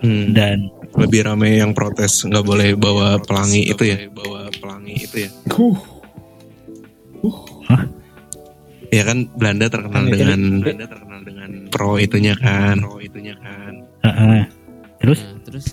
Hmm, 0.00 0.32
dan 0.32 0.72
lebih 0.96 1.28
rame 1.28 1.60
yang 1.60 1.76
protes 1.76 2.24
nggak 2.24 2.46
boleh 2.46 2.72
bawa 2.78 3.20
pelangi 3.20 3.68
itu 3.68 3.84
ya? 3.84 4.08
Bawa 4.08 4.48
pelangi 4.56 4.94
itu 4.96 5.28
ya 5.28 5.30
Huh, 7.20 7.84
ya 8.88 9.02
kan 9.04 9.28
Belanda 9.36 9.68
terkenal 9.68 10.08
dengan 10.08 10.64
Belanda 10.64 10.86
terkenal 10.88 11.20
dengan 11.20 11.50
pro 11.68 12.00
itunya 12.00 12.32
kan. 12.32 12.80
Pro 12.80 12.96
itunya 12.96 13.36
kan. 13.36 13.84
Heeh. 14.08 14.42
terus? 15.04 15.20
Nah, 15.20 15.36
terus? 15.44 15.66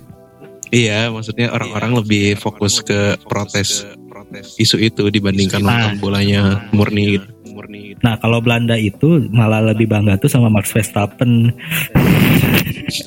Iya 0.67 1.07
maksudnya 1.07 1.55
orang-orang 1.55 2.03
lebih 2.03 2.35
fokus 2.35 2.83
ke 2.83 3.15
protes 3.23 3.87
protes 4.11 4.59
isu 4.59 4.75
itu 4.83 5.07
dibandingkan 5.07 5.63
nonton 5.63 6.03
bolanya 6.03 6.67
murni 6.75 7.15
gitu 7.15 7.23
murni 7.23 7.31
gitu. 7.31 7.36
Nah 7.99 8.13
kalau 8.17 8.37
Belanda 8.37 8.73
itu 8.73 9.25
malah 9.29 9.61
lebih 9.63 9.85
bangga 9.85 10.15
tuh 10.15 10.27
sama 10.27 10.47
Max 10.47 10.69
Verstappen. 10.69 11.49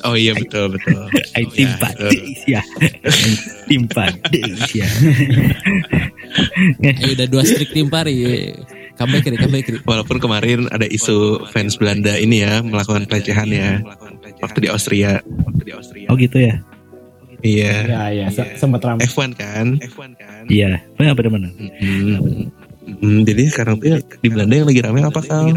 oh 0.03 0.13
iya 0.13 0.33
betul 0.33 0.71
betul 0.71 1.01
I 1.39 1.41
Oh, 1.41 1.49
timpa 1.49 1.87
iya, 1.87 1.97
betul. 1.97 2.11
deus 2.11 2.41
ya. 2.45 2.61
timpa 3.69 4.03
deus 4.29 4.61
ya. 4.71 4.87
ayo 6.81 7.11
udah 7.13 7.27
dua 7.27 7.43
streak 7.43 7.71
tim 7.71 7.87
pari. 7.87 8.51
Comeback 8.93 9.23
kiri, 9.23 9.37
comeback 9.39 9.63
kiri. 9.65 9.77
Walaupun 9.81 10.17
kemarin 10.19 10.69
ada 10.69 10.85
isu 10.85 11.47
fans 11.49 11.73
Belanda 11.75 12.13
ini 12.15 12.43
ya 12.43 12.61
melakukan 12.61 13.07
pelecehan 13.07 13.49
ya 13.49 13.81
waktu 14.39 14.59
di 14.61 14.69
Austria. 14.69 15.23
Waktu 15.23 15.61
di 15.63 15.71
Austria. 15.73 16.07
Oh 16.11 16.15
gitu 16.15 16.37
ya. 16.37 16.55
Iya. 17.41 17.73
ya 17.89 18.01
ya 18.13 18.27
se- 18.29 18.53
sempat 18.53 18.85
ramai. 18.85 19.01
F1 19.01 19.33
kan? 19.33 19.81
F1 19.81 20.13
kan? 20.13 20.43
Iya. 20.45 20.77
Benar 20.93 21.17
benar. 21.17 21.31
benar. 21.41 21.51
Mm-mm. 21.57 22.53
Mm, 22.81 23.29
jadi 23.29 23.41
sekarang 23.53 23.77
tuh 23.77 23.87
ya, 23.93 23.97
di 24.01 24.29
Belanda 24.29 24.53
yang 24.57 24.67
lagi 24.67 24.81
rame 24.81 24.99
apa 25.05 25.21
kal? 25.21 25.53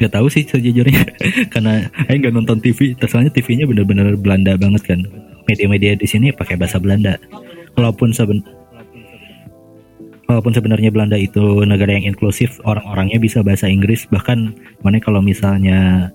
Gak 0.00 0.12
tahu 0.16 0.26
sih 0.32 0.48
sejujurnya 0.48 1.04
karena 1.52 1.86
saya 2.06 2.16
nggak 2.16 2.34
nonton 2.34 2.58
TV. 2.62 2.94
Soalnya 3.04 3.34
TV-nya 3.34 3.66
benar-benar 3.68 4.14
Belanda 4.16 4.54
banget 4.54 4.82
kan. 4.86 5.00
Media-media 5.50 5.98
di 5.98 6.06
sini 6.06 6.30
pakai 6.30 6.54
bahasa 6.54 6.78
Belanda. 6.78 7.18
Walaupun 7.74 8.14
seben 8.14 8.42
Walaupun 10.30 10.54
sebenarnya 10.54 10.94
Belanda 10.94 11.18
itu 11.18 11.66
negara 11.66 11.90
yang 11.90 12.06
inklusif, 12.06 12.62
orang-orangnya 12.62 13.18
bisa 13.18 13.42
bahasa 13.42 13.66
Inggris. 13.66 14.06
Bahkan 14.14 14.54
mana 14.78 15.02
kalau 15.02 15.18
misalnya 15.18 16.14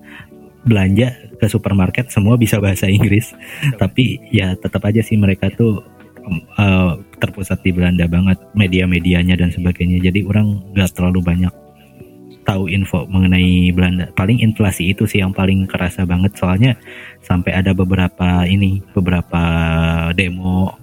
belanja 0.64 1.12
ke 1.36 1.44
supermarket 1.52 2.08
semua 2.08 2.40
bisa 2.40 2.56
bahasa 2.56 2.88
Inggris. 2.88 3.36
Tapi 3.76 4.24
ya 4.32 4.56
tetap 4.56 4.88
aja 4.88 5.04
sih 5.04 5.20
mereka 5.20 5.52
tuh 5.52 5.84
eh, 6.32 6.92
terpusat 7.22 7.62
di 7.62 7.70
Belanda 7.72 8.04
banget 8.10 8.38
media-medianya 8.52 9.38
dan 9.38 9.54
sebagainya. 9.54 10.02
Jadi 10.02 10.26
orang 10.26 10.62
nggak 10.74 10.90
terlalu 10.94 11.22
banyak 11.22 11.54
tahu 12.46 12.70
info 12.70 13.04
mengenai 13.10 13.74
Belanda. 13.74 14.06
Paling 14.14 14.38
inflasi 14.38 14.94
itu 14.94 15.04
sih 15.04 15.18
yang 15.18 15.34
paling 15.34 15.66
kerasa 15.66 16.06
banget. 16.06 16.38
Soalnya 16.38 16.78
sampai 17.26 17.58
ada 17.58 17.74
beberapa 17.74 18.46
ini 18.46 18.78
beberapa 18.94 19.42
demo 20.14 20.78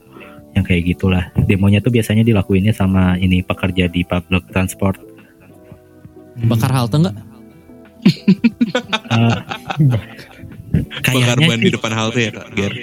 yang 0.53 0.67
kayak 0.67 0.93
gitulah. 0.93 1.31
Demonya 1.47 1.81
tuh 1.81 1.89
biasanya 1.89 2.21
dilakuinnya 2.21 2.75
sama 2.75 3.17
ini 3.17 3.41
pekerja 3.41 3.89
di 3.89 4.05
public 4.05 4.45
transport. 4.51 4.99
Bakar 6.45 6.69
halte 6.69 6.99
enggak? 6.99 7.15
Bakar 10.73 11.37
kayaknya 11.37 11.47
ban 11.53 11.59
di 11.61 11.69
depan 11.69 11.91
halte 11.93 12.19
ya 12.25 12.31
kak 12.33 12.47
Ger. 12.57 12.73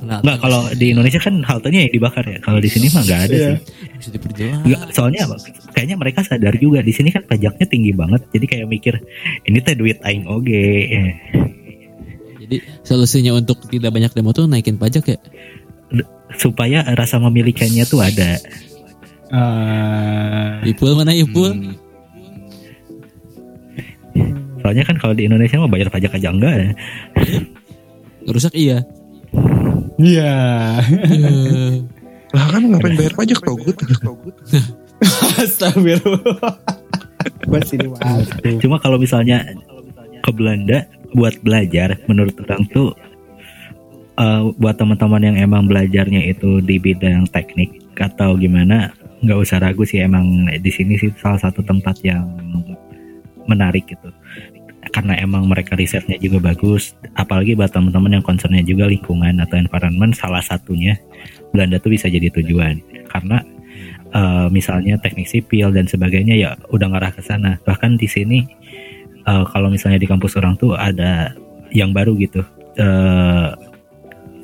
Nggak, 0.00 0.36
kalau 0.40 0.60
di 0.72 0.86
Indonesia 0.96 1.20
kan 1.20 1.44
haltenya 1.44 1.84
yang 1.84 1.92
dibakar 1.92 2.24
ya. 2.24 2.40
Kalau 2.40 2.64
di 2.64 2.70
sini 2.72 2.88
mah 2.88 3.04
nggak 3.04 3.20
ada 3.28 3.34
Iya. 3.36 3.44
sih. 3.44 3.56
Bisa 4.00 4.10
diperjelas. 4.16 4.64
Nggak, 4.64 4.80
soalnya 4.96 5.20
apa? 5.28 5.36
kayaknya 5.76 5.96
mereka 6.00 6.24
sadar 6.24 6.56
juga 6.56 6.80
di 6.80 6.96
sini 6.96 7.12
kan 7.12 7.28
pajaknya 7.28 7.66
tinggi 7.68 7.92
banget. 7.92 8.24
Jadi 8.32 8.46
kayak 8.48 8.66
mikir 8.72 8.94
ini 9.44 9.58
teh 9.60 9.76
duit 9.76 10.00
aing 10.00 10.24
oge. 10.24 11.12
Jadi 12.40 12.56
solusinya 12.80 13.36
untuk 13.36 13.60
tidak 13.68 13.92
banyak 13.92 14.16
demo 14.16 14.32
tuh 14.32 14.48
naikin 14.48 14.80
pajak 14.80 15.04
ya. 15.12 15.18
Supaya 16.40 16.88
rasa 16.96 17.20
memilikannya 17.20 17.84
tuh 17.84 18.00
ada. 18.00 18.40
Eh, 19.26 20.70
Ipul 20.72 20.96
mana 20.96 21.12
Ipul? 21.12 21.52
Hmm. 21.52 21.76
Soalnya 24.62 24.84
kan 24.86 24.96
kalau 24.96 25.14
di 25.16 25.28
Indonesia 25.28 25.60
mah 25.60 25.70
bayar 25.70 25.88
pajak 25.92 26.16
aja 26.16 26.28
enggak 26.32 26.54
ya. 26.54 26.70
Rusak 28.26 28.54
iya. 28.56 28.82
Iya. 29.96 30.34
Eh, 30.92 31.74
Lah 32.34 32.46
kan 32.52 32.62
ngapain 32.68 32.96
bayar 32.98 33.14
pajak 33.16 33.38
tau 33.40 33.56
gue 33.56 33.72
Astagfirullah. 35.40 36.54
Cuma 38.60 38.76
kalau 38.80 38.96
misalnya 39.00 39.44
ke 40.24 40.30
Belanda 40.34 40.84
buat 41.14 41.38
belajar 41.40 41.96
menurut 42.10 42.34
orang 42.44 42.66
tuh 42.74 42.92
eh, 44.18 44.42
buat 44.58 44.76
teman-teman 44.76 45.22
yang 45.22 45.36
emang 45.38 45.70
belajarnya 45.70 46.28
itu 46.28 46.60
di 46.60 46.76
bidang 46.76 47.28
teknik 47.30 47.78
atau 47.96 48.36
gimana 48.36 48.92
nggak 49.24 49.38
usah 49.40 49.62
ragu 49.62 49.86
sih 49.88 50.04
emang 50.04 50.44
di 50.60 50.68
sini 50.68 51.00
sih 51.00 51.08
salah 51.16 51.40
satu 51.40 51.64
tempat 51.64 51.96
yang 52.04 52.28
menarik 53.48 53.88
gitu 53.88 54.12
karena 54.96 55.12
emang 55.20 55.44
mereka 55.44 55.76
risetnya 55.76 56.16
juga 56.16 56.40
bagus 56.40 56.96
apalagi 57.20 57.52
buat 57.52 57.68
teman-teman 57.68 58.16
yang 58.16 58.24
concernnya 58.24 58.64
juga 58.64 58.88
lingkungan 58.88 59.44
atau 59.44 59.60
environment 59.60 60.16
salah 60.16 60.40
satunya 60.40 60.96
Belanda 61.52 61.76
tuh 61.76 61.92
bisa 61.92 62.08
jadi 62.08 62.32
tujuan. 62.32 62.80
Karena 63.12 63.44
eh, 64.12 64.46
misalnya 64.48 64.96
teknik 64.96 65.28
sipil 65.28 65.68
dan 65.68 65.84
sebagainya 65.84 66.32
ya 66.36 66.50
udah 66.72 66.88
ngarah 66.88 67.12
ke 67.12 67.20
sana. 67.20 67.60
Bahkan 67.64 68.00
di 68.00 68.08
sini 68.08 68.38
eh, 69.24 69.44
kalau 69.52 69.68
misalnya 69.68 70.00
di 70.00 70.08
kampus 70.08 70.36
orang 70.40 70.56
tuh 70.56 70.72
ada 70.72 71.36
yang 71.72 71.92
baru 71.92 72.16
gitu 72.16 72.40
eh, 72.80 73.52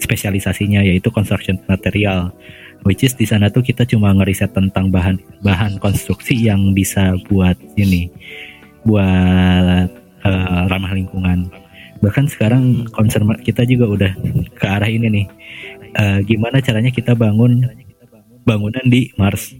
spesialisasinya 0.04 0.84
yaitu 0.84 1.08
construction 1.08 1.56
material. 1.64 2.28
Which 2.82 3.06
is 3.06 3.14
di 3.14 3.24
sana 3.24 3.46
tuh 3.46 3.62
kita 3.62 3.86
cuma 3.86 4.10
ngeriset 4.10 4.52
tentang 4.52 4.90
bahan 4.90 5.16
bahan 5.40 5.78
konstruksi 5.78 6.34
yang 6.34 6.74
bisa 6.74 7.14
buat 7.30 7.54
ini 7.78 8.10
buat 8.82 10.01
eh, 10.24 10.62
ramah 10.70 10.92
lingkungan 10.94 11.50
bahkan 12.02 12.26
sekarang 12.26 12.86
concern 12.90 13.30
kita 13.46 13.62
juga 13.62 13.86
udah 13.86 14.12
ke 14.58 14.66
arah 14.66 14.90
ini 14.90 15.06
nih 15.06 15.26
Eh, 15.92 16.18
gimana 16.24 16.64
caranya 16.64 16.88
kita 16.88 17.12
bangun 17.12 17.68
bangunan 18.48 18.84
di 18.88 19.12
Mars 19.20 19.52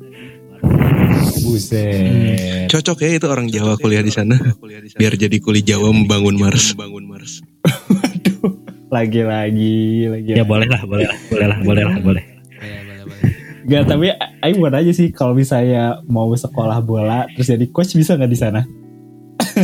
Buset. 1.45 2.71
Cocok 2.73 2.99
ya 3.05 3.19
itu 3.19 3.27
orang 3.27 3.51
Jawa 3.51 3.75
kuliah 3.77 4.01
di 4.01 4.15
sana. 4.15 4.39
Biar 4.95 5.19
jadi 5.19 5.37
kuli 5.43 5.61
Jawa 5.61 5.91
membangun 5.91 6.39
Mars. 6.39 6.73
Lagi-lagi, 8.93 10.05
lagi. 10.05 10.31
ya 10.37 10.45
boleh 10.45 10.69
lah 10.69 10.85
boleh 10.85 11.09
lah 11.09 11.19
boleh 11.33 11.47
lah 11.49 11.59
boleh 11.65 11.83
lah 11.89 11.97
boleh 11.97 12.25
boleh, 12.25 12.25
boleh, 12.85 13.05
boleh. 13.09 13.25
Gak, 13.65 13.89
tapi 13.89 14.13
Aing 14.45 14.61
buat 14.61 14.77
aja 14.77 14.93
sih 14.93 15.09
kalau 15.17 15.33
misalnya 15.33 16.05
mau 16.05 16.29
sekolah 16.29 16.85
bola 16.85 17.25
terus 17.33 17.49
jadi 17.49 17.65
coach 17.73 17.97
bisa 17.97 18.21
nggak 18.21 18.29
di 18.33 18.39
sana? 18.39 18.61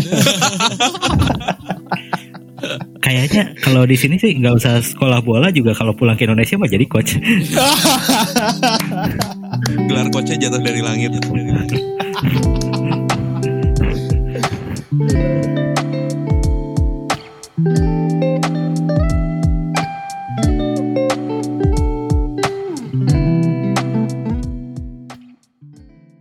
Kayaknya 2.98 3.54
kalau 3.62 3.86
di 3.86 3.94
sini 3.94 4.18
sih 4.18 4.34
nggak 4.34 4.54
usah 4.58 4.82
sekolah 4.82 5.22
bola 5.22 5.54
juga 5.54 5.72
kalau 5.78 5.94
pulang 5.94 6.18
ke 6.18 6.26
Indonesia 6.26 6.58
mah 6.58 6.66
jadi 6.66 6.84
coach. 6.90 7.14
Gelar 9.88 10.10
coachnya 10.10 10.36
jatuh 10.36 10.60
dari 10.60 10.82
langit. 10.82 11.14